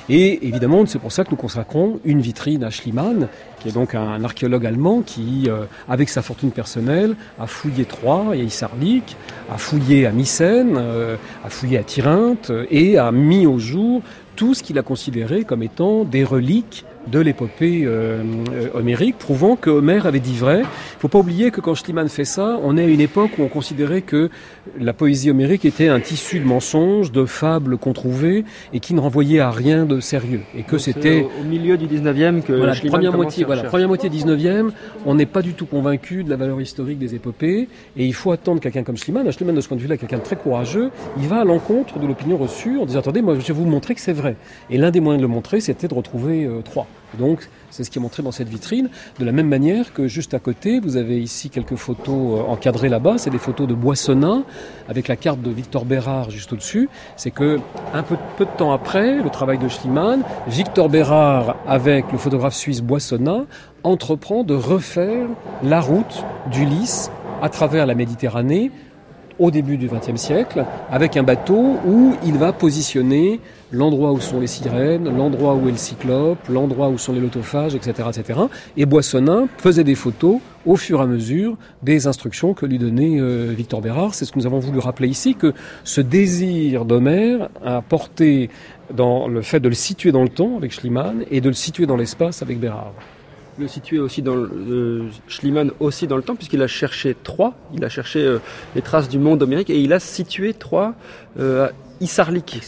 Et 0.10 0.48
évidemment, 0.48 0.86
c'est 0.86 1.00
pour 1.00 1.12
ça 1.12 1.24
que 1.24 1.32
nous 1.32 1.38
consacrons 1.38 2.00
une 2.06 2.22
vitrine 2.22 2.64
à 2.64 2.70
Schliemann, 2.70 3.28
qui 3.60 3.70
est 3.70 3.72
donc 3.72 3.94
un 3.94 4.24
archéologue 4.24 4.66
allemand 4.66 5.02
qui, 5.02 5.46
euh, 5.48 5.66
avec 5.90 6.10
sa 6.10 6.22
fortune 6.22 6.52
personnelle, 6.52 7.16
a 7.40 7.48
fouillé 7.48 7.86
Troyes 7.86 8.36
et 8.36 8.44
Isarlik, 8.44 9.18
a 9.52 9.58
fouillé 9.58 10.06
à 10.06 10.12
Mycène, 10.12 10.76
euh, 10.78 11.18
a 11.44 11.50
fouillé 11.50 11.78
à 11.78 11.84
Tyrinthe 11.84 12.52
et 12.72 12.98
a 12.98 13.12
mis 13.12 13.46
au 13.46 13.60
jour 13.60 14.02
tout 14.38 14.54
ce 14.54 14.64
qu'il 14.64 14.78
a 14.80 14.84
considéré 14.84 15.44
comme 15.44 15.64
étant 15.64 16.06
des 16.06 16.24
reliques 16.24 16.86
de 17.12 17.20
l'épopée 17.20 17.84
euh, 17.86 18.22
euh, 18.54 18.70
homérique, 18.74 19.18
prouvant 19.18 19.56
que 19.56 19.70
Homère 19.70 20.06
avait 20.06 20.20
dit 20.20 20.36
vrai. 20.36 20.60
Il 20.60 20.62
ne 20.62 21.00
faut 21.00 21.08
pas 21.08 21.20
oublier 21.20 21.52
que 21.52 21.62
quand 21.62 21.76
Schliemann 21.76 22.10
fait 22.10 22.26
ça, 22.26 22.60
on 22.64 22.78
est 22.78 22.84
à 22.84 22.88
une 22.88 23.02
époque 23.02 23.32
où 23.38 23.44
on 23.44 23.48
considérait 23.48 24.02
que 24.02 24.30
la 24.80 24.94
poésie 24.94 25.30
homérique 25.30 25.66
était 25.66 25.88
un 25.88 26.00
tissu 26.00 26.40
de 26.40 26.46
mensonges, 26.46 27.12
de 27.12 27.26
fables 27.26 27.78
qu'on 27.78 27.94
trouvait 27.94 28.44
et 28.74 28.80
qui 28.80 28.94
ne 28.94 29.00
renvoyait 29.00 29.40
à 29.40 29.52
rien 29.52 29.86
de 29.86 30.00
sérieux. 30.00 30.42
Et 30.58 30.64
que 30.64 30.78
c'était 30.78 31.26
au 31.40 31.44
milieu 31.44 31.78
du 31.78 31.88
19e 31.88 32.42
que 32.42 32.54
voilà, 32.54 32.74
première 32.76 33.14
moitié, 33.14 33.46
voilà, 33.46 33.64
première 33.64 33.88
moitié 33.88 34.10
19e, 34.10 34.72
on 35.06 35.16
n'est 35.16 35.26
pas 35.26 35.42
du 35.42 35.54
tout 35.54 35.66
convaincu 35.66 36.24
de 36.24 36.30
la 36.30 36.36
valeur 36.36 36.60
historique 36.60 37.00
des 37.00 37.16
épopées 37.16 37.68
et 37.96 38.06
il 38.06 38.14
faut 38.14 38.32
attendre 38.32 38.60
quelqu'un 38.60 38.84
comme 38.84 38.98
Schliemann. 38.98 39.30
Schliemann 39.32 39.56
de 39.56 39.62
ce 39.62 39.68
point 39.68 39.78
de 39.78 39.82
vue-là, 39.82 39.98
quelqu'un 39.98 40.18
de 40.18 40.24
très 40.24 40.36
courageux, 40.36 40.92
il 41.18 41.28
va 41.28 41.42
à 41.42 41.46
l'encontre 41.46 42.00
de 42.00 42.08
l'opinion 42.08 42.38
reçue 42.38 42.78
en 42.80 42.86
disant 42.86 43.00
attendez, 43.00 43.22
moi 43.22 43.36
je 43.40 43.46
vais 43.46 43.54
vous 43.54 43.66
montrer 43.66 43.96
que 43.96 44.02
c'est 44.02 44.14
vrai. 44.14 44.36
Et 44.70 44.78
l'un 44.78 44.92
des 44.92 45.00
moyens 45.00 45.22
de 45.22 45.28
le 45.28 45.34
montrer, 45.34 45.60
c'était 45.62 45.88
de 45.88 45.94
retrouver 45.94 46.46
euh, 46.46 46.62
trois. 46.64 46.88
Donc, 47.18 47.50
c'est 47.70 47.84
ce 47.84 47.92
qui 47.92 48.00
est 48.00 48.02
montré 48.02 48.24
dans 48.24 48.32
cette 48.32 48.50
vitrine. 48.50 48.90
De 49.20 49.26
la 49.26 49.32
même 49.32 49.48
manière 49.48 49.94
que 49.94 50.08
juste 50.08 50.34
à 50.34 50.40
côté, 50.40 50.80
vous 50.80 50.98
avez 50.98 51.20
ici 51.20 51.50
quelques 51.50 51.76
photos 51.76 52.40
euh, 52.40 52.52
encadrées 52.52 52.90
là-bas. 52.90 53.18
C'est 53.18 53.30
des 53.30 53.38
photos 53.38 53.68
de 53.68 53.74
Boissonnin 53.74 54.44
avec 54.88 55.08
la 55.08 55.16
carte 55.16 55.42
de 55.42 55.52
Victor 55.52 55.86
Bérard 55.86 56.30
juste 56.30 56.54
au-dessus. 56.54 56.90
C'est 57.16 57.32
que 57.32 57.60
un 57.94 58.04
peu, 58.04 58.18
de 58.40 58.50
temps 58.58 58.72
après 58.72 59.22
le 59.22 59.30
travail 59.30 59.58
de 59.58 59.68
Schliemann, 59.68 60.24
Victor 60.48 60.90
Bérard 60.90 61.56
avec 61.68 62.12
le 62.12 62.18
photographe 62.18 62.56
suisse 62.56 62.82
Boissonnin 62.82 63.46
entreprend 63.84 64.44
de 64.44 64.54
refaire 64.54 65.28
la 65.64 65.82
route 65.82 66.24
d'Ulysse 66.52 67.12
à 67.42 67.50
travers 67.50 67.86
la 67.86 67.96
Méditerranée 67.96 68.72
au 69.40 69.52
début 69.52 69.78
du 69.78 69.88
XXe 69.88 70.20
siècle, 70.20 70.66
avec 70.92 71.18
un 71.18 71.24
bateau 71.24 71.78
où 71.86 72.16
il 72.26 72.38
va 72.38 72.54
positionner 72.54 73.40
l'endroit 73.72 74.12
où 74.12 74.20
sont 74.20 74.40
les 74.40 74.48
sirènes, 74.48 75.16
l'endroit 75.16 75.56
où 75.56 75.68
est 75.68 75.72
le 75.72 75.78
cyclope, 75.78 76.40
l'endroit 76.50 76.90
où 76.90 76.98
sont 76.98 77.14
les 77.14 77.20
lotophages, 77.20 77.76
etc., 77.76 78.10
etc. 78.10 78.40
Et 78.78 78.86
Boissonnin 78.86 79.48
faisait 79.58 79.84
des 79.84 79.96
photos 79.96 80.40
au 80.66 80.76
fur 80.76 81.00
et 81.00 81.04
à 81.04 81.06
mesure 81.06 81.58
des 81.84 82.08
instructions 82.08 82.54
que 82.54 82.66
lui 82.66 82.78
donnait 82.78 83.20
euh, 83.20 83.54
Victor 83.56 83.82
Bérard. 83.82 84.14
C'est 84.14 84.26
ce 84.26 84.32
que 84.32 84.40
nous 84.40 84.46
avons 84.46 84.60
voulu 84.60 84.80
rappeler 84.80 85.08
ici, 85.08 85.36
que 85.36 85.54
ce 85.84 86.02
désir 86.02 86.86
d'Homère 86.86 87.50
a 87.64 87.82
porté 87.82 88.50
dans 88.94 89.28
le 89.28 89.42
fait 89.42 89.60
de 89.60 89.68
le 89.68 89.76
situer 89.76 90.12
dans 90.12 90.24
le 90.24 90.30
temps 90.30 90.56
avec 90.56 90.72
Schliemann 90.72 91.26
et 91.30 91.42
de 91.42 91.50
le 91.50 91.56
situer 91.56 91.86
dans 91.86 91.98
l'espace 91.98 92.42
avec 92.42 92.60
Bérard 92.60 92.94
le 93.58 93.68
situer 93.68 94.00
aussi 94.00 94.22
dans 94.22 94.36
le, 94.36 94.50
euh, 94.70 95.04
Schliemann 95.28 95.72
aussi 95.80 96.08
dans 96.08 96.18
le 96.18 96.24
temps 96.24 96.36
puisqu'il 96.36 96.62
a 96.62 96.68
cherché 96.68 97.16
Troie, 97.24 97.54
il 97.74 97.84
a 97.84 97.90
cherché 97.90 98.20
euh, 98.20 98.40
les 98.76 98.82
traces 98.82 99.10
du 99.10 99.20
monde 99.20 99.42
homérique 99.42 99.70
et 99.70 99.80
il 99.80 99.94
a 99.94 100.00
situé 100.00 100.54
Troie 100.54 100.94
euh, 101.40 101.70
Isarlik. 102.00 102.62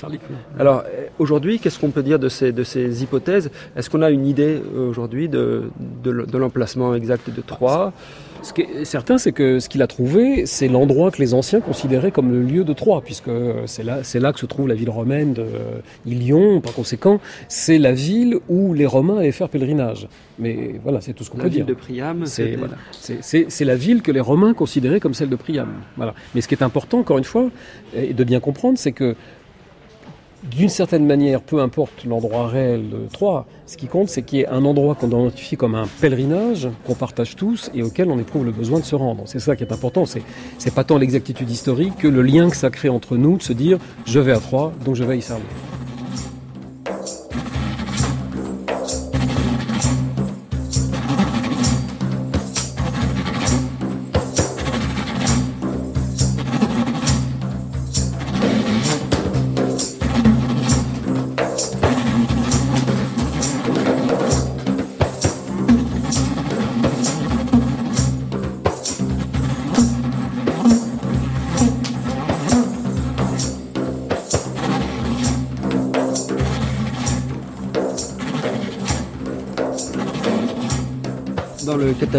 Alors 0.58 0.84
aujourd'hui, 1.19 1.60
qu'est-ce 1.60 1.78
qu'on 1.78 1.91
peut 1.91 2.02
dire 2.02 2.17
de 2.17 2.30
ces, 2.30 2.52
de 2.52 2.63
ces 2.63 3.04
hypothèses? 3.04 3.52
Est-ce 3.75 3.89
qu'on 3.89 4.02
a 4.02 4.10
une 4.10 4.25
idée 4.25 4.60
aujourd'hui 4.75 5.30
de, 5.30 5.69
de, 6.04 6.38
l'emplacement 6.38 6.95
exact 6.95 7.30
de 7.30 7.41
Troie 7.41 7.93
ce 8.41 8.54
qui 8.54 8.62
est 8.62 8.86
certain, 8.86 9.17
c'est 9.17 9.32
que 9.32 9.60
ce 9.60 9.69
qu'il 9.69 9.82
a 9.82 9.88
trouvé, 9.88 10.45
c'est 10.45 10.67
l'endroit 10.67 11.12
que 11.12 11.19
les 11.19 11.34
anciens 11.34 11.60
considéraient 11.60 12.12
comme 12.12 12.32
le 12.32 12.41
lieu 12.41 12.63
de 12.63 12.73
Troie, 12.73 13.02
puisque 13.02 13.32
c'est 13.65 13.84
là, 13.84 13.99
c'est 14.04 14.19
là 14.19 14.34
que 14.34 14.39
se 14.39 14.45
trouve 14.45 14.67
la 14.67 14.75
ville 14.75 14.89
romaine 14.89 15.34
de 15.34 15.45
Ilion. 16.06 16.62
Par 16.62 16.73
conséquent, 16.73 17.19
c'est 17.47 17.78
la 17.78 17.91
ville 17.91 18.38
où 18.47 18.73
les 18.73 18.86
Romains 18.86 19.17
allaient 19.17 19.32
faire 19.32 19.49
pèlerinage. 19.49 20.08
Mais 20.38 20.75
voilà, 20.84 21.02
c'est 21.02 21.13
tout 21.13 21.23
ce 21.23 21.30
qu'on 21.30 21.38
peut 21.38 21.49
dire. 21.49 21.65
La 21.65 21.65
ville 21.65 21.75
de 21.75 21.80
Priam. 21.80 22.25
C'est 22.25 22.56
voilà, 22.56 22.75
c'est 22.91 23.65
la 23.65 23.75
ville 23.75 24.02
que 24.02 24.12
les 24.12 24.19
Romains 24.19 24.54
considéraient 24.54 24.99
comme 24.99 25.13
celle 25.13 25.30
de 25.30 25.36
Priam. 25.36 25.67
Voilà. 25.97 26.13
Mais 26.34 26.41
ce 26.41 26.47
qui 26.47 26.56
est 26.56 26.63
important, 26.63 26.99
encore 26.99 27.17
une 27.17 27.23
fois, 27.23 27.49
et 27.95 28.13
de 28.13 28.23
bien 28.23 28.39
comprendre, 28.39 28.78
c'est 28.78 28.93
que 28.93 29.15
d'une 30.43 30.69
certaine 30.69 31.06
manière, 31.06 31.41
peu 31.41 31.60
importe 31.60 32.06
l'endroit 32.06 32.47
réel 32.47 32.89
de 32.89 33.08
Troyes, 33.12 33.45
ce 33.65 33.78
qui 33.78 33.88
compte, 33.88 34.10
c'est 34.10 34.21
qu'il 34.21 34.39
y 34.39 34.41
ait 34.41 34.47
un 34.47 34.63
endroit 34.63 34.95
qu'on 34.95 35.08
identifie 35.08 35.58
comme 35.58 35.75
un 35.75 35.86
pèlerinage, 35.99 36.69
qu'on 36.86 36.95
partage 36.95 37.36
tous 37.36 37.69
et 37.73 37.84
auquel 37.84 38.10
on 38.10 38.17
éprouve 38.17 38.45
le 38.45 38.52
besoin 38.52 38.80
de 38.80 38.86
se 38.86 38.95
rendre. 38.95 39.23
C'est 39.25 39.39
ça 39.39 39.56
qui 39.56 39.63
est 39.63 39.71
important. 39.71 40.06
C'est, 40.06 40.73
pas 40.73 40.84
tant 40.84 40.97
l'exactitude 40.97 41.49
historique 41.49 41.97
que 41.97 42.08
le 42.08 42.21
lien 42.21 42.49
que 42.49 42.56
ça 42.56 42.69
crée 42.69 42.89
entre 42.89 43.17
nous 43.17 43.38
de 43.38 43.43
se 43.43 43.54
dire 43.54 43.80
je 44.06 44.19
vais 44.19 44.32
à 44.32 44.39
Troyes, 44.39 44.71
donc 44.86 44.95
je 44.95 45.04
vais 45.04 45.13
à 45.13 45.17
Isarli. 45.17 45.43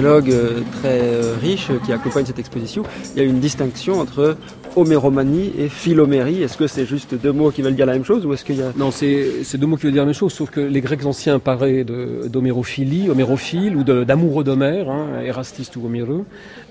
Euh, 0.06 0.60
très 0.80 1.00
euh, 1.00 1.36
riche 1.40 1.68
qui 1.84 1.92
accompagne 1.92 2.24
cette 2.24 2.38
exposition, 2.38 2.82
il 3.14 3.22
y 3.22 3.24
a 3.24 3.28
une 3.28 3.40
distinction 3.40 4.00
entre 4.00 4.36
homéromanie 4.80 5.52
et 5.58 5.68
philomérie. 5.68 6.42
Est-ce 6.42 6.56
que 6.56 6.66
c'est 6.66 6.86
juste 6.86 7.14
deux 7.14 7.32
mots 7.32 7.50
qui 7.50 7.62
veulent 7.62 7.74
dire 7.74 7.86
la 7.86 7.92
même 7.92 8.04
chose 8.04 8.26
ou 8.26 8.32
est-ce 8.32 8.44
qu'il 8.44 8.56
y 8.56 8.62
a... 8.62 8.72
Non, 8.76 8.90
c'est 8.90 9.56
deux 9.56 9.66
mots 9.66 9.76
qui 9.76 9.84
veulent 9.84 9.92
dire 9.92 10.02
la 10.02 10.06
même 10.06 10.14
chose, 10.14 10.32
sauf 10.32 10.50
que 10.50 10.60
les 10.60 10.80
Grecs 10.80 11.04
anciens 11.04 11.38
parlaient 11.38 11.84
d'homérophilie, 11.84 13.08
homérophile 13.10 13.76
ou 13.76 13.84
d'amoureux 13.84 14.44
d'Homère, 14.44 14.90
hein, 14.90 15.06
ou 15.76 15.86
Homéreux. 15.86 16.24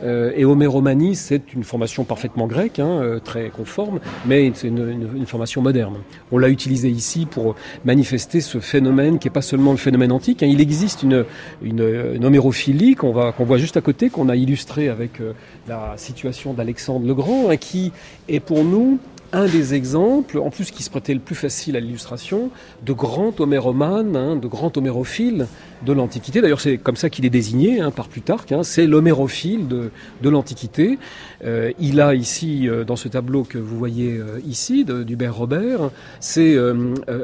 Euh, 0.04 0.32
et 0.36 0.46
homéromanie, 0.46 1.16
c'est 1.16 1.54
une 1.54 1.64
formation 1.64 2.04
parfaitement 2.04 2.48
grecque, 2.48 2.80
hein, 2.80 3.00
euh, 3.02 3.20
très 3.20 3.50
conforme, 3.50 4.00
mais 4.26 4.52
c'est 4.54 4.68
une, 4.68 5.26
formation 5.26 5.62
moderne. 5.62 5.98
On 6.32 6.38
l'a 6.38 6.50
utilisé 6.50 6.90
ici 6.90 7.28
pour 7.30 7.56
manifester 7.86 8.42
ce 8.42 8.60
phénomène 8.60 9.20
qui 9.20 9.28
n'est 9.28 9.34
pas 9.34 9.42
seulement 9.42 9.72
le 9.72 9.78
phénomène 9.78 10.12
antique. 10.12 10.42
Hein. 10.42 10.48
Il 10.48 10.62
existe 10.62 11.04
une, 11.04 11.26
une, 11.62 12.26
homérophilie 12.26 12.96
qu'on 12.96 13.12
voit 13.12 13.58
juste 13.58 13.78
à 13.78 13.82
côté, 13.82 14.10
qu'on 14.10 14.30
a 14.30 14.36
illustré 14.36 14.90
avec 14.90 15.22
euh, 15.22 15.34
la 15.68 15.94
situation 15.98 16.54
d'Alexandre 16.54 17.06
le 17.06 17.14
Grand, 17.14 17.56
qui 17.58 17.92
est 18.28 18.40
pour 18.40 18.64
nous 18.64 19.00
un 19.32 19.46
des 19.46 19.74
exemples, 19.74 20.40
en 20.40 20.50
plus 20.50 20.72
qui 20.72 20.84
se 20.84 20.90
prêtait 20.90 21.14
le 21.14 21.20
plus 21.20 21.36
facile 21.36 21.76
à 21.76 21.80
l'illustration, 21.80 22.50
de 22.84 22.94
grand 22.94 23.40
homéromane, 23.40 24.16
hein, 24.16 24.36
de 24.36 24.48
grand 24.48 24.76
homérophile 24.78 25.48
de 25.86 25.94
l'Antiquité. 25.94 26.42
D'ailleurs, 26.42 26.60
c'est 26.60 26.78
comme 26.78 26.96
ça 26.96 27.10
qu'il 27.10 27.26
est 27.26 27.30
désigné 27.30 27.80
hein, 27.80 27.92
par 27.92 28.08
Plutarque. 28.10 28.52
Hein, 28.52 28.64
c'est 28.64 28.88
l'homérophile 28.88 29.68
de, 29.68 29.92
l'Antiquité. 30.24 30.98
Euh, 31.46 31.72
il 31.80 32.02
a 32.02 32.16
ici, 32.16 32.68
euh, 32.68 32.84
dans 32.84 32.96
ce 32.96 33.08
tableau 33.08 33.44
que 33.44 33.58
vous 33.58 33.78
voyez 33.78 34.18
euh, 34.18 34.40
ici, 34.46 34.84
d'Hubert 34.84 35.36
Robert, 35.36 35.92
c'est 36.20 36.58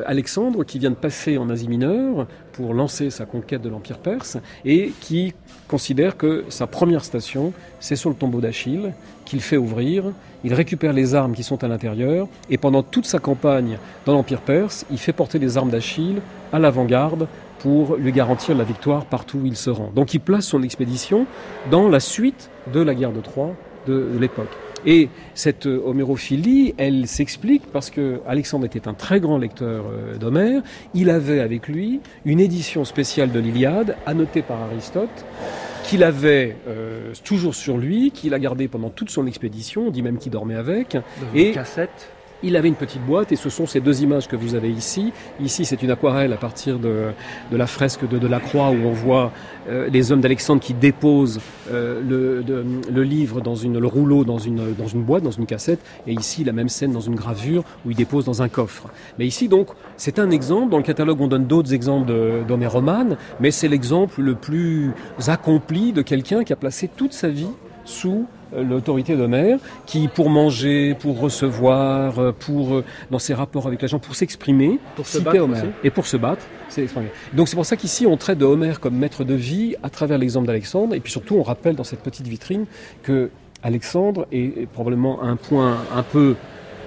Alexandre 0.06 0.64
qui 0.64 0.80
vient 0.80 0.92
de 0.92 0.96
passer 0.96 1.38
en 1.38 1.50
Asie 1.50 1.68
mineure 1.68 2.28
pour 2.54 2.74
lancer 2.74 3.10
sa 3.10 3.26
conquête 3.26 3.62
de 3.62 3.70
l'Empire 3.70 3.98
perse 3.98 4.38
et 4.64 4.94
qui 5.02 5.34
considère 5.68 6.18
que 6.18 6.46
sa 6.50 6.68
première 6.68 7.04
station, 7.04 7.54
c'est 7.80 7.96
sur 7.96 8.10
le 8.10 8.16
tombeau 8.16 8.40
d'Achille, 8.40 8.94
qu'il 9.26 9.42
fait 9.42 9.58
ouvrir. 9.58 10.06
Il 10.46 10.54
récupère 10.54 10.94
les 10.94 11.16
armes 11.16 11.34
qui 11.34 11.42
sont 11.42 11.64
à 11.64 11.68
l'intérieur 11.68 12.28
et 12.52 12.60
pendant 12.60 12.84
toute 12.84 13.08
sa 13.08 13.18
campagne 13.18 13.80
dans 14.06 14.14
l'Empire 14.14 14.42
perse, 14.42 14.86
il 14.92 15.00
fait 15.00 15.12
porter 15.12 15.40
les 15.40 15.58
armes 15.58 15.72
d'Achille 15.72 16.22
à 16.54 16.60
l'avant-garde 16.60 17.28
pour 17.58 17.96
lui 17.96 18.12
garantir 18.12 18.56
la 18.56 18.64
victoire 18.64 19.06
partout 19.06 19.40
où 19.40 19.48
il 19.48 19.56
se 19.56 19.72
rend. 19.72 19.90
Donc 19.96 20.14
il 20.14 20.20
place 20.20 20.46
son 20.46 20.62
expédition 20.62 21.26
dans 21.72 21.90
la 21.90 22.00
suite 22.00 22.52
de 22.72 22.80
la 22.80 22.94
guerre 22.94 23.12
de 23.12 23.22
Troie 23.22 23.54
de, 23.88 24.08
l'époque. 24.20 24.56
Et 24.86 25.10
cette 25.34 25.66
homérophilie, 25.66 26.76
elle 26.78 27.08
s'explique 27.08 27.64
parce 27.72 27.90
que 27.90 28.22
Alexandre 28.28 28.66
était 28.66 28.88
un 28.88 28.94
très 28.94 29.20
grand 29.20 29.38
lecteur 29.38 29.86
euh, 29.88 30.18
d'Homère. 30.18 30.62
Il 30.94 31.10
avait 31.10 31.40
avec 31.40 31.68
lui 31.68 32.02
une 32.26 32.40
édition 32.40 32.86
spéciale 32.86 33.32
de 33.32 33.40
l'Iliade, 33.40 33.98
annotée 34.06 34.42
par 34.42 34.62
Aristote, 34.62 35.26
qu'il 35.84 36.04
avait 36.04 36.56
euh, 36.68 37.14
toujours 37.24 37.56
sur 37.56 37.78
lui, 37.78 38.12
qu'il 38.12 38.34
a 38.34 38.40
gardé 38.40 38.68
pendant 38.68 38.90
toute 38.90 39.10
son 39.10 39.28
expédition. 39.28 39.88
On 39.88 39.92
dit 39.92 40.02
même 40.02 40.18
qu'il 40.18 40.32
dormait 40.32 40.56
avec. 40.56 40.98
et 41.34 41.52
cassette. 41.52 42.10
Il 42.44 42.56
avait 42.56 42.68
une 42.68 42.76
petite 42.76 43.04
boîte 43.04 43.32
et 43.32 43.36
ce 43.36 43.50
sont 43.50 43.66
ces 43.66 43.80
deux 43.80 44.04
images 44.04 44.28
que 44.28 44.36
vous 44.36 44.56
avez 44.56 44.70
ici. 44.70 45.12
Ici, 45.40 45.66
c'est 45.66 45.82
une 45.82 45.92
aquarelle 45.92 46.34
à 46.34 46.38
partir 46.38 46.78
de, 46.78 47.12
de 47.52 47.58
la 47.58 47.68
fresque 47.68 48.08
de, 48.08 48.20
de 48.20 48.28
la 48.28 48.40
Croix 48.40 48.70
où 48.70 48.86
on 48.86 48.92
voit 48.92 49.32
euh, 49.68 49.88
les 49.92 50.12
hommes 50.12 50.22
d'Alexandre 50.22 50.62
qui 50.62 50.74
déposent 50.74 51.40
euh, 51.72 52.02
le, 52.08 52.44
le, 52.92 53.04
livre 53.04 53.42
dans 53.42 53.56
une, 53.56 53.80
le 53.80 53.88
rouleau 53.88 54.24
dans 54.26 54.38
une, 54.38 54.74
dans 54.76 54.88
une 54.88 55.04
boîte, 55.04 55.24
dans 55.24 55.32
une 55.32 55.46
cassette. 55.46 55.80
Et 56.06 56.14
ici, 56.14 56.44
la 56.44 56.54
même 56.54 56.70
scène 56.70 56.92
dans 56.92 57.00
une 57.00 57.16
gravure 57.16 57.64
où 57.86 57.92
ils 57.92 57.96
déposent 57.96 58.26
dans 58.26 58.42
un 58.42 58.50
coffre. 58.50 58.90
Mais 59.18 59.26
ici, 59.26 59.48
donc, 59.48 59.70
c'est 59.98 60.20
un 60.20 60.30
exemple. 60.30 60.70
Dans 60.70 60.78
le 60.78 60.84
catalogue, 60.84 61.22
on 61.22 61.28
donne 61.28 61.46
d'autres 61.46 61.74
exemples 61.74 62.12
d'Homère 62.48 62.76
mais 63.40 63.52
c'est 63.52 63.68
l'exemple 63.68 64.22
le 64.22 64.36
plus 64.36 64.92
accompli 65.28 65.94
de 65.94 66.02
quelqu'un 66.02 66.44
qui 66.44 66.54
a 66.54 66.56
placé 66.56 66.88
toute 66.88 67.14
sa 67.14 67.30
vie 67.30 67.50
sous 67.86 68.26
euh, 68.54 68.64
l'autorité 68.64 69.16
d'Homère, 69.16 69.60
qui 69.86 70.08
pour 70.08 70.30
manger, 70.30 70.96
pour 71.00 71.20
recevoir, 71.20 72.20
euh, 72.20 72.32
pour 72.32 72.76
euh, 72.76 72.84
dans 73.12 73.20
ses 73.20 73.34
rapports 73.34 73.68
avec 73.68 73.82
les 73.82 73.88
gens, 73.88 74.00
pour 74.00 74.16
s'exprimer, 74.16 74.80
pour 74.96 75.08
se 75.08 75.20
battre 75.20 75.48
et 75.84 75.90
pour 75.90 76.06
se 76.06 76.18
battre, 76.18 76.46
c'est 76.70 76.88
Donc 77.34 77.48
c'est 77.48 77.56
pour 77.56 77.66
ça 77.66 77.76
qu'ici 77.76 78.06
on 78.06 78.18
traite 78.18 78.38
de 78.38 78.46
Homère 78.46 78.80
comme 78.80 78.96
maître 78.96 79.24
de 79.24 79.34
vie 79.34 79.76
à 79.84 79.90
travers 79.90 80.18
l'exemple 80.18 80.48
d'Alexandre, 80.48 80.96
et 80.96 81.00
puis 81.00 81.12
surtout 81.12 81.36
on 81.36 81.44
rappelle 81.44 81.76
dans 81.76 81.84
cette 81.84 82.02
petite 82.02 82.28
vitrine 82.28 82.66
que 83.04 83.30
Alexandre 83.64 84.28
est 84.32 84.68
probablement 84.68 85.24
un 85.24 85.38
point 85.38 85.78
un 85.96 86.04
peu 86.04 86.36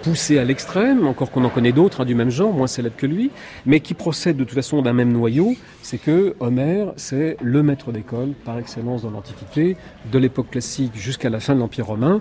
poussé 0.03 0.39
à 0.39 0.45
l'extrême, 0.45 1.07
encore 1.07 1.31
qu'on 1.31 1.45
en 1.45 1.51
connaît 1.51 1.73
d'autres 1.73 2.03
hein, 2.03 2.05
du 2.05 2.15
même 2.15 2.31
genre, 2.31 2.53
moins 2.53 2.67
célèbres 2.67 2.97
que 2.97 3.07
lui, 3.07 3.31
mais 3.67 3.81
qui 3.81 3.95
procède 3.95 4.37
de 4.37 4.45
toute 4.45 4.55
façon 4.55 4.83
d'un 4.83 4.93
même 4.93 5.13
noyau, 5.13 5.55
c'est 5.83 5.99
que 5.99 6.35
Homère, 6.41 6.93
c'est 6.97 7.37
le 7.43 7.63
maître 7.63 7.93
d'école 7.93 8.33
par 8.45 8.59
excellence 8.59 9.03
dans 9.03 9.11
l'Antiquité, 9.11 9.77
de 10.11 10.19
l'époque 10.19 10.51
classique 10.51 10.93
jusqu'à 10.95 11.31
la 11.31 11.41
fin 11.41 11.55
de 11.55 11.61
l'Empire 11.61 11.87
romain, 11.87 12.21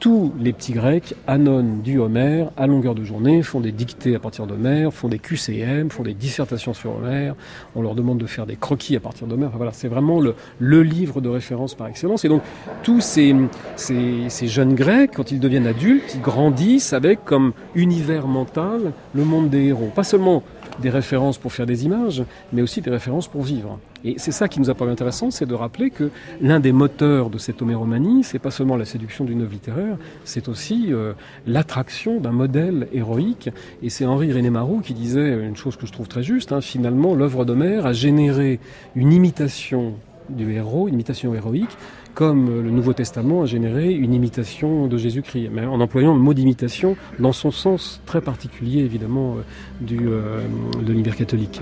tous 0.00 0.32
les 0.38 0.52
petits 0.52 0.72
Grecs 0.72 1.14
annonnent 1.26 1.82
du 1.82 1.98
Homère 1.98 2.50
à 2.56 2.66
longueur 2.66 2.94
de 2.94 3.02
journée, 3.04 3.42
font 3.42 3.60
des 3.60 3.72
dictées 3.72 4.14
à 4.14 4.18
partir 4.18 4.46
d'Homère, 4.46 4.92
font 4.92 5.08
des 5.08 5.18
QCM, 5.18 5.90
font 5.90 6.02
des 6.02 6.14
dissertations 6.14 6.74
sur 6.74 6.96
Homère. 6.96 7.34
On 7.74 7.82
leur 7.82 7.94
demande 7.94 8.18
de 8.18 8.26
faire 8.26 8.46
des 8.46 8.56
croquis 8.56 8.96
à 8.96 9.00
partir 9.00 9.26
d'Homère. 9.26 9.50
voilà, 9.56 9.72
c'est 9.72 9.88
vraiment 9.88 10.20
le, 10.20 10.34
livre 10.82 11.20
de 11.20 11.28
référence 11.28 11.74
par 11.74 11.88
excellence. 11.88 12.24
Et 12.24 12.28
donc, 12.28 12.42
tous 12.82 13.00
ces, 13.00 13.34
jeunes 14.46 14.74
Grecs, 14.74 15.10
quand 15.14 15.32
ils 15.32 15.40
deviennent 15.40 15.66
adultes, 15.66 16.14
ils 16.14 16.20
grandissent 16.20 16.92
avec 16.92 17.24
comme 17.24 17.52
univers 17.74 18.26
mental 18.26 18.92
le 19.14 19.24
monde 19.24 19.50
des 19.50 19.66
héros. 19.66 19.90
Pas 19.94 20.04
seulement 20.04 20.42
des 20.80 20.90
références 20.90 21.38
pour 21.38 21.52
faire 21.52 21.66
des 21.66 21.84
images, 21.84 22.22
mais 22.52 22.62
aussi 22.62 22.80
des 22.80 22.90
références 22.90 23.28
pour 23.28 23.42
vivre. 23.42 23.78
Et 24.04 24.14
c'est 24.18 24.32
ça 24.32 24.48
qui 24.48 24.60
nous 24.60 24.70
a 24.70 24.74
paru 24.74 24.90
intéressant, 24.90 25.30
c'est 25.30 25.46
de 25.46 25.54
rappeler 25.54 25.90
que 25.90 26.10
l'un 26.40 26.60
des 26.60 26.72
moteurs 26.72 27.30
de 27.30 27.38
cette 27.38 27.60
homéromanie, 27.62 28.22
c'est 28.22 28.38
pas 28.38 28.50
seulement 28.50 28.76
la 28.76 28.84
séduction 28.84 29.24
d'une 29.24 29.42
œuvre 29.42 29.52
littéraire, 29.52 29.96
c'est 30.24 30.48
aussi 30.48 30.92
euh, 30.92 31.14
l'attraction 31.46 32.20
d'un 32.20 32.32
modèle 32.32 32.88
héroïque. 32.92 33.50
Et 33.82 33.90
c'est 33.90 34.06
Henri 34.06 34.32
René 34.32 34.50
Marot 34.50 34.80
qui 34.80 34.94
disait 34.94 35.34
une 35.44 35.56
chose 35.56 35.76
que 35.76 35.86
je 35.86 35.92
trouve 35.92 36.08
très 36.08 36.22
juste, 36.22 36.52
hein, 36.52 36.60
finalement 36.60 37.14
l'œuvre 37.14 37.44
d'Homère 37.44 37.86
a 37.86 37.92
généré 37.92 38.60
une 38.94 39.12
imitation 39.12 39.94
du 40.28 40.52
héros, 40.52 40.88
une 40.88 40.94
imitation 40.94 41.34
héroïque, 41.34 41.76
comme 42.18 42.64
le 42.64 42.70
Nouveau 42.72 42.94
Testament 42.94 43.42
a 43.42 43.46
généré 43.46 43.92
une 43.92 44.12
imitation 44.12 44.88
de 44.88 44.98
Jésus-Christ, 44.98 45.50
mais 45.52 45.64
en 45.64 45.80
employant 45.80 46.14
le 46.14 46.18
mot 46.18 46.34
d'imitation 46.34 46.96
dans 47.20 47.32
son 47.32 47.52
sens 47.52 48.00
très 48.06 48.20
particulier 48.20 48.80
évidemment 48.80 49.36
euh, 49.36 49.94
euh, 50.02 50.40
de 50.82 50.90
l'univers 50.90 51.14
catholique. 51.14 51.60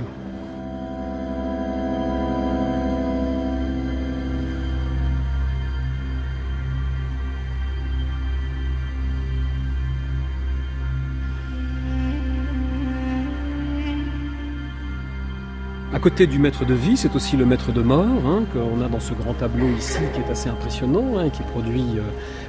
Côté 16.07 16.29
du 16.29 16.39
maître 16.39 16.65
de 16.65 16.73
vie, 16.73 16.97
c'est 16.97 17.17
aussi 17.17 17.37
le 17.37 17.45
maître 17.45 17.73
de 17.73 17.83
mort, 17.83 18.07
hein, 18.07 18.45
qu'on 18.53 18.81
a 18.81 18.89
dans 18.89 19.01
ce 19.01 19.13
grand 19.13 19.35
tableau 19.35 19.67
ici, 19.77 19.99
qui 20.15 20.21
est 20.21 20.31
assez 20.31 20.49
impressionnant, 20.49 21.19
hein, 21.19 21.31
qui 21.31 21.43
est 21.43 21.47
produit 21.47 21.83
euh, 21.97 22.03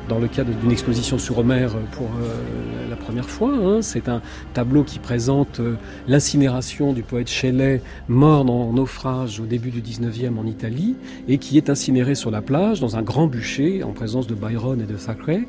dans 0.08 0.20
le 0.20 0.28
cadre 0.28 0.52
d'une 0.54 0.70
exposition 0.70 1.18
sur 1.18 1.40
Homère 1.40 1.72
pour 1.94 2.06
euh, 2.06 2.88
la 2.88 2.96
première 2.96 3.28
fois. 3.28 3.52
Hein. 3.52 3.82
C'est 3.82 4.10
un 4.10 4.22
tableau 4.54 4.84
qui 4.84 5.00
présente 5.00 5.60
euh, 5.60 5.74
l'incinération 6.08 6.94
du 6.94 7.02
poète 7.02 7.30
Shelley, 7.30 7.82
mort 8.08 8.48
en 8.48 8.74
naufrage 8.74 9.40
au 9.40 9.48
début 9.48 9.72
du 9.72 9.82
19e 9.82 10.38
en 10.38 10.46
Italie, 10.46 10.96
et 11.28 11.40
qui 11.40 11.58
est 11.58 11.72
incinéré 11.72 12.14
sur 12.14 12.30
la 12.30 12.44
plage 12.44 12.80
dans 12.80 12.96
un 12.96 13.02
grand 13.02 13.26
bûcher 13.26 13.82
en 13.82 13.92
présence 13.92 14.28
de 14.28 14.36
Byron 14.36 14.80
et 14.80 14.86
de 14.86 14.98
Thackeray. 14.98 15.48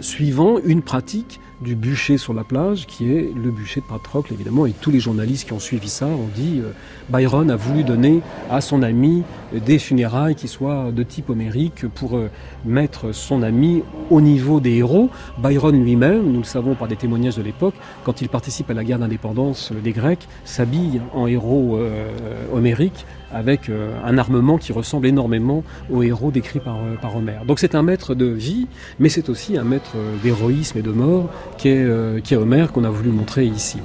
suivant 0.00 0.58
une 0.58 0.82
pratique 0.82 1.38
du 1.60 1.74
bûcher 1.74 2.18
sur 2.18 2.34
la 2.34 2.44
plage, 2.44 2.86
qui 2.86 3.10
est 3.10 3.32
le 3.34 3.50
bûcher 3.50 3.80
de 3.80 3.86
Patrocle, 3.86 4.32
évidemment. 4.32 4.66
Et 4.66 4.72
tous 4.72 4.90
les 4.90 5.00
journalistes 5.00 5.46
qui 5.46 5.52
ont 5.52 5.58
suivi 5.58 5.88
ça 5.88 6.06
ont 6.06 6.28
dit 6.34 6.60
euh, 6.62 6.72
Byron 7.08 7.50
a 7.50 7.56
voulu 7.56 7.82
donner 7.82 8.20
à 8.50 8.60
son 8.60 8.82
ami 8.82 9.22
des 9.52 9.78
funérailles 9.78 10.34
qui 10.34 10.48
soient 10.48 10.90
de 10.92 11.02
type 11.02 11.30
homérique 11.30 11.86
pour 11.88 12.16
euh, 12.16 12.30
mettre 12.64 13.12
son 13.12 13.42
ami 13.42 13.82
au 14.10 14.20
niveau 14.20 14.60
des 14.60 14.74
héros. 14.74 15.08
Byron 15.38 15.82
lui-même, 15.82 16.30
nous 16.30 16.38
le 16.38 16.44
savons 16.44 16.74
par 16.74 16.88
des 16.88 16.96
témoignages 16.96 17.36
de 17.36 17.42
l'époque, 17.42 17.74
quand 18.04 18.20
il 18.20 18.28
participe 18.28 18.70
à 18.70 18.74
la 18.74 18.84
guerre 18.84 18.98
d'indépendance 18.98 19.72
des 19.72 19.92
Grecs, 19.92 20.28
s'habille 20.44 21.00
en 21.14 21.26
héros 21.26 21.76
euh, 21.76 22.10
homérique 22.52 23.06
avec 23.32 23.70
un 24.04 24.18
armement 24.18 24.56
qui 24.56 24.72
ressemble 24.72 25.08
énormément 25.08 25.64
aux 25.90 26.02
héros 26.04 26.30
décrits 26.30 26.60
par, 26.60 26.78
par 27.02 27.16
Homère. 27.16 27.44
Donc 27.44 27.58
c'est 27.58 27.74
un 27.74 27.82
maître 27.82 28.14
de 28.14 28.24
vie, 28.24 28.68
mais 29.00 29.08
c'est 29.08 29.28
aussi 29.28 29.58
un 29.58 29.64
maître 29.64 29.96
d'héroïsme 30.22 30.78
et 30.78 30.82
de 30.82 30.92
mort 30.92 31.28
qui 31.58 31.68
est, 31.68 31.84
euh, 31.84 32.20
qui 32.20 32.34
est 32.34 32.36
Homère 32.36 32.72
qu'on 32.72 32.84
a 32.84 32.90
voulu 32.90 33.10
montrer 33.10 33.44
ici. 33.46 33.78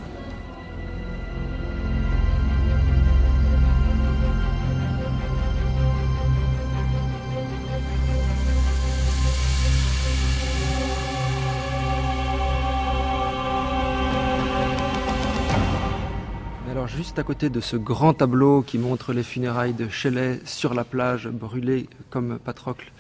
Juste 17.11 17.19
à 17.19 17.23
côté 17.23 17.49
de 17.49 17.59
ce 17.59 17.75
grand 17.75 18.13
tableau 18.13 18.61
qui 18.61 18.77
montre 18.77 19.11
les 19.11 19.23
funérailles 19.23 19.73
de 19.73 19.89
Shelley 19.89 20.39
sur 20.45 20.73
la 20.73 20.85
plage 20.85 21.27
brûlée 21.27 21.89
comme 22.09 22.39
Patrocle 22.39 22.91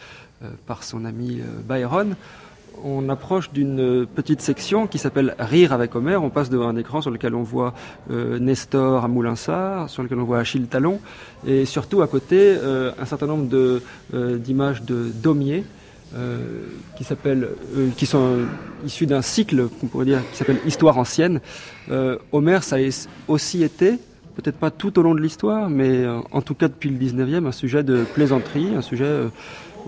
euh, 0.43 0.49
par 0.65 0.83
son 0.83 1.05
ami 1.05 1.39
euh, 1.39 1.61
Byron, 1.63 2.15
on 2.83 3.09
approche 3.09 3.51
d'une 3.51 4.05
petite 4.05 4.41
section 4.41 4.87
qui 4.87 4.97
s'appelle 4.97 5.35
Rire 5.39 5.73
avec 5.73 5.95
Homère. 5.95 6.23
On 6.23 6.29
passe 6.29 6.49
devant 6.49 6.67
un 6.67 6.75
écran 6.75 7.01
sur 7.01 7.11
lequel 7.11 7.35
on 7.35 7.43
voit 7.43 7.73
euh, 8.09 8.39
Nestor 8.39 9.03
à 9.03 9.07
Moulinsart, 9.07 9.89
sur 9.89 10.03
lequel 10.03 10.19
on 10.19 10.23
voit 10.23 10.39
Achille 10.39 10.67
Talon, 10.67 10.99
et 11.45 11.65
surtout 11.65 12.01
à 12.01 12.07
côté 12.07 12.37
euh, 12.39 12.91
un 12.99 13.05
certain 13.05 13.27
nombre 13.27 13.47
euh, 13.55 14.37
d'images 14.37 14.83
de 14.83 15.11
Daumier. 15.13 15.63
qui 16.97 17.05
qui 17.95 18.05
sont 18.05 18.39
issus 18.85 19.05
d'un 19.05 19.21
cycle 19.21 19.69
qu'on 19.69 19.87
pourrait 19.87 20.05
dire 20.05 20.21
qui 20.31 20.37
s'appelle 20.37 20.59
Histoire 20.65 20.97
ancienne. 20.97 21.39
Homère, 22.33 22.63
ça 22.63 22.75
a 22.75 23.07
aussi 23.29 23.63
été, 23.63 23.91
peut-être 24.35 24.57
pas 24.57 24.71
tout 24.71 24.99
au 24.99 25.03
long 25.03 25.15
de 25.15 25.21
l'histoire, 25.21 25.69
mais 25.69 26.05
en 26.31 26.41
tout 26.41 26.53
cas 26.53 26.67
depuis 26.67 26.89
le 26.89 26.97
19e, 26.97 27.47
un 27.47 27.53
sujet 27.53 27.83
de 27.83 28.03
plaisanterie, 28.13 28.75
un 28.75 28.81
sujet 28.81 29.09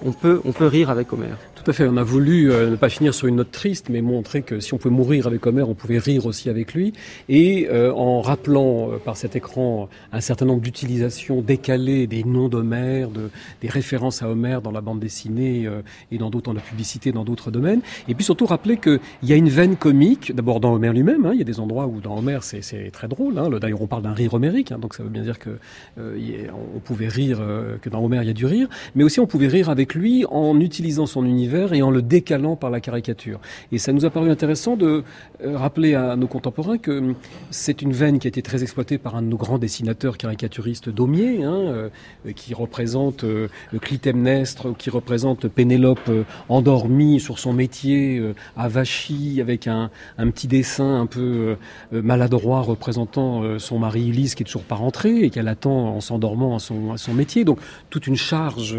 on 0.06 0.12
peut, 0.12 0.42
on 0.46 0.52
peut 0.52 0.68
rire 0.68 0.90
avec 0.90 1.12
Homère. 1.14 1.38
Tout 1.56 1.70
à 1.72 1.74
fait. 1.74 1.88
On 1.88 1.96
a 1.96 2.04
voulu 2.04 2.52
euh, 2.52 2.72
ne 2.72 2.76
pas 2.76 2.90
finir 2.90 3.14
sur 3.14 3.28
une 3.28 3.38
note 3.38 3.52
triste, 3.52 3.88
mais 3.90 4.02
montrer 4.02 4.42
que 4.42 4.60
si 4.60 4.74
on 4.74 4.78
pouvait 4.78 4.94
mourir 4.94 5.28
avec 5.28 5.46
Homère, 5.46 5.70
on 5.70 5.76
pouvait 5.76 5.98
rire 5.98 6.26
aussi 6.26 6.50
avec 6.50 6.74
lui. 6.74 6.94
Et 7.30 7.68
euh, 7.72 7.94
en 7.94 8.22
rappelant 8.22 8.92
euh, 8.92 8.98
par 8.98 9.16
cet 9.16 9.36
écran 9.36 9.88
un 10.12 10.20
certain 10.20 10.46
nombre 10.46 10.62
d'utilisations 10.62 11.42
décalées 11.42 12.06
des 12.08 12.26
noms 12.26 12.50
d'Homère, 12.50 13.10
de, 13.10 13.30
des 13.62 13.70
références 13.70 14.22
à 14.24 14.30
Homère 14.30 14.62
dans 14.62 14.72
la 14.72 14.82
bande 14.82 15.00
dessinée 15.00 15.70
et 16.12 16.18
dans 16.18 16.30
d'autres, 16.30 16.46
dans 16.46 16.54
la 16.54 16.62
publicité, 16.62 17.12
dans 17.12 17.24
d'autres 17.24 17.52
domaines. 17.52 17.82
Et 18.08 18.16
puis 18.16 18.26
surtout 18.26 18.46
rappeler 18.46 18.78
qu'il 18.78 19.00
y 19.24 19.32
a 19.32 19.36
une 19.36 19.50
veine 19.50 19.78
comique, 19.78 20.36
d'abord 20.36 20.60
dans 20.60 20.74
Homère 20.74 20.94
lui-même. 20.94 21.26
Hein, 21.26 21.32
il 21.34 21.40
y 21.40 21.42
a 21.42 21.46
des 21.46 21.60
endroits 21.60 21.88
où 21.88 22.02
dans 22.02 22.18
Homère 22.18 22.44
c'est, 22.44 22.92
très 22.92 23.08
drôle. 23.08 23.38
Hein. 23.38 23.50
D'ailleurs, 23.62 23.82
on 23.82 23.88
parle 23.88 24.04
d'un 24.04 24.14
rire 24.14 24.34
homérique, 24.34 24.72
hein, 24.72 24.80
donc 24.80 24.94
ça 24.96 25.04
veut 25.04 25.10
bien 25.10 25.24
dire 25.24 25.40
que 25.40 25.58
on 25.98 26.80
pouvait 26.80 27.08
rire, 27.08 27.40
que 27.82 27.90
dans 27.90 28.04
Homère 28.04 28.24
il 28.24 28.28
y 28.28 28.32
a 28.32 28.34
du 28.34 28.46
rire, 28.46 28.68
mais 28.96 29.04
aussi 29.04 29.20
on 29.20 29.28
pouvait 29.28 29.48
rire 29.48 29.70
avec 29.70 29.93
lui 29.96 30.26
en 30.30 30.60
utilisant 30.60 31.06
son 31.06 31.26
univers 31.26 31.74
et 31.74 31.82
en 31.82 31.92
le 31.92 32.02
décalant 32.02 32.56
par 32.56 32.70
la 32.70 32.80
caricature. 32.80 33.40
Et 33.72 33.78
ça 33.78 33.94
nous 33.94 34.06
a 34.06 34.10
paru 34.10 34.30
intéressant 34.30 34.76
de 34.76 35.04
euh, 35.44 35.58
rappeler 35.58 35.96
à 35.96 36.16
nos 36.16 36.28
contemporains 36.28 36.78
que 36.78 36.92
hum, 36.92 37.16
c'est 37.50 37.82
une 37.82 37.94
veine 37.94 38.20
qui 38.20 38.28
a 38.28 38.30
été 38.30 38.42
très 38.42 38.64
exploitée 38.64 38.98
par 38.98 39.16
un 39.16 39.22
de 39.22 39.28
nos 39.28 39.38
grands 39.38 39.58
dessinateurs 39.58 40.18
caricaturistes 40.18 40.90
Daumier, 40.90 41.44
hein, 41.44 41.54
euh, 41.56 41.90
qui 42.36 42.54
représente 42.54 43.24
euh, 43.24 43.48
Clytemnestre, 43.82 44.76
qui 44.78 44.90
représente 44.90 45.48
Pénélope 45.48 46.10
endormie 46.50 47.20
sur 47.20 47.40
son 47.40 47.54
métier 47.54 48.22
à 48.56 48.68
Vachy, 48.68 49.40
avec 49.42 49.68
un, 49.68 49.90
petit 50.18 50.48
dessin 50.48 51.02
un 51.02 51.06
peu 51.06 51.56
maladroit 51.92 52.62
représentant 52.62 53.60
son 53.60 53.80
mari 53.80 54.10
Ulysse 54.10 54.36
qui 54.36 54.44
est 54.44 54.46
toujours 54.46 54.64
pas 54.64 54.76
rentré 54.76 55.24
et 55.24 55.30
qu'elle 55.30 55.48
attend 55.48 55.96
en 55.96 56.02
s'endormant 56.02 56.56
à 56.56 56.60
son 56.60 57.14
métier. 57.14 57.44
Donc 57.44 57.60
toute 57.90 58.08
une 58.08 58.16
charge 58.16 58.76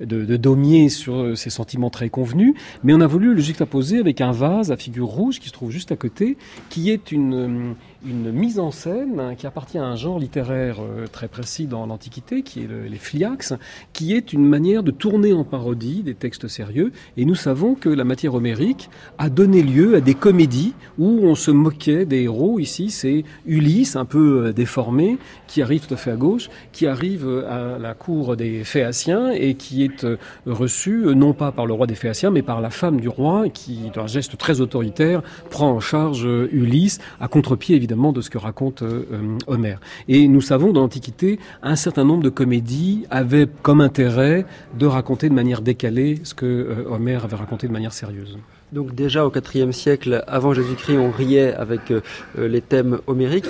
de, 0.00 0.25
de 0.26 0.36
Daumier 0.36 0.88
sur 0.88 1.36
ses 1.36 1.50
sentiments 1.50 1.90
très 1.90 2.08
convenu, 2.08 2.54
mais 2.84 2.92
on 2.92 3.00
a 3.00 3.06
voulu 3.06 3.34
le 3.34 3.40
juxtaposer 3.40 3.98
avec 3.98 4.20
un 4.20 4.32
vase 4.32 4.70
à 4.70 4.76
figure 4.76 5.06
rouge 5.06 5.40
qui 5.40 5.48
se 5.48 5.52
trouve 5.52 5.70
juste 5.70 5.92
à 5.92 5.96
côté, 5.96 6.36
qui 6.68 6.90
est 6.90 7.12
une, 7.12 7.34
euh, 7.34 7.72
une 8.04 8.30
mise 8.30 8.58
en 8.58 8.70
scène 8.70 9.20
hein, 9.20 9.34
qui 9.34 9.46
appartient 9.46 9.78
à 9.78 9.84
un 9.84 9.96
genre 9.96 10.18
littéraire 10.18 10.78
euh, 10.80 11.06
très 11.06 11.28
précis 11.28 11.66
dans 11.66 11.86
l'Antiquité, 11.86 12.42
qui 12.42 12.60
est 12.60 12.68
les 12.88 12.98
fliax, 12.98 13.54
qui 13.92 14.14
est 14.14 14.32
une 14.32 14.46
manière 14.46 14.82
de 14.82 14.90
tourner 14.90 15.32
en 15.32 15.44
parodie 15.44 16.02
des 16.02 16.14
textes 16.14 16.48
sérieux. 16.48 16.92
Et 17.16 17.24
nous 17.24 17.34
savons 17.34 17.74
que 17.74 17.88
la 17.88 18.04
matière 18.04 18.34
homérique 18.34 18.90
a 19.18 19.30
donné 19.30 19.62
lieu 19.62 19.96
à 19.96 20.00
des 20.00 20.14
comédies 20.14 20.74
où 20.98 21.20
on 21.22 21.34
se 21.34 21.50
moquait 21.50 22.04
des 22.04 22.22
héros. 22.22 22.58
Ici, 22.60 22.90
c'est 22.90 23.24
Ulysse, 23.46 23.96
un 23.96 24.04
peu 24.04 24.46
euh, 24.46 24.52
déformé, 24.52 25.18
qui 25.46 25.62
arrive 25.62 25.86
tout 25.86 25.94
à 25.94 25.96
fait 25.96 26.12
à 26.12 26.16
gauche, 26.16 26.48
qui 26.72 26.86
arrive 26.86 27.44
à 27.48 27.78
la 27.78 27.94
cour 27.94 28.36
des 28.36 28.64
Phéaciens 28.64 29.30
et 29.30 29.54
qui 29.54 29.84
est 29.84 30.06
reçu 30.46 31.06
non 31.14 31.32
pas 31.32 31.52
par 31.52 31.66
le 31.66 31.72
roi 31.72 31.86
des 31.86 31.94
Phéaciens, 31.94 32.30
mais 32.30 32.42
par 32.42 32.60
la 32.60 32.70
femme 32.70 33.00
du 33.00 33.08
roi, 33.08 33.48
qui, 33.48 33.90
d'un 33.94 34.06
geste 34.06 34.36
très 34.36 34.60
autoritaire, 34.60 35.22
prend 35.50 35.70
en 35.70 35.80
charge 35.80 36.24
Ulysse, 36.52 36.98
à 37.20 37.28
contre-pied 37.28 37.76
évidemment 37.76 37.95
de 37.96 38.20
ce 38.20 38.30
que 38.30 38.38
raconte 38.38 38.82
euh, 38.82 39.38
Homère. 39.46 39.80
Et 40.08 40.28
nous 40.28 40.40
savons 40.40 40.72
dans 40.72 40.82
l'Antiquité, 40.82 41.38
un 41.62 41.76
certain 41.76 42.04
nombre 42.04 42.22
de 42.22 42.28
comédies 42.28 43.06
avaient 43.10 43.48
comme 43.62 43.80
intérêt 43.80 44.44
de 44.78 44.86
raconter 44.86 45.28
de 45.28 45.34
manière 45.34 45.62
décalée 45.62 46.20
ce 46.22 46.34
que 46.34 46.46
euh, 46.46 46.90
Homère 46.90 47.24
avait 47.24 47.36
raconté 47.36 47.66
de 47.66 47.72
manière 47.72 47.92
sérieuse. 47.92 48.38
Donc 48.76 48.94
déjà 48.94 49.24
au 49.24 49.32
IVe 49.32 49.72
siècle, 49.72 50.22
avant 50.26 50.52
Jésus-Christ, 50.52 50.98
on 50.98 51.10
riait 51.10 51.54
avec 51.54 51.90
euh, 51.90 52.02
les 52.36 52.60
thèmes 52.60 52.98
homériques. 53.06 53.46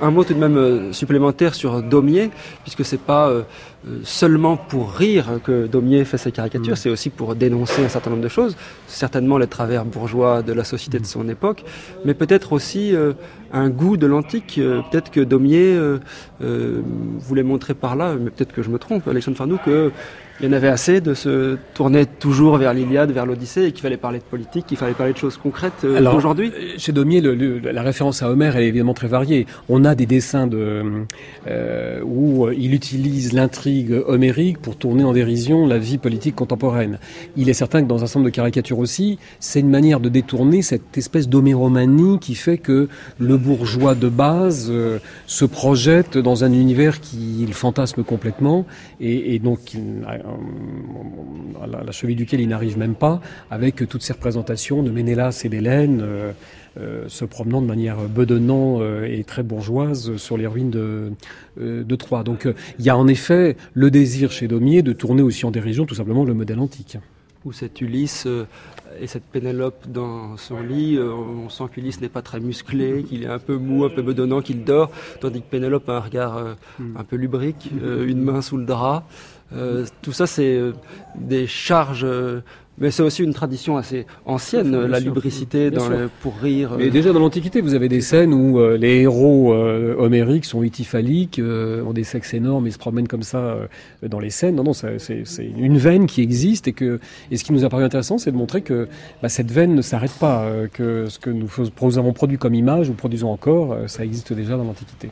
Un 0.00 0.10
mot 0.10 0.24
tout 0.24 0.32
de 0.32 0.38
même 0.38 0.94
supplémentaire 0.94 1.54
sur 1.54 1.82
Daumier, 1.82 2.30
puisque 2.62 2.86
c'est 2.86 3.02
pas 3.02 3.30
seulement 4.04 4.56
pour 4.56 4.94
rire 4.94 5.38
que 5.44 5.66
Daumier 5.66 6.06
fait 6.06 6.16
ses 6.16 6.32
caricatures, 6.32 6.72
mm. 6.72 6.76
c'est 6.76 6.88
aussi 6.88 7.10
pour 7.10 7.34
dénoncer 7.34 7.84
un 7.84 7.90
certain 7.90 8.08
nombre 8.08 8.22
de 8.22 8.28
choses, 8.28 8.56
certainement 8.86 9.36
les 9.36 9.48
travers 9.48 9.84
bourgeois 9.84 10.40
de 10.40 10.54
la 10.54 10.64
société 10.64 10.98
de 10.98 11.04
son 11.04 11.28
époque, 11.28 11.62
mais 12.06 12.14
peut-être 12.14 12.54
aussi 12.54 12.94
un 13.52 13.68
goût 13.68 13.98
de 13.98 14.06
l'antique. 14.06 14.58
peut-être 14.90 15.10
que 15.10 15.20
Daumier 15.20 15.78
voulait 16.40 17.42
montrer 17.42 17.74
par 17.74 17.96
là, 17.96 18.14
mais 18.18 18.30
peut-être 18.30 18.52
que 18.52 18.62
je 18.62 18.70
me 18.70 18.78
trompe, 18.78 19.06
Alexandre 19.08 19.36
Farnou, 19.36 19.58
que 19.62 19.92
il 20.40 20.46
y 20.46 20.48
en 20.48 20.52
avait 20.52 20.68
assez 20.68 21.02
de 21.02 21.12
se 21.12 21.58
tourner 21.74 22.06
toujours 22.06 22.56
vers 22.56 22.72
l'Iliade, 22.72 23.10
vers 23.10 23.26
l'Odyssée, 23.26 23.64
et 23.64 23.72
qu'il 23.72 23.82
fallait 23.82 23.98
parler 23.98 24.20
de 24.20 24.24
politique, 24.24 24.66
qu'il 24.66 24.78
fallait 24.78 24.94
parler 24.94 25.12
de 25.12 25.18
choses 25.18 25.36
concrètes 25.36 25.84
euh, 25.84 26.12
aujourd'hui 26.12 26.50
euh, 26.54 26.78
Chez 26.78 26.92
Daumier, 26.92 27.20
la 27.20 27.82
référence 27.82 28.22
à 28.22 28.30
Homère, 28.30 28.56
elle 28.56 28.62
est 28.62 28.68
évidemment 28.68 28.94
très 28.94 29.06
variée. 29.06 29.46
On 29.68 29.84
a 29.84 29.94
des 29.94 30.06
dessins 30.06 30.46
de, 30.46 31.04
euh, 31.46 32.00
où 32.04 32.48
il 32.50 32.72
utilise 32.72 33.34
l'intrigue 33.34 33.92
homérique 34.06 34.58
pour 34.58 34.76
tourner 34.76 35.04
en 35.04 35.12
dérision 35.12 35.66
la 35.66 35.76
vie 35.76 35.98
politique 35.98 36.36
contemporaine. 36.36 36.98
Il 37.36 37.50
est 37.50 37.54
certain 37.54 37.82
que 37.82 37.88
dans 37.88 38.02
un 38.02 38.06
certain 38.06 38.20
nombre 38.20 38.30
de 38.30 38.34
caricatures 38.34 38.78
aussi, 38.78 39.18
c'est 39.40 39.60
une 39.60 39.70
manière 39.70 40.00
de 40.00 40.08
détourner 40.08 40.62
cette 40.62 40.96
espèce 40.96 41.28
d'homéromanie 41.28 42.18
qui 42.18 42.34
fait 42.34 42.56
que 42.56 42.88
le 43.18 43.36
bourgeois 43.36 43.94
de 43.94 44.08
base 44.08 44.72
se 45.26 45.44
projette 45.44 46.16
dans 46.16 46.44
un 46.44 46.52
univers 46.52 47.00
qu'il 47.00 47.52
fantasme 47.52 48.04
complètement, 48.04 48.64
et, 49.00 49.34
et 49.34 49.38
donc 49.38 49.76
à 51.62 51.84
la, 51.84 51.92
cheville 51.92 52.16
duquel 52.16 52.40
il 52.40 52.48
n'arrive 52.48 52.78
même 52.78 52.94
pas, 52.94 53.20
avec 53.50 53.88
toutes 53.88 54.02
ces 54.02 54.12
représentations 54.12 54.82
de 54.82 54.90
Ménélas 54.90 55.42
et 55.44 55.48
d'Hélène 55.48 56.00
euh, 56.02 56.32
euh, 56.78 57.04
se 57.08 57.24
promenant 57.24 57.60
de 57.60 57.66
manière 57.66 57.96
bedonnant 58.08 58.78
euh, 58.80 59.04
et 59.04 59.24
très 59.24 59.42
bourgeoise 59.42 60.16
sur 60.16 60.36
les 60.36 60.46
ruines 60.46 60.70
de, 60.70 61.12
de 61.58 61.96
Troyes. 61.96 62.22
Donc 62.22 62.48
il 62.78 62.84
y 62.84 62.90
a 62.90 62.96
en 62.96 63.08
effet 63.08 63.56
le 63.74 63.90
désir 63.90 64.30
chez 64.30 64.48
Daumier 64.48 64.82
de 64.82 64.92
tourner 64.92 65.22
aussi 65.22 65.44
en 65.46 65.50
dérision 65.50 65.86
tout 65.86 65.94
simplement 65.94 66.24
le 66.24 66.34
modèle 66.34 66.60
antique. 66.60 66.98
Ou 67.44 67.52
cette 67.52 67.80
Ulysse 67.80 68.28
et 69.00 69.06
cette 69.06 69.24
Pénélope 69.24 69.86
dans 69.88 70.36
son 70.36 70.60
lit, 70.60 70.98
on 70.98 71.48
sent 71.48 71.64
qu'Ulysse 71.72 72.02
n'est 72.02 72.10
pas 72.10 72.20
très 72.20 72.38
musclé, 72.38 73.02
qu'il 73.02 73.22
est 73.22 73.28
un 73.28 73.38
peu 73.38 73.56
mou, 73.56 73.86
un 73.86 73.88
peu 73.88 74.02
bedonnant, 74.02 74.42
qu'il 74.42 74.62
dort, 74.62 74.90
tandis 75.20 75.40
que 75.40 75.46
Pénélope 75.46 75.88
a 75.88 75.96
un 75.96 76.00
regard 76.00 76.56
hmm. 76.78 76.98
un 76.98 77.04
peu 77.04 77.16
lubrique, 77.16 77.70
une 77.82 78.20
main 78.20 78.42
sous 78.42 78.58
le 78.58 78.66
drap. 78.66 79.08
Euh, 79.54 79.84
tout 80.02 80.12
ça, 80.12 80.26
c'est 80.26 80.56
euh, 80.56 80.72
des 81.18 81.46
charges 81.46 82.04
euh, 82.04 82.40
mais 82.78 82.90
c'est 82.90 83.02
aussi 83.02 83.22
une 83.22 83.34
tradition 83.34 83.76
assez 83.76 84.06
ancienne, 84.24 84.74
la 84.86 85.00
lubricité 85.00 85.70
dans 85.70 85.90
pour 86.22 86.34
rire. 86.38 86.76
Mais 86.78 86.88
déjà 86.88 87.12
dans 87.12 87.20
l'Antiquité, 87.20 87.60
vous 87.60 87.74
avez 87.74 87.90
des 87.90 88.00
scènes 88.00 88.32
où 88.32 88.58
les 88.74 89.02
héros 89.02 89.52
homériques 89.52 90.46
sont 90.46 90.62
ityphaliques, 90.62 91.38
ont 91.44 91.92
des 91.92 92.04
sexes 92.04 92.32
énormes 92.32 92.66
et 92.66 92.70
se 92.70 92.78
promènent 92.78 93.06
comme 93.06 93.22
ça 93.22 93.54
dans 94.02 94.18
les 94.18 94.30
scènes. 94.30 94.54
Non, 94.54 94.64
non, 94.64 94.72
c'est 94.72 94.96
une 95.58 95.76
veine 95.76 96.06
qui 96.06 96.22
existe 96.22 96.68
et 96.68 96.72
que 96.72 97.00
et 97.30 97.36
ce 97.36 97.44
qui 97.44 97.52
nous 97.52 97.66
a 97.66 97.68
paru 97.68 97.84
intéressant, 97.84 98.16
c'est 98.16 98.32
de 98.32 98.36
montrer 98.38 98.62
que 98.62 98.88
bah, 99.22 99.28
cette 99.28 99.50
veine 99.50 99.74
ne 99.74 99.82
s'arrête 99.82 100.14
pas, 100.18 100.50
que 100.72 101.04
ce 101.10 101.18
que 101.18 101.28
nous, 101.28 101.50
nous 101.82 101.98
avons 101.98 102.14
produit 102.14 102.38
comme 102.38 102.54
image 102.54 102.88
ou 102.88 102.94
produisons 102.94 103.30
encore, 103.30 103.76
ça 103.88 104.06
existe 104.06 104.32
déjà 104.32 104.56
dans 104.56 104.64
l'Antiquité. 104.64 105.10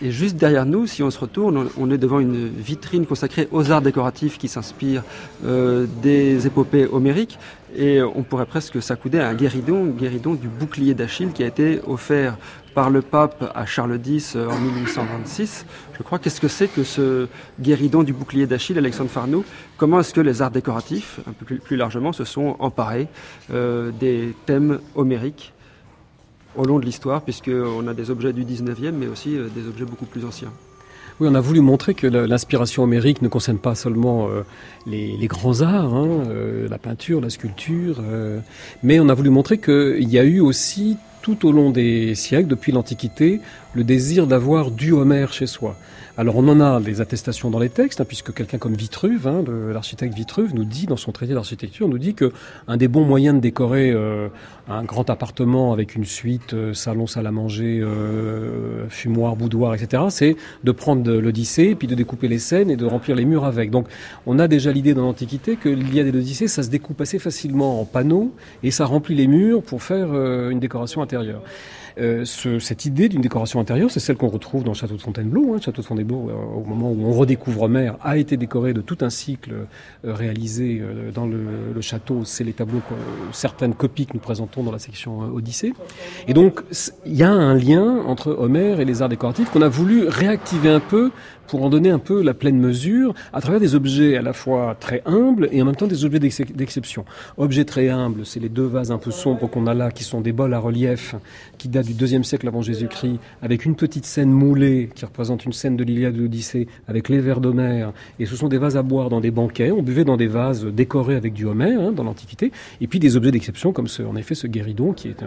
Et 0.00 0.12
juste 0.12 0.36
derrière 0.36 0.64
nous, 0.64 0.86
si 0.86 1.02
on 1.02 1.10
se 1.10 1.18
retourne, 1.18 1.68
on 1.76 1.90
est 1.90 1.98
devant 1.98 2.20
une 2.20 2.48
vitrine 2.48 3.04
consacrée 3.04 3.48
aux 3.50 3.72
arts 3.72 3.82
décoratifs 3.82 4.38
qui 4.38 4.46
s'inspirent 4.46 5.02
euh, 5.44 5.86
des 6.02 6.46
épopées 6.46 6.86
homériques. 6.86 7.38
Et 7.76 8.00
on 8.00 8.22
pourrait 8.22 8.46
presque 8.46 8.80
s'accouder 8.80 9.18
à 9.18 9.28
un 9.28 9.34
guéridon, 9.34 9.86
guéridon 9.86 10.34
du 10.34 10.48
bouclier 10.48 10.94
d'Achille 10.94 11.32
qui 11.32 11.42
a 11.42 11.46
été 11.46 11.80
offert 11.86 12.36
par 12.74 12.90
le 12.90 13.02
pape 13.02 13.50
à 13.56 13.66
Charles 13.66 13.98
X 14.06 14.36
euh, 14.36 14.46
en 14.48 14.58
1826. 14.58 15.66
Je 15.98 16.04
crois, 16.04 16.20
qu'est-ce 16.20 16.40
que 16.40 16.46
c'est 16.46 16.68
que 16.68 16.84
ce 16.84 17.26
guéridon 17.60 18.04
du 18.04 18.12
bouclier 18.12 18.46
d'Achille, 18.46 18.78
Alexandre 18.78 19.10
Farnoux? 19.10 19.44
Comment 19.76 19.98
est-ce 19.98 20.14
que 20.14 20.20
les 20.20 20.42
arts 20.42 20.52
décoratifs, 20.52 21.18
un 21.26 21.32
peu 21.32 21.56
plus, 21.56 21.76
largement, 21.76 22.12
se 22.12 22.24
sont 22.24 22.54
emparés 22.60 23.08
euh, 23.52 23.90
des 23.98 24.32
thèmes 24.46 24.78
homériques 24.94 25.52
au 26.54 26.64
long 26.64 26.78
de 26.78 26.84
l'histoire, 26.84 27.22
puisqu'on 27.22 27.88
a 27.88 27.94
des 27.94 28.10
objets 28.10 28.32
du 28.32 28.44
19e, 28.44 28.92
mais 28.92 29.08
aussi 29.08 29.36
euh, 29.36 29.48
des 29.52 29.66
objets 29.66 29.86
beaucoup 29.86 30.06
plus 30.06 30.24
anciens? 30.24 30.52
Oui, 31.18 31.26
on 31.28 31.34
a 31.34 31.40
voulu 31.40 31.60
montrer 31.60 31.94
que 31.94 32.06
l'inspiration 32.06 32.84
homérique 32.84 33.20
ne 33.20 33.28
concerne 33.28 33.58
pas 33.58 33.74
seulement 33.74 34.28
euh, 34.28 34.42
les, 34.86 35.26
grands 35.26 35.62
arts, 35.62 35.96
hein, 35.96 36.22
la 36.70 36.78
peinture, 36.78 37.20
la 37.20 37.28
sculpture, 37.28 38.00
mais 38.84 39.00
on 39.00 39.08
a 39.08 39.14
voulu 39.14 39.30
montrer 39.30 39.58
qu'il 39.58 40.08
y 40.08 40.16
a 40.16 40.22
eu 40.22 40.38
aussi 40.38 40.96
tout 41.22 41.46
au 41.46 41.52
long 41.52 41.70
des 41.70 42.14
siècles, 42.14 42.48
depuis 42.48 42.72
l'Antiquité, 42.72 43.40
le 43.74 43.84
désir 43.84 44.26
d'avoir 44.26 44.70
du 44.70 44.92
Homère 44.92 45.32
chez 45.32 45.46
soi. 45.46 45.76
Alors 46.18 46.34
on 46.36 46.48
en 46.48 46.60
a 46.60 46.80
des 46.80 47.00
attestations 47.00 47.48
dans 47.48 47.60
les 47.60 47.68
textes, 47.68 48.00
hein, 48.00 48.04
puisque 48.04 48.34
quelqu'un 48.34 48.58
comme 48.58 48.74
Vitruve, 48.74 49.28
hein, 49.28 49.44
l'architecte 49.72 50.14
Vitruve, 50.14 50.52
nous 50.52 50.64
dit 50.64 50.86
dans 50.86 50.96
son 50.96 51.12
traité 51.12 51.32
d'architecture, 51.32 51.86
nous 51.86 51.98
dit 51.98 52.14
que 52.14 52.32
un 52.66 52.76
des 52.76 52.88
bons 52.88 53.04
moyens 53.04 53.36
de 53.36 53.40
décorer 53.40 53.92
euh, 53.92 54.26
un 54.68 54.82
grand 54.82 55.08
appartement 55.10 55.72
avec 55.72 55.94
une 55.94 56.04
suite 56.04 56.54
euh, 56.54 56.74
salon, 56.74 57.06
salle 57.06 57.28
à 57.28 57.30
manger, 57.30 57.78
euh, 57.80 58.88
fumoir, 58.88 59.36
boudoir, 59.36 59.76
etc., 59.76 60.02
c'est 60.08 60.34
de 60.64 60.72
prendre 60.72 61.08
l'Odyssée, 61.08 61.76
puis 61.76 61.86
de 61.86 61.94
découper 61.94 62.26
les 62.26 62.40
scènes 62.40 62.68
et 62.68 62.76
de 62.76 62.84
remplir 62.84 63.14
les 63.14 63.24
murs 63.24 63.44
avec. 63.44 63.70
Donc 63.70 63.86
on 64.26 64.40
a 64.40 64.48
déjà 64.48 64.72
l'idée 64.72 64.94
dans 64.94 65.02
l'Antiquité 65.02 65.54
que 65.54 65.68
l'Iliade 65.68 66.08
et 66.08 66.12
l'Odyssée, 66.12 66.48
ça 66.48 66.64
se 66.64 66.68
découpe 66.70 67.00
assez 67.00 67.20
facilement 67.20 67.80
en 67.80 67.84
panneaux 67.84 68.34
et 68.64 68.72
ça 68.72 68.86
remplit 68.86 69.14
les 69.14 69.28
murs 69.28 69.62
pour 69.62 69.84
faire 69.84 70.08
une 70.50 70.58
décoration 70.58 71.00
intérieure. 71.00 71.42
Euh, 71.98 72.24
cette 72.24 72.84
idée 72.84 73.08
d'une 73.08 73.20
décoration 73.20 73.60
intérieure, 73.60 73.90
c'est 73.90 74.00
celle 74.00 74.16
qu'on 74.16 74.28
retrouve 74.28 74.62
dans 74.64 74.72
le 74.72 74.76
château 74.76 74.94
de 74.94 75.00
Fontainebleau. 75.00 75.54
Hein. 75.54 75.60
Château 75.60 75.82
de 75.82 75.86
Fontainebleau, 75.86 76.30
euh, 76.30 76.56
au 76.56 76.64
moment 76.64 76.90
où 76.90 77.06
on 77.06 77.12
redécouvre 77.12 77.68
Mer, 77.68 77.96
a 78.02 78.16
été 78.16 78.36
décoré 78.36 78.72
de 78.72 78.80
tout 78.80 78.98
un 79.00 79.10
cycle 79.10 79.52
euh, 79.52 80.14
réalisé 80.14 80.82
dans 81.14 81.26
le, 81.26 81.72
le 81.74 81.80
château. 81.80 82.24
C'est 82.24 82.44
les 82.44 82.52
tableaux, 82.52 82.82
certaines 83.32 83.74
copies 83.74 84.06
que 84.06 84.14
nous 84.14 84.20
présentons 84.20 84.62
dans 84.62 84.72
la 84.72 84.78
section 84.78 85.20
Odyssée. 85.20 85.72
Et 86.26 86.34
donc, 86.34 86.62
il 87.04 87.16
y 87.16 87.22
a 87.22 87.30
un 87.30 87.54
lien 87.54 88.02
entre 88.06 88.30
Homère 88.30 88.80
et 88.80 88.84
les 88.84 89.02
arts 89.02 89.08
décoratifs 89.08 89.50
qu'on 89.50 89.62
a 89.62 89.68
voulu 89.68 90.06
réactiver 90.08 90.70
un 90.70 90.80
peu 90.80 91.10
pour 91.48 91.62
en 91.62 91.70
donner 91.70 91.90
un 91.90 91.98
peu 91.98 92.22
la 92.22 92.34
pleine 92.34 92.58
mesure 92.58 93.14
à 93.32 93.40
travers 93.40 93.60
des 93.60 93.74
objets 93.74 94.16
à 94.16 94.22
la 94.22 94.32
fois 94.32 94.76
très 94.78 95.02
humbles 95.06 95.48
et 95.50 95.60
en 95.62 95.64
même 95.64 95.76
temps 95.76 95.86
des 95.86 96.04
objets 96.04 96.20
d'exception. 96.20 97.04
Objets 97.36 97.64
très 97.64 97.88
humbles, 97.88 98.24
c'est 98.24 98.40
les 98.40 98.48
deux 98.48 98.66
vases 98.66 98.92
un 98.92 98.98
peu 98.98 99.10
sombres 99.10 99.48
qu'on 99.48 99.66
a 99.66 99.74
là, 99.74 99.90
qui 99.90 100.04
sont 100.04 100.20
des 100.20 100.32
bols 100.32 100.54
à 100.54 100.58
relief 100.58 101.14
qui 101.56 101.68
datent 101.68 101.86
du 101.86 101.94
deuxième 101.94 102.24
siècle 102.24 102.46
avant 102.46 102.62
Jésus-Christ, 102.62 103.18
avec 103.42 103.64
une 103.64 103.74
petite 103.74 104.04
scène 104.04 104.30
moulée 104.30 104.90
qui 104.94 105.04
représente 105.04 105.44
une 105.44 105.52
scène 105.52 105.76
de 105.76 105.84
l'Iliade 105.84 106.14
de 106.14 106.22
l'Odyssée, 106.22 106.68
avec 106.86 107.08
les 107.08 107.20
vers 107.20 107.40
d'Homère. 107.40 107.92
Et 108.18 108.26
ce 108.26 108.36
sont 108.36 108.48
des 108.48 108.58
vases 108.58 108.76
à 108.76 108.82
boire 108.82 109.08
dans 109.08 109.20
des 109.20 109.30
banquets. 109.30 109.70
On 109.70 109.82
buvait 109.82 110.04
dans 110.04 110.16
des 110.16 110.26
vases 110.26 110.64
décorés 110.64 111.16
avec 111.16 111.32
du 111.32 111.46
Homère 111.46 111.80
hein, 111.80 111.92
dans 111.92 112.04
l'Antiquité. 112.04 112.52
Et 112.80 112.86
puis 112.86 112.98
des 113.00 113.16
objets 113.16 113.32
d'exception 113.32 113.72
comme 113.72 113.88
ce, 113.88 114.02
en 114.02 114.16
effet, 114.16 114.34
ce 114.34 114.46
guéridon 114.46 114.92
qui 114.92 115.08
est 115.08 115.24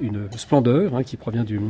une 0.00 0.28
splendeur, 0.36 0.94
hein, 0.94 1.02
qui 1.02 1.16
provient 1.16 1.44
du, 1.44 1.60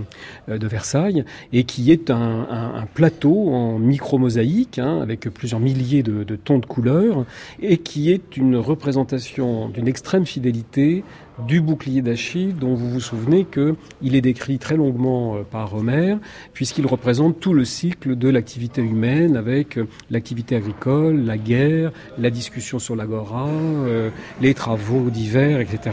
euh, 0.49 0.59
de 0.59 0.67
Versailles 0.67 1.25
et 1.53 1.65
qui 1.65 1.91
est 1.91 2.11
un, 2.11 2.47
un 2.51 2.87
plateau 2.87 3.49
en 3.51 3.79
micro-mosaïque, 3.95 4.80
hein, 4.80 5.01
avec 5.01 5.20
plusieurs 5.30 5.61
milliers 5.61 6.03
de, 6.03 6.36
tons 6.36 6.59
de 6.59 6.66
couleurs, 6.66 7.24
et 7.62 7.78
qui 7.78 8.11
est 8.11 8.36
une 8.36 8.57
représentation 8.57 9.68
d'une 9.68 9.86
extrême 9.86 10.26
fidélité 10.26 11.05
du 11.47 11.61
bouclier 11.61 12.03
d'Achille, 12.03 12.55
dont 12.55 12.74
vous 12.74 12.90
vous 12.90 13.01
souvenez 13.01 13.45
qu'il 13.45 14.16
est 14.16 14.20
décrit 14.20 14.59
très 14.59 14.76
longuement 14.76 15.36
euh, 15.36 15.42
par 15.49 15.74
Homère, 15.74 16.18
puisqu'il 16.53 16.86
représente 16.86 17.38
tout 17.38 17.55
le 17.55 17.64
cycle 17.64 18.16
de 18.16 18.28
l'activité 18.28 18.82
humaine, 18.82 19.36
avec 19.36 19.78
euh, 19.78 19.86
l'activité 20.11 20.57
agricole, 20.57 21.24
la 21.24 21.38
guerre, 21.38 21.92
la 22.18 22.30
discussion 22.30 22.78
sur 22.80 22.97
l'agora, 22.97 23.49
euh, 23.49 24.11
les 24.40 24.55
travaux 24.55 25.11
divers, 25.11 25.61
etc 25.61 25.92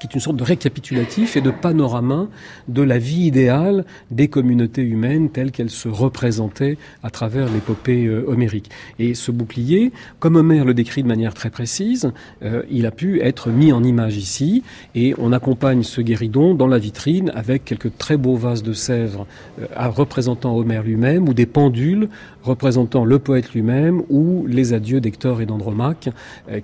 qui 0.00 0.06
est 0.06 0.14
une 0.14 0.20
sorte 0.20 0.36
de 0.36 0.44
récapitulatif 0.44 1.36
et 1.36 1.40
de 1.40 1.50
panorama 1.50 2.26
de 2.68 2.82
la 2.82 2.98
vie 2.98 3.26
idéale 3.26 3.84
des 4.10 4.28
communautés 4.28 4.82
humaines 4.82 5.30
telles 5.30 5.52
qu'elles 5.52 5.70
se 5.70 5.88
représentaient 5.88 6.78
à 7.02 7.10
travers 7.10 7.52
l'épopée 7.52 8.06
euh, 8.06 8.24
homérique. 8.26 8.70
Et 8.98 9.14
ce 9.14 9.30
bouclier, 9.30 9.92
comme 10.18 10.36
Homère 10.36 10.64
le 10.64 10.74
décrit 10.74 11.02
de 11.02 11.08
manière 11.08 11.34
très 11.34 11.50
précise, 11.50 12.12
euh, 12.42 12.62
il 12.70 12.86
a 12.86 12.90
pu 12.90 13.20
être 13.20 13.50
mis 13.50 13.72
en 13.72 13.84
image 13.84 14.16
ici, 14.16 14.62
et 14.94 15.14
on 15.18 15.32
accompagne 15.32 15.82
ce 15.82 16.00
guéridon 16.00 16.54
dans 16.54 16.66
la 16.66 16.78
vitrine 16.78 17.30
avec 17.34 17.64
quelques 17.64 17.96
très 17.98 18.16
beaux 18.16 18.36
vases 18.36 18.62
de 18.62 18.72
Sèvres 18.72 19.26
euh, 19.60 19.88
représentant 19.88 20.56
Homère 20.56 20.82
lui-même, 20.82 21.28
ou 21.28 21.34
des 21.34 21.46
pendules 21.46 22.08
représentant 22.42 23.04
le 23.04 23.18
poète 23.18 23.52
lui-même, 23.52 24.02
ou 24.08 24.46
les 24.46 24.72
adieux 24.72 25.00
d'Hector 25.00 25.42
et 25.42 25.46
d'Andromaque, 25.46 26.08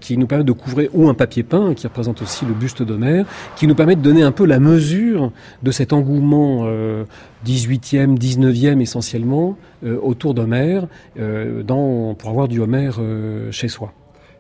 qui 0.01 0.17
nous 0.17 0.27
permettent 0.27 0.47
de 0.47 0.53
couvrir, 0.53 0.89
ou 0.95 1.11
un 1.11 1.15
papier 1.15 1.43
peint 1.43 1.75
qui 1.75 1.87
représente 1.87 2.23
aussi 2.23 2.47
le 2.47 2.55
buste 2.55 2.83
d'Homère, 2.83 3.26
qui 3.57 3.67
nous 3.67 3.75
permet 3.75 3.97
de 3.97 4.03
donner 4.03 4.23
un 4.23 4.33
peu 4.33 4.45
la 4.45 4.61
mesure 4.61 5.33
de 5.63 5.71
cet 5.71 5.93
engouement 5.93 6.65
euh, 6.67 7.05
18e, 7.47 8.19
19e 8.19 8.81
essentiellement 8.81 9.57
euh, 9.85 9.99
autour 10.03 10.35
d'Homère, 10.35 10.87
euh, 11.19 11.63
pour 12.19 12.31
avoir 12.31 12.49
du 12.49 12.61
Homère 12.61 12.97
euh, 12.99 13.51
chez 13.53 13.69
soi. 13.69 13.93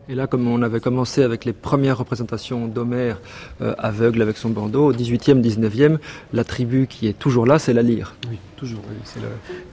Et 0.08 0.14
là, 0.14 0.28
comme 0.28 0.46
on 0.46 0.62
avait 0.62 0.78
commencé 0.78 1.24
avec 1.24 1.44
les 1.44 1.52
premières 1.52 1.98
représentations 1.98 2.68
d'Homère 2.68 3.20
euh, 3.60 3.74
aveugle 3.78 4.22
avec 4.22 4.36
son 4.36 4.50
bandeau, 4.50 4.86
au 4.86 4.92
18e, 4.92 5.42
19e, 5.42 5.98
la 6.32 6.44
tribu 6.44 6.86
qui 6.86 7.08
est 7.08 7.18
toujours 7.18 7.44
là, 7.44 7.58
c'est 7.58 7.72
la 7.72 7.82
lyre. 7.82 8.14
Oui, 8.30 8.38
toujours. 8.56 8.82
C'est 9.04 9.20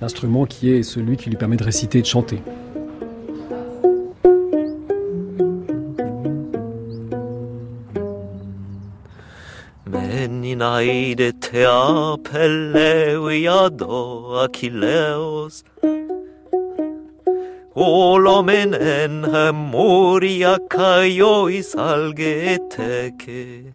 l'instrument 0.01 0.45
qui 0.45 0.72
est 0.72 0.82
celui 0.82 1.18
qui 1.18 1.30
lui 1.30 1.38
permet 1.38 1.57
de 1.57 1.64
réciter 1.64 1.99
et 1.99 2.01
de 2.01 2.07
chanter. 2.07 2.41
Ainaide 10.54 11.34
tea 11.41 12.16
peleu 12.22 13.26
iado 13.32 14.38
Achilleos. 14.43 15.64
Olomen 17.76 18.76
en 18.76 19.26
hemoria 19.26 20.60
caiois 20.70 21.74
alge 21.76 22.34
eteke 22.54 23.74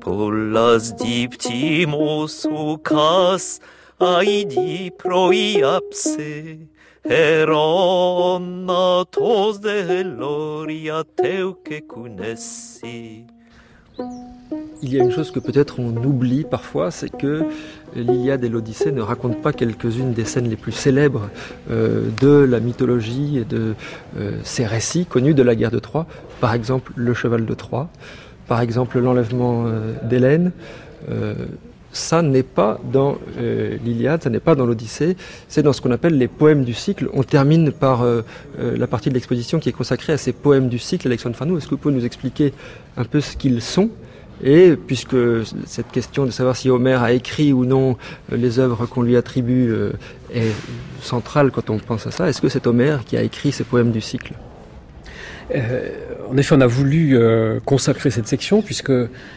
Pollas 0.00 0.92
diptimos 1.00 2.44
ucas 2.44 3.58
aidi 3.98 4.90
proiapse. 4.98 6.68
Il 14.82 14.92
y 14.92 15.00
a 15.00 15.04
une 15.04 15.12
chose 15.12 15.30
que 15.30 15.38
peut-être 15.38 15.78
on 15.78 15.96
oublie 15.96 16.44
parfois, 16.44 16.90
c'est 16.90 17.08
que 17.08 17.44
l'Iliade 17.94 18.42
et 18.42 18.48
l'Odyssée 18.48 18.90
ne 18.90 19.00
racontent 19.00 19.40
pas 19.40 19.52
quelques-unes 19.52 20.14
des 20.14 20.24
scènes 20.24 20.48
les 20.48 20.56
plus 20.56 20.72
célèbres 20.72 21.28
euh, 21.70 22.08
de 22.20 22.38
la 22.38 22.58
mythologie 22.58 23.38
et 23.38 23.44
de 23.44 23.74
euh, 24.18 24.32
ces 24.42 24.66
récits 24.66 25.06
connus 25.06 25.34
de 25.34 25.42
la 25.44 25.54
guerre 25.54 25.70
de 25.70 25.78
Troie. 25.78 26.06
Par 26.40 26.54
exemple, 26.54 26.92
le 26.96 27.14
cheval 27.14 27.46
de 27.46 27.54
Troie, 27.54 27.88
par 28.48 28.60
exemple, 28.60 28.98
l'enlèvement 28.98 29.64
euh, 29.66 29.92
d'Hélène. 30.02 30.50
Ça 31.96 32.22
n'est 32.22 32.42
pas 32.42 32.78
dans 32.92 33.18
l'Iliade, 33.84 34.22
ça 34.22 34.30
n'est 34.30 34.40
pas 34.40 34.54
dans 34.54 34.66
l'Odyssée, 34.66 35.16
c'est 35.48 35.62
dans 35.62 35.72
ce 35.72 35.80
qu'on 35.80 35.90
appelle 35.90 36.18
les 36.18 36.28
poèmes 36.28 36.64
du 36.64 36.74
cycle. 36.74 37.08
On 37.12 37.22
termine 37.22 37.72
par 37.72 38.04
la 38.58 38.86
partie 38.86 39.08
de 39.08 39.14
l'exposition 39.14 39.58
qui 39.58 39.68
est 39.68 39.72
consacrée 39.72 40.12
à 40.12 40.18
ces 40.18 40.32
poèmes 40.32 40.68
du 40.68 40.78
cycle. 40.78 41.06
Alexandre 41.08 41.36
Fanou, 41.36 41.56
est-ce 41.58 41.66
que 41.66 41.70
vous 41.70 41.78
pouvez 41.78 41.94
nous 41.94 42.04
expliquer 42.04 42.52
un 42.96 43.04
peu 43.04 43.20
ce 43.20 43.36
qu'ils 43.36 43.62
sont 43.62 43.90
et 44.44 44.76
puisque 44.76 45.16
cette 45.64 45.90
question 45.90 46.26
de 46.26 46.30
savoir 46.30 46.56
si 46.56 46.68
Homère 46.68 47.02
a 47.02 47.12
écrit 47.12 47.52
ou 47.52 47.64
non 47.64 47.96
les 48.30 48.58
œuvres 48.58 48.86
qu'on 48.86 49.02
lui 49.02 49.16
attribue 49.16 49.70
euh, 49.70 49.92
est 50.32 50.52
centrale 51.00 51.50
quand 51.50 51.70
on 51.70 51.78
pense 51.78 52.06
à 52.06 52.10
ça, 52.10 52.28
est-ce 52.28 52.40
que 52.42 52.48
c'est 52.48 52.66
Homère 52.66 53.04
qui 53.04 53.16
a 53.16 53.22
écrit 53.22 53.52
ces 53.52 53.64
poèmes 53.64 53.92
du 53.92 54.00
cycle? 54.00 54.34
euh, 54.34 54.45
en 56.30 56.36
effet, 56.36 56.54
on 56.56 56.60
a 56.60 56.66
voulu 56.66 57.16
euh, 57.16 57.60
consacrer 57.64 58.10
cette 58.10 58.26
section 58.26 58.62
puisque 58.62 58.92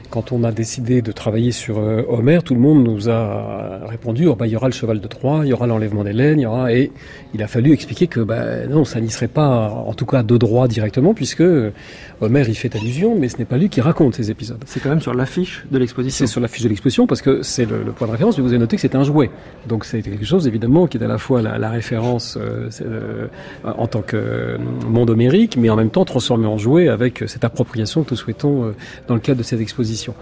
quand 0.09 0.31
on 0.31 0.43
a 0.43 0.51
décidé 0.51 1.01
de 1.01 1.11
travailler 1.11 1.51
sur 1.51 1.77
euh, 1.77 2.03
Homère, 2.09 2.43
tout 2.43 2.55
le 2.55 2.59
monde 2.59 2.83
nous 2.83 3.09
a 3.09 3.81
répondu 3.87 4.27
oh, 4.27 4.35
bah, 4.35 4.47
il 4.47 4.53
y 4.53 4.55
aura 4.55 4.67
le 4.67 4.73
cheval 4.73 4.99
de 4.99 5.07
Troie, 5.07 5.41
il 5.43 5.49
y 5.49 5.53
aura 5.53 5.67
l'enlèvement 5.67 6.03
d'Hélène, 6.03 6.39
il 6.39 6.43
y 6.43 6.45
aura 6.45 6.73
et 6.73 6.91
il 7.33 7.43
a 7.43 7.47
fallu 7.47 7.73
expliquer 7.73 8.07
que 8.07 8.19
bah, 8.19 8.65
non, 8.67 8.85
ça 8.85 8.99
n'y 9.01 9.09
serait 9.09 9.27
pas 9.27 9.69
en 9.69 9.93
tout 9.93 10.05
cas 10.05 10.23
de 10.23 10.37
droit 10.37 10.67
directement 10.67 11.13
puisque 11.13 11.43
Homère 12.21 12.49
y 12.49 12.55
fait 12.55 12.75
allusion, 12.75 13.15
mais 13.17 13.29
ce 13.29 13.37
n'est 13.37 13.45
pas 13.45 13.57
lui 13.57 13.69
qui 13.69 13.81
raconte 13.81 14.15
ces 14.15 14.31
épisodes. 14.31 14.61
C'est 14.65 14.81
quand 14.81 14.89
même 14.89 15.01
sur 15.01 15.13
l'affiche 15.13 15.65
de 15.71 15.77
l'exposition. 15.77 16.25
C'est 16.25 16.31
sur 16.31 16.41
l'affiche 16.41 16.63
de 16.63 16.69
l'exposition 16.69 17.07
parce 17.07 17.21
que 17.21 17.43
c'est 17.43 17.65
le, 17.65 17.79
point 17.91 18.07
de 18.07 18.11
référence. 18.11 18.37
Mais 18.37 18.43
vous 18.43 18.49
avez 18.49 18.57
noté 18.57 18.75
que 18.75 18.81
c'est 18.81 18.95
un 18.95 19.03
jouet, 19.03 19.29
donc 19.67 19.85
c'est 19.85 20.01
quelque 20.01 20.25
chose 20.25 20.47
évidemment 20.47 20.87
qui 20.87 20.97
est 20.97 21.03
à 21.03 21.07
la 21.07 21.17
fois 21.17 21.41
la, 21.41 21.69
référence 21.69 22.37
en 23.63 23.87
tant 23.87 24.01
que 24.01 24.57
monde 24.87 25.11
homérique, 25.11 25.55
mais 25.55 25.69
en 25.69 25.75
même 25.75 25.91
temps 25.91 25.98
transformé 26.05 26.47
en 26.47 26.57
jouet 26.57 26.87
avec 26.87 27.23
cette 27.27 27.43
appropriation 27.43 28.03
que 28.03 28.11
nous 28.11 28.17
souhaitons 28.17 28.65
euh, 28.65 28.75
dans 29.07 29.13
le 29.15 29.19
cadre 29.19 29.39
de 29.39 29.43
cette 29.43 29.61
exposition. 29.61 30.13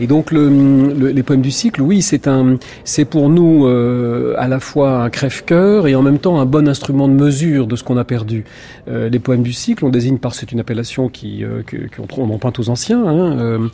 Et 0.00 0.06
donc 0.06 0.30
le, 0.32 1.10
les 1.10 1.22
poèmes 1.22 1.42
du 1.42 1.50
cycle, 1.50 1.82
oui, 1.82 2.02
c'est 2.02 3.04
pour 3.04 3.28
nous 3.28 3.66
euh, 3.66 4.34
à 4.38 4.48
la 4.48 4.60
fois 4.60 5.02
un 5.02 5.10
crève-cœur 5.10 5.86
et 5.86 5.94
en 5.94 6.02
même 6.02 6.18
temps 6.18 6.40
un 6.40 6.46
bon 6.46 6.68
instrument 6.68 7.08
de 7.08 7.14
mesure 7.14 7.66
de 7.66 7.76
ce 7.76 7.84
qu'on 7.84 7.96
a 7.96 8.04
perdu. 8.04 8.44
Euh, 8.88 9.08
les 9.08 9.18
poèmes 9.18 9.42
du 9.42 9.52
cycle, 9.52 9.84
on 9.84 9.90
désigne 9.90 10.18
par 10.18 10.34
c'est 10.34 10.52
une 10.52 10.60
appellation 10.60 11.08
qui 11.08 11.44
qu'on 11.96 12.30
emprunte 12.30 12.58
aux 12.58 12.68
anciens, 12.68 13.04
hein, 13.06 13.68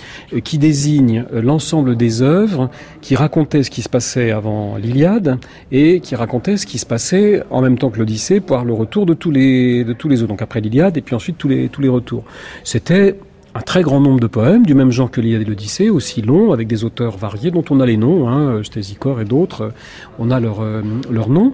qui 0.44 0.58
désigne 0.58 1.24
l'ensemble 1.32 1.96
des 1.96 2.22
œuvres 2.22 2.70
qui 3.00 3.16
racontaient 3.16 3.62
ce 3.62 3.70
qui 3.70 3.82
se 3.82 3.88
passait 3.88 4.30
avant 4.30 4.76
l'Iliade 4.76 5.38
et 5.70 6.00
qui 6.00 6.14
racontaient 6.14 6.56
ce 6.56 6.66
qui 6.66 6.78
se 6.78 6.86
passait 6.86 7.42
en 7.50 7.60
même 7.60 7.78
temps 7.78 7.90
que 7.90 7.98
l'Odyssée 7.98 8.40
par 8.40 8.64
le 8.64 8.72
retour 8.72 9.06
de 9.06 9.14
tous 9.14 9.30
les 9.30 9.84
de 9.84 9.92
tous 9.92 10.08
les 10.08 10.22
autres. 10.22 10.28
Donc 10.28 10.42
après 10.42 10.60
l'Iliade 10.60 10.96
et 10.96 11.00
puis 11.00 11.14
ensuite 11.14 11.38
tous 11.38 11.48
les 11.48 11.51
tous 11.70 11.80
les 11.80 11.88
retours. 11.88 12.24
C'était 12.64 13.16
un 13.55 13.61
très 13.61 13.82
grand 13.82 14.00
nombre 14.00 14.20
de 14.20 14.26
poèmes, 14.26 14.64
du 14.64 14.74
même 14.74 14.90
genre 14.90 15.11
que 15.11 15.20
l'Iliade 15.20 15.42
et 15.42 15.44
l'Odyssée, 15.44 15.90
aussi 15.90 16.22
longs, 16.22 16.53
avec 16.53 16.68
des 16.68 16.84
auteurs 16.84 17.16
variés, 17.16 17.50
dont 17.50 17.64
on 17.70 17.80
a 17.80 17.86
les 17.86 17.96
noms, 17.96 18.28
hein, 18.28 18.62
Stésicore 18.62 19.20
et 19.20 19.24
d'autres, 19.24 19.72
on 20.18 20.30
a 20.30 20.40
leurs 20.40 20.62
euh, 20.62 20.82
noms. 21.28 21.53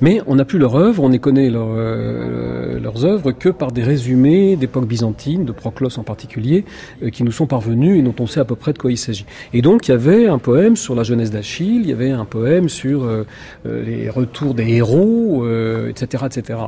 Mais 0.00 0.20
on 0.26 0.36
n'a 0.36 0.44
plus 0.44 0.58
leur 0.58 0.76
œuvre, 0.76 1.02
on 1.02 1.08
ne 1.08 1.18
connaît 1.18 1.50
euh, 1.52 2.80
leurs 2.80 3.04
œuvres 3.04 3.32
que 3.32 3.48
par 3.48 3.72
des 3.72 3.82
résumés 3.82 4.56
d'époque 4.56 4.86
byzantine, 4.86 5.44
de 5.44 5.52
Proclos 5.52 5.98
en 5.98 6.02
particulier, 6.02 6.64
euh, 7.02 7.10
qui 7.10 7.22
nous 7.22 7.32
sont 7.32 7.46
parvenus 7.46 7.98
et 7.98 8.02
dont 8.02 8.14
on 8.18 8.26
sait 8.26 8.40
à 8.40 8.44
peu 8.44 8.56
près 8.56 8.72
de 8.72 8.78
quoi 8.78 8.90
il 8.90 8.98
s'agit. 8.98 9.26
Et 9.52 9.62
donc 9.62 9.88
il 9.88 9.92
y 9.92 9.94
avait 9.94 10.26
un 10.26 10.38
poème 10.38 10.76
sur 10.76 10.94
la 10.94 11.02
jeunesse 11.02 11.30
d'Achille, 11.30 11.82
il 11.82 11.88
y 11.88 11.92
avait 11.92 12.10
un 12.10 12.24
poème 12.24 12.68
sur 12.68 13.04
euh, 13.04 13.24
les 13.64 14.08
retours 14.10 14.54
des 14.54 14.68
héros, 14.74 15.46
etc., 15.88 16.24
etc. 16.26 16.58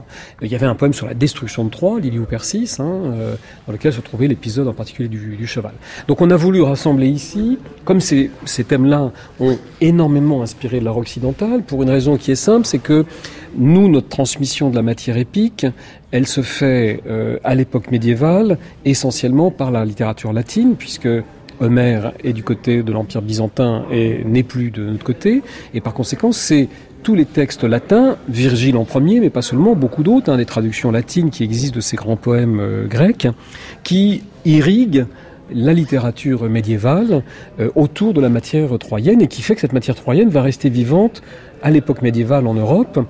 Il 0.43 0.51
y 0.51 0.55
avait 0.55 0.67
un 0.67 0.75
poème 0.75 0.93
sur 0.93 1.07
la 1.07 1.15
destruction 1.15 1.65
de 1.65 1.71
Troie, 1.71 2.01
l'Iliou 2.01 2.25
Persis, 2.25 2.77
hein, 2.79 3.15
dans 3.67 3.73
lequel 3.73 3.93
se 3.93 4.01
trouvait 4.01 4.29
l'épisode 4.29 4.69
en 4.69 4.73
particulier 4.73 5.09
du, 5.09 5.37
du, 5.37 5.47
cheval. 5.47 5.73
Donc 6.09 6.21
on 6.21 6.31
a 6.31 6.37
voulu 6.37 6.63
rassembler 6.63 7.09
ici, 7.09 7.59
comme 7.85 8.01
ces, 8.01 8.31
ces 8.45 8.65
thèmes-là 8.65 9.13
ont 9.41 9.59
énormément 9.81 10.43
inspiré 10.43 10.81
l'art 10.81 10.97
occidental, 10.97 11.63
pour 11.63 11.83
une 11.83 11.91
raison 11.91 12.17
qui 12.17 12.31
est 12.31 12.37
simple, 12.37 12.67
c'est 12.67 12.79
que 12.79 12.94
nous, 13.57 13.89
notre 13.89 14.09
transmission 14.09 14.71
de 14.71 14.77
la 14.77 14.83
matière 14.83 15.17
épique, 15.17 15.67
elle 16.11 16.27
se 16.27 16.43
fait 16.43 17.01
euh, 17.07 17.39
à 17.45 17.55
l'époque 17.55 17.91
médiévale 17.91 18.59
essentiellement 18.85 19.51
par 19.51 19.71
la 19.71 19.85
littérature 19.85 20.33
latine, 20.33 20.75
puisque 20.77 21.09
Homère 21.61 22.13
est 22.23 22.33
du 22.33 22.43
côté 22.43 22.83
de 22.83 22.93
l'Empire 22.93 23.23
byzantin 23.23 23.85
et 23.93 24.25
n'est 24.25 24.43
plus 24.43 24.71
de 24.71 24.85
notre 24.85 25.05
côté, 25.05 25.43
et 25.73 25.81
par 25.81 25.95
conséquent, 25.95 26.33
c'est 26.33 26.69
tous 27.05 27.15
les 27.15 27.27
textes 27.27 27.65
latins, 27.65 28.17
Virgile 28.29 28.77
en 28.77 28.85
premier, 28.85 29.21
mais 29.21 29.31
pas 29.31 29.43
seulement, 29.43 29.77
beaucoup 29.77 30.03
d'autres, 30.03 30.33
hein, 30.33 30.39
des 30.39 30.47
traductions 30.47 30.91
latines 30.91 31.31
qui 31.31 31.45
existent 31.45 31.77
de 31.77 31.83
ces 31.83 31.97
grands 31.97 32.17
poèmes 32.17 32.59
euh, 32.61 32.87
grecs, 32.87 33.29
qui 33.85 34.23
irriguent 34.45 35.07
la 35.53 35.73
littérature 35.73 36.49
médiévale 36.49 37.23
euh, 37.61 37.71
autour 37.75 38.15
de 38.15 38.21
la 38.21 38.29
matière 38.29 38.79
troyenne 38.79 39.21
et 39.21 39.29
qui 39.29 39.43
fait 39.43 39.55
que 39.55 39.61
cette 39.61 39.73
matière 39.73 39.97
troyenne 39.97 40.29
va 40.29 40.43
rester 40.43 40.69
vivante 40.69 41.23
à 41.63 41.71
l'époque 41.71 42.03
médiévale 42.03 42.47
en 42.47 42.55
Europe 42.55 43.01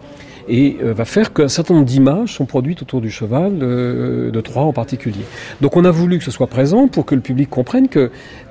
et 0.47 0.77
euh, 0.83 0.93
va 0.93 1.07
faire 1.07 1.33
qu'un 1.33 1.49
certain 1.49 1.73
nombre 1.75 1.87
d'images 1.87 2.35
sont 2.35 2.45
produites 2.45 2.83
autour 2.83 3.01
du 3.01 3.11
cheval, 3.11 3.53
euh, 3.63 4.31
de 4.31 4.41
Troie 4.43 4.65
en 4.65 4.75
particulier. 4.75 5.25
Donc 5.63 5.77
on 5.77 5.85
a 5.87 5.91
voulu 5.91 6.19
que 6.19 6.25
ce 6.25 6.31
soit 6.31 6.49
présent 6.49 6.87
pour 6.87 7.07
que 7.07 7.15
le 7.15 7.23
public 7.23 7.49
comprenne 7.49 7.89
que, 7.89 8.11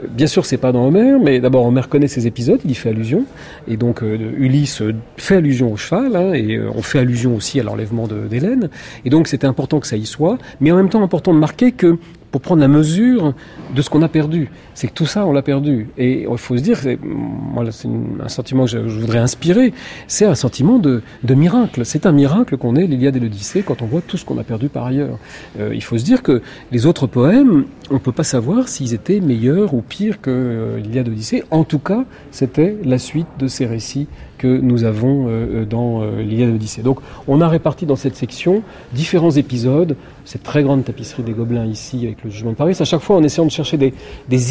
bien 0.09 0.25
sûr, 0.25 0.45
c'est 0.45 0.57
pas 0.57 0.71
dans 0.71 0.87
Homère, 0.87 1.19
mais 1.19 1.39
d'abord 1.39 1.65
Homère 1.65 1.89
connaît 1.89 2.07
ces 2.07 2.25
épisodes, 2.25 2.59
il 2.65 2.71
y 2.71 2.75
fait 2.75 2.89
allusion, 2.89 3.25
et 3.67 3.77
donc 3.77 4.01
Ulysse 4.01 4.81
fait 5.17 5.35
allusion 5.35 5.71
au 5.71 5.77
cheval, 5.77 6.15
hein, 6.15 6.33
et 6.33 6.59
on 6.59 6.81
fait 6.81 6.97
allusion 6.97 7.35
aussi 7.35 7.59
à 7.59 7.63
l'enlèvement 7.63 8.07
d'Hélène, 8.07 8.69
et 9.05 9.11
donc 9.11 9.27
c'était 9.27 9.47
important 9.47 9.79
que 9.79 9.87
ça 9.87 9.97
y 9.97 10.07
soit, 10.07 10.39
mais 10.61 10.71
en 10.71 10.77
même 10.77 10.89
temps 10.89 11.03
important 11.03 11.31
de 11.31 11.39
marquer 11.39 11.73
que 11.73 11.99
pour 12.33 12.41
prendre 12.41 12.61
la 12.61 12.67
mesure 12.67 13.35
de 13.75 13.81
ce 13.83 13.91
qu'on 13.91 14.01
a 14.01 14.07
perdu. 14.07 14.49
C'est 14.73 14.87
que 14.87 14.93
tout 14.93 15.05
ça, 15.05 15.27
on 15.27 15.33
l'a 15.33 15.43
perdu. 15.43 15.89
Et 15.99 16.25
il 16.27 16.37
faut 16.39 16.57
se 16.57 16.63
dire, 16.63 16.79
c'est 16.79 16.97
un 16.97 18.27
sentiment 18.27 18.65
que 18.65 18.71
je, 18.71 18.79
voudrais 18.79 19.19
inspirer, 19.19 19.71
c'est 20.07 20.25
un 20.25 20.33
sentiment 20.33 20.79
de, 20.79 21.03
miracle. 21.23 21.85
C'est 21.85 22.07
un 22.07 22.11
miracle 22.11 22.57
qu'on 22.57 22.75
ait 22.75 22.87
l'Iliade 22.87 23.17
et 23.17 23.19
l'Odyssée 23.19 23.61
quand 23.61 23.83
on 23.83 23.85
voit 23.85 24.01
tout 24.01 24.17
ce 24.17 24.25
qu'on 24.25 24.39
a 24.39 24.43
perdu 24.43 24.67
par 24.67 24.87
ailleurs. 24.87 25.19
Euh, 25.59 25.75
il 25.75 25.83
faut 25.83 25.99
se 25.99 26.03
dire 26.03 26.23
que 26.23 26.41
les 26.71 26.87
autres 26.87 27.05
poèmes, 27.05 27.65
on 27.91 27.95
ne 27.95 27.99
peut 27.99 28.11
pas 28.11 28.23
savoir 28.23 28.67
s'ils 28.67 28.95
étaient 28.95 29.19
meilleurs 29.19 29.75
ou 29.75 29.83
pires 29.83 30.19
que 30.19 30.31
euh, 30.31 30.79
l'Iliade 30.79 31.05
et 31.05 31.11
l'Odyssée. 31.11 31.43
En 31.51 31.63
tout 31.63 31.77
cas, 31.77 32.03
c'était 32.31 32.77
la 32.83 32.97
suite 32.97 33.27
de 33.37 33.45
ces 33.45 33.67
récits 33.67 34.07
que 34.43 34.57
nous 34.57 34.83
avons 34.83 35.27
euh, 35.29 35.63
dans 35.63 36.03
l'Iliade 36.17 36.49
et 36.49 36.51
l'Odyssée. 36.51 36.81
Donc, 36.81 36.99
on 37.29 37.39
a 37.39 37.47
réparti 37.47 37.85
dans 37.85 37.95
cette 37.95 38.17
section 38.17 38.61
différents 38.91 39.31
épisodes 39.31 39.95
cette 40.25 40.43
très 40.43 40.63
grande 40.63 40.85
tapisserie 40.85 41.23
des 41.23 41.33
Gobelins 41.33 41.65
ici 41.65 42.05
avec 42.05 42.23
le 42.23 42.29
jugement 42.29 42.51
de 42.51 42.55
Paris, 42.55 42.75
à 42.79 42.85
chaque 42.85 43.01
fois 43.01 43.17
en 43.17 43.23
essayant 43.23 43.45
de 43.45 43.51
chercher 43.51 43.77
des, 43.77 43.93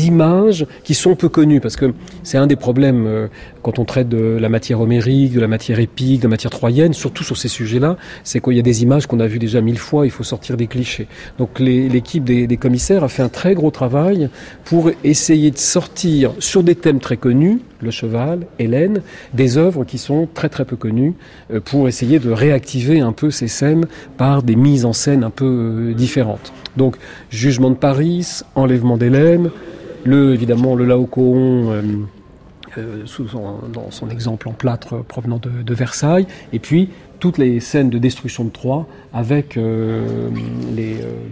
images 0.06 0.66
qui 0.84 0.94
sont 0.94 1.14
peu 1.14 1.28
connues, 1.28 1.60
parce 1.60 1.76
que 1.76 1.92
c'est 2.22 2.38
un 2.38 2.46
des 2.46 2.56
problèmes 2.56 3.06
euh, 3.06 3.28
quand 3.62 3.78
on 3.78 3.84
traite 3.84 4.08
de 4.08 4.38
la 4.40 4.48
matière 4.48 4.80
homérique, 4.80 5.32
de 5.32 5.40
la 5.40 5.48
matière 5.48 5.78
épique, 5.78 6.20
de 6.20 6.24
la 6.24 6.30
matière 6.30 6.50
troyenne, 6.50 6.92
surtout 6.92 7.24
sur 7.24 7.36
ces 7.36 7.48
sujets-là, 7.48 7.96
c'est 8.24 8.40
qu'il 8.40 8.54
y 8.54 8.58
a 8.58 8.62
des 8.62 8.82
images 8.82 9.06
qu'on 9.06 9.20
a 9.20 9.26
vues 9.26 9.38
déjà 9.38 9.60
mille 9.60 9.78
fois, 9.78 10.06
il 10.06 10.10
faut 10.10 10.24
sortir 10.24 10.56
des 10.56 10.66
clichés. 10.66 11.06
Donc 11.38 11.60
l'équipe 11.60 12.24
des, 12.24 12.46
des 12.46 12.56
commissaires 12.56 13.04
a 13.04 13.08
fait 13.08 13.22
un 13.22 13.28
très 13.28 13.54
gros 13.54 13.70
travail 13.70 14.28
pour 14.64 14.90
essayer 15.04 15.50
de 15.50 15.58
sortir 15.58 16.32
sur 16.38 16.62
des 16.62 16.74
thèmes 16.74 17.00
très 17.00 17.16
connus 17.16 17.60
Le 17.80 17.90
Cheval, 17.90 18.46
Hélène, 18.58 19.02
des 19.34 19.58
œuvres 19.58 19.81
qui 19.84 19.98
sont 19.98 20.28
très 20.32 20.48
très 20.48 20.64
peu 20.64 20.76
connues 20.76 21.14
euh, 21.50 21.60
pour 21.60 21.88
essayer 21.88 22.18
de 22.18 22.30
réactiver 22.30 23.00
un 23.00 23.12
peu 23.12 23.30
ces 23.30 23.48
scènes 23.48 23.86
par 24.16 24.42
des 24.42 24.56
mises 24.56 24.84
en 24.84 24.92
scène 24.92 25.24
un 25.24 25.30
peu 25.30 25.44
euh, 25.90 25.94
différentes. 25.94 26.52
Donc, 26.76 26.96
Jugement 27.30 27.70
de 27.70 27.76
Paris, 27.76 28.40
Enlèvement 28.54 28.96
d'Hélène, 28.96 29.50
le, 30.04 30.34
évidemment 30.34 30.74
le 30.74 30.84
Laocoon 30.84 31.70
euh, 31.70 33.04
dans 33.72 33.90
son 33.90 34.08
exemple 34.08 34.48
en 34.48 34.52
plâtre 34.52 35.04
provenant 35.04 35.38
de, 35.38 35.74
Versailles, 35.74 36.26
et 36.54 36.58
puis 36.58 36.88
toutes 37.20 37.36
les 37.36 37.60
scènes 37.60 37.90
de 37.90 37.98
destruction 37.98 38.44
de 38.44 38.48
Troie 38.48 38.86
avec 39.12 39.56
le 39.56 40.30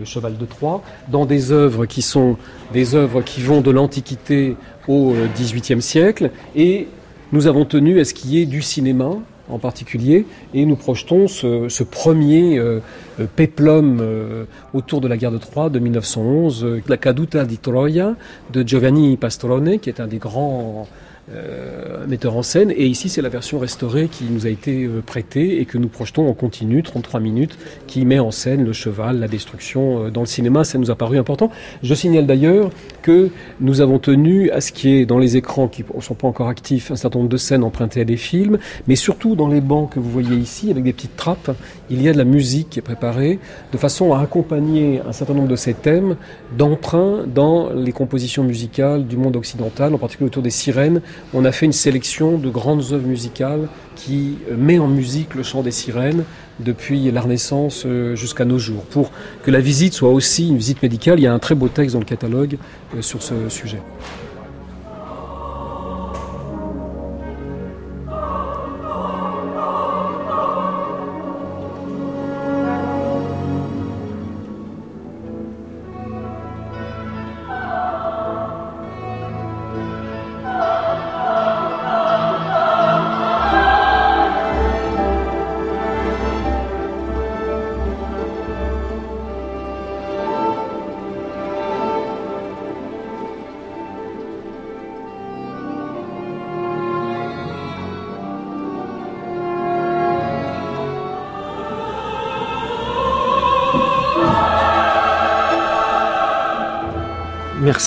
cheval 0.04 0.36
de 0.36 0.44
Troie, 0.44 0.82
dans 1.08 1.24
des 1.24 1.50
œuvres 1.50 1.86
qui 1.86 2.02
sont 2.02 2.36
des 2.74 2.94
œuvres 2.94 3.22
qui 3.22 3.40
vont 3.40 3.62
de 3.62 3.70
l'Antiquité 3.70 4.54
au 4.86 5.14
XVIIIe 5.34 5.80
siècle, 5.80 6.30
et 6.54 6.88
nous 7.32 7.46
avons 7.46 7.64
tenu 7.64 8.00
à 8.00 8.04
ce 8.04 8.14
qu'il 8.14 8.34
y 8.34 8.46
du 8.46 8.62
cinéma, 8.62 9.16
en 9.48 9.58
particulier, 9.58 10.26
et 10.54 10.64
nous 10.64 10.76
projetons 10.76 11.28
ce, 11.28 11.82
premier 11.82 12.58
euh, 12.58 12.80
euh, 13.20 13.26
péplum 13.34 13.98
euh, 14.00 14.44
autour 14.74 15.00
de 15.00 15.08
la 15.08 15.16
guerre 15.16 15.32
de 15.32 15.38
Troie 15.38 15.70
de 15.70 15.78
1911, 15.78 16.80
la 16.88 16.96
Caduta 16.96 17.44
di 17.44 17.58
Troia 17.58 18.16
de 18.52 18.66
Giovanni 18.66 19.16
Pastrone, 19.16 19.78
qui 19.78 19.88
est 19.88 20.00
un 20.00 20.06
des 20.06 20.18
grands 20.18 20.88
euh, 21.32 22.06
metteur 22.08 22.36
en 22.36 22.42
scène. 22.42 22.72
Et 22.72 22.86
ici, 22.86 23.08
c'est 23.08 23.22
la 23.22 23.28
version 23.28 23.58
restaurée 23.58 24.08
qui 24.08 24.24
nous 24.24 24.46
a 24.46 24.48
été 24.48 24.84
euh, 24.84 25.00
prêtée 25.00 25.60
et 25.60 25.64
que 25.64 25.78
nous 25.78 25.88
projetons 25.88 26.28
en 26.28 26.34
continu, 26.34 26.82
33 26.82 27.20
minutes, 27.20 27.56
qui 27.86 28.04
met 28.04 28.18
en 28.18 28.30
scène 28.30 28.64
le 28.64 28.72
cheval, 28.72 29.20
la 29.20 29.28
destruction 29.28 30.06
euh, 30.06 30.10
dans 30.10 30.22
le 30.22 30.26
cinéma. 30.26 30.64
Ça 30.64 30.78
nous 30.78 30.90
a 30.90 30.96
paru 30.96 31.18
important. 31.18 31.50
Je 31.82 31.94
signale 31.94 32.26
d'ailleurs 32.26 32.70
que 33.02 33.30
nous 33.60 33.80
avons 33.80 33.98
tenu 33.98 34.50
à 34.50 34.60
ce 34.60 34.72
qui 34.72 34.88
est 34.90 35.06
dans 35.06 35.18
les 35.18 35.36
écrans 35.36 35.68
qui 35.68 35.84
ne 35.94 36.00
sont 36.00 36.14
pas 36.14 36.26
encore 36.26 36.48
actifs, 36.48 36.90
un 36.90 36.96
certain 36.96 37.20
nombre 37.20 37.30
de 37.30 37.36
scènes 37.36 37.62
empruntées 37.62 38.00
à 38.00 38.04
des 38.04 38.16
films, 38.16 38.58
mais 38.88 38.96
surtout 38.96 39.36
dans 39.36 39.48
les 39.48 39.60
bancs 39.60 39.90
que 39.90 40.00
vous 40.00 40.10
voyez 40.10 40.36
ici, 40.36 40.70
avec 40.70 40.82
des 40.82 40.92
petites 40.92 41.16
trappes, 41.16 41.56
il 41.90 42.02
y 42.02 42.08
a 42.08 42.12
de 42.12 42.18
la 42.18 42.24
musique 42.24 42.70
qui 42.70 42.78
est 42.78 42.82
préparée, 42.82 43.38
de 43.72 43.78
façon 43.78 44.12
à 44.14 44.20
accompagner 44.20 45.00
un 45.06 45.12
certain 45.12 45.34
nombre 45.34 45.48
de 45.48 45.56
ces 45.56 45.74
thèmes 45.74 46.16
d'emprunt 46.56 47.24
dans 47.26 47.70
les 47.70 47.92
compositions 47.92 48.42
musicales 48.42 49.06
du 49.06 49.16
monde 49.16 49.36
occidental, 49.36 49.94
en 49.94 49.98
particulier 49.98 50.26
autour 50.26 50.42
des 50.42 50.50
sirènes, 50.50 51.00
on 51.34 51.44
a 51.44 51.52
fait 51.52 51.66
une 51.66 51.72
sélection 51.72 52.38
de 52.38 52.50
grandes 52.50 52.92
œuvres 52.92 53.06
musicales 53.06 53.68
qui 53.96 54.38
met 54.56 54.78
en 54.78 54.88
musique 54.88 55.34
le 55.34 55.42
chant 55.42 55.62
des 55.62 55.70
sirènes 55.70 56.24
depuis 56.60 57.10
la 57.10 57.20
Renaissance 57.20 57.84
euh, 57.86 58.14
jusqu'à 58.14 58.44
nos 58.44 58.58
jours. 58.58 58.84
Pour 58.84 59.10
que 59.42 59.50
la 59.50 59.60
visite 59.60 59.94
soit 59.94 60.10
aussi 60.10 60.48
une 60.48 60.56
visite 60.56 60.82
médicale, 60.82 61.18
il 61.18 61.22
y 61.22 61.26
a 61.26 61.32
un 61.32 61.38
très 61.38 61.54
beau 61.54 61.68
texte 61.68 61.94
dans 61.94 62.00
le 62.00 62.04
catalogue 62.04 62.58
euh, 62.96 63.02
sur 63.02 63.22
ce 63.22 63.48
sujet. 63.48 63.80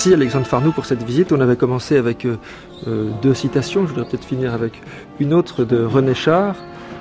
Merci 0.04 0.20
Alexandre 0.20 0.46
Farnou 0.46 0.70
pour 0.70 0.84
cette 0.84 1.02
visite. 1.02 1.32
On 1.32 1.40
avait 1.40 1.56
commencé 1.56 1.96
avec 1.96 2.26
euh, 2.26 2.36
euh, 2.88 3.08
deux 3.22 3.32
citations, 3.32 3.86
je 3.86 3.94
voudrais 3.94 4.06
peut-être 4.06 4.26
finir 4.26 4.52
avec 4.52 4.82
une 5.18 5.32
autre 5.32 5.64
de 5.64 5.82
René 5.82 6.12
Char. 6.12 6.56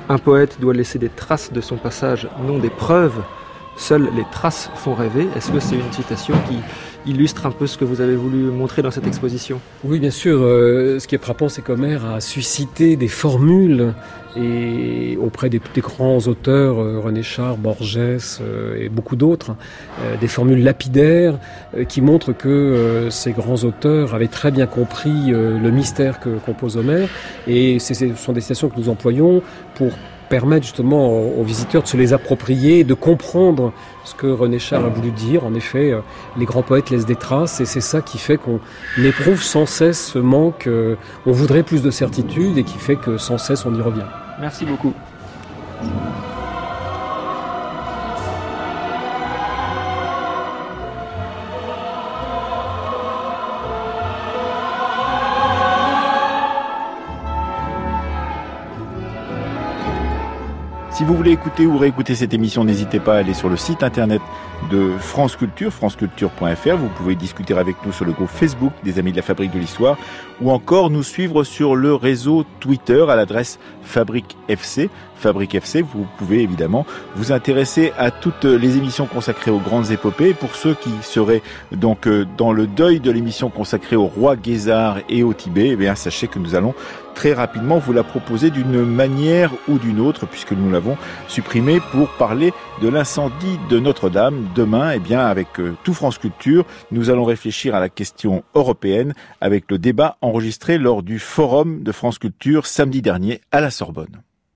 Un 0.07 0.17
poète 0.17 0.61
doit 0.61 0.73
laisser 0.73 0.99
des 0.99 1.09
traces 1.09 1.51
de 1.51 1.59
son 1.59 1.75
passage, 1.75 2.29
non 2.47 2.59
des 2.59 2.69
preuves. 2.69 3.21
Seules 3.75 4.09
les 4.15 4.25
traces 4.31 4.69
font 4.75 4.93
rêver. 4.93 5.27
Est-ce 5.35 5.51
que 5.51 5.59
c'est 5.59 5.75
une 5.75 5.91
citation 5.91 6.35
qui 6.47 6.57
illustre 7.05 7.45
un 7.45 7.51
peu 7.51 7.67
ce 7.67 7.77
que 7.77 7.85
vous 7.85 8.01
avez 8.01 8.15
voulu 8.15 8.43
montrer 8.43 8.81
dans 8.81 8.91
cette 8.91 9.07
exposition? 9.07 9.59
Oui, 9.83 9.99
bien 9.99 10.11
sûr. 10.11 10.39
Euh, 10.41 10.99
ce 10.99 11.07
qui 11.07 11.15
est 11.15 11.21
frappant, 11.21 11.49
c'est 11.49 11.61
qu'Homère 11.61 12.05
a 12.05 12.21
suscité 12.21 12.95
des 12.95 13.07
formules 13.07 13.93
et 14.35 15.17
auprès 15.21 15.49
des, 15.49 15.61
grands 15.77 16.19
auteurs, 16.19 16.79
euh, 16.79 16.99
René 16.99 17.21
Char, 17.21 17.57
Borges 17.57 17.99
euh, 17.99 18.75
et 18.79 18.89
beaucoup 18.89 19.15
d'autres, 19.15 19.55
des 20.19 20.27
formules 20.27 20.63
lapidaires 20.63 21.37
qui 21.87 22.01
montrent 22.01 22.33
que 22.33 23.07
ces 23.09 23.31
grands 23.31 23.63
auteurs 23.63 24.15
avaient 24.15 24.27
très 24.27 24.51
bien 24.51 24.65
compris 24.65 25.31
le 25.31 25.69
mystère 25.71 26.19
que 26.19 26.37
compose 26.45 26.77
Homère. 26.77 27.09
Et 27.47 27.79
ce 27.79 27.93
sont 28.15 28.33
des 28.33 28.41
citations 28.41 28.69
que 28.69 28.79
nous 28.79 28.89
employons 28.89 29.41
pour 29.75 29.91
permettre 30.29 30.63
justement 30.63 31.09
aux, 31.09 31.43
visiteurs 31.43 31.83
de 31.83 31.87
se 31.87 31.97
les 31.97 32.13
approprier, 32.13 32.83
de 32.83 32.93
comprendre 32.93 33.73
ce 34.03 34.15
que 34.15 34.27
René 34.27 34.59
Char 34.59 34.85
a 34.85 34.89
voulu 34.89 35.11
dire. 35.11 35.45
En 35.45 35.53
effet, 35.53 35.91
euh, 35.91 35.99
les 36.37 36.45
grands 36.45 36.63
poètes 36.63 36.89
laissent 36.89 37.05
des 37.05 37.15
traces 37.15 37.61
et 37.61 37.65
c'est 37.65 37.81
ça 37.81 38.01
qui 38.01 38.17
fait 38.17 38.37
qu'on 38.37 38.59
éprouve 38.97 39.41
sans 39.41 39.65
cesse 39.65 40.11
ce 40.13 40.19
manque, 40.19 40.67
euh, 40.67 40.95
on 41.25 41.31
voudrait 41.31 41.63
plus 41.63 41.81
de 41.81 41.91
certitude 41.91 42.57
et 42.57 42.63
qui 42.63 42.77
fait 42.77 42.95
que 42.95 43.17
sans 43.17 43.37
cesse 43.37 43.65
on 43.65 43.73
y 43.75 43.81
revient. 43.81 44.05
Merci 44.39 44.65
beaucoup. 44.65 44.93
Si 61.03 61.07
vous 61.09 61.17
voulez 61.17 61.31
écouter 61.31 61.65
ou 61.65 61.77
réécouter 61.77 62.15
cette 62.15 62.33
émission, 62.33 62.63
n'hésitez 62.63 63.01
pas 63.01 63.15
à 63.15 63.17
aller 63.17 63.33
sur 63.33 63.49
le 63.49 63.57
site 63.57 63.83
internet 63.83 64.21
de 64.71 64.91
France 64.97 65.35
Culture, 65.35 65.73
franceculture.fr. 65.73 66.77
Vous 66.77 66.87
pouvez 66.95 67.15
discuter 67.15 67.53
avec 67.53 67.75
nous 67.85 67.91
sur 67.91 68.05
le 68.05 68.13
groupe 68.13 68.29
Facebook 68.29 68.71
des 68.85 68.99
Amis 68.99 69.11
de 69.11 69.17
la 69.17 69.21
Fabrique 69.21 69.51
de 69.51 69.59
l'Histoire 69.59 69.97
ou 70.41 70.49
encore 70.49 70.89
nous 70.89 71.03
suivre 71.03 71.43
sur 71.43 71.75
le 71.75 71.93
réseau 71.93 72.45
Twitter 72.61 73.05
à 73.09 73.17
l'adresse 73.17 73.59
Fabrique 73.81 74.37
FC. 74.47 74.89
Fabrique 75.17 75.55
FC, 75.55 75.81
vous 75.81 76.05
pouvez 76.17 76.41
évidemment 76.41 76.85
vous 77.15 77.31
intéresser 77.31 77.91
à 77.97 78.09
toutes 78.11 78.45
les 78.45 78.77
émissions 78.77 79.05
consacrées 79.05 79.51
aux 79.51 79.59
grandes 79.59 79.91
épopées. 79.91 80.33
Pour 80.33 80.55
ceux 80.55 80.73
qui 80.73 80.91
seraient 81.01 81.41
donc 81.71 82.07
euh, 82.07 82.25
dans 82.37 82.51
le 82.51 82.67
deuil 82.67 82.99
de 82.99 83.11
l'émission 83.11 83.49
consacrée 83.49 83.95
au 83.95 84.05
roi 84.05 84.35
Guésard 84.35 84.99
et 85.09 85.23
au 85.23 85.33
Tibet, 85.33 85.69
eh 85.69 85.75
bien 85.75 85.95
sachez 85.95 86.27
que 86.27 86.39
nous 86.39 86.55
allons 86.55 86.73
très 87.13 87.33
rapidement 87.33 87.79
vous 87.79 87.93
la 87.93 88.03
proposer 88.03 88.49
d'une 88.49 88.83
manière 88.83 89.51
ou 89.67 89.77
d'une 89.77 89.99
autre, 89.99 90.25
puisque 90.25 90.53
nous 90.53 90.71
l'avons 90.71 90.97
supprimée 91.27 91.79
pour 91.91 92.09
parler 92.09 92.53
de 92.81 92.89
l'incendie 92.89 93.59
de 93.69 93.79
Notre-Dame. 93.79 94.47
Demain, 94.55 94.91
eh 94.91 94.99
bien, 94.99 95.25
avec 95.25 95.59
euh, 95.59 95.75
tout 95.83 95.93
France 95.93 96.17
Culture, 96.17 96.65
nous 96.91 97.09
allons 97.09 97.23
réfléchir 97.23 97.75
à 97.75 97.79
la 97.79 97.89
question 97.89 98.43
européenne 98.55 99.13
avec 99.41 99.65
le 99.69 99.77
débat 99.77 100.17
enregistré 100.21 100.77
lors 100.77 101.03
du 101.03 101.19
forum 101.19 101.83
de 101.83 101.91
France 101.91 102.19
Culture 102.19 102.65
samedi 102.65 103.01
dernier 103.01 103.41
à 103.51 103.61
la 103.61 103.71
Sorbonne. 103.71 104.21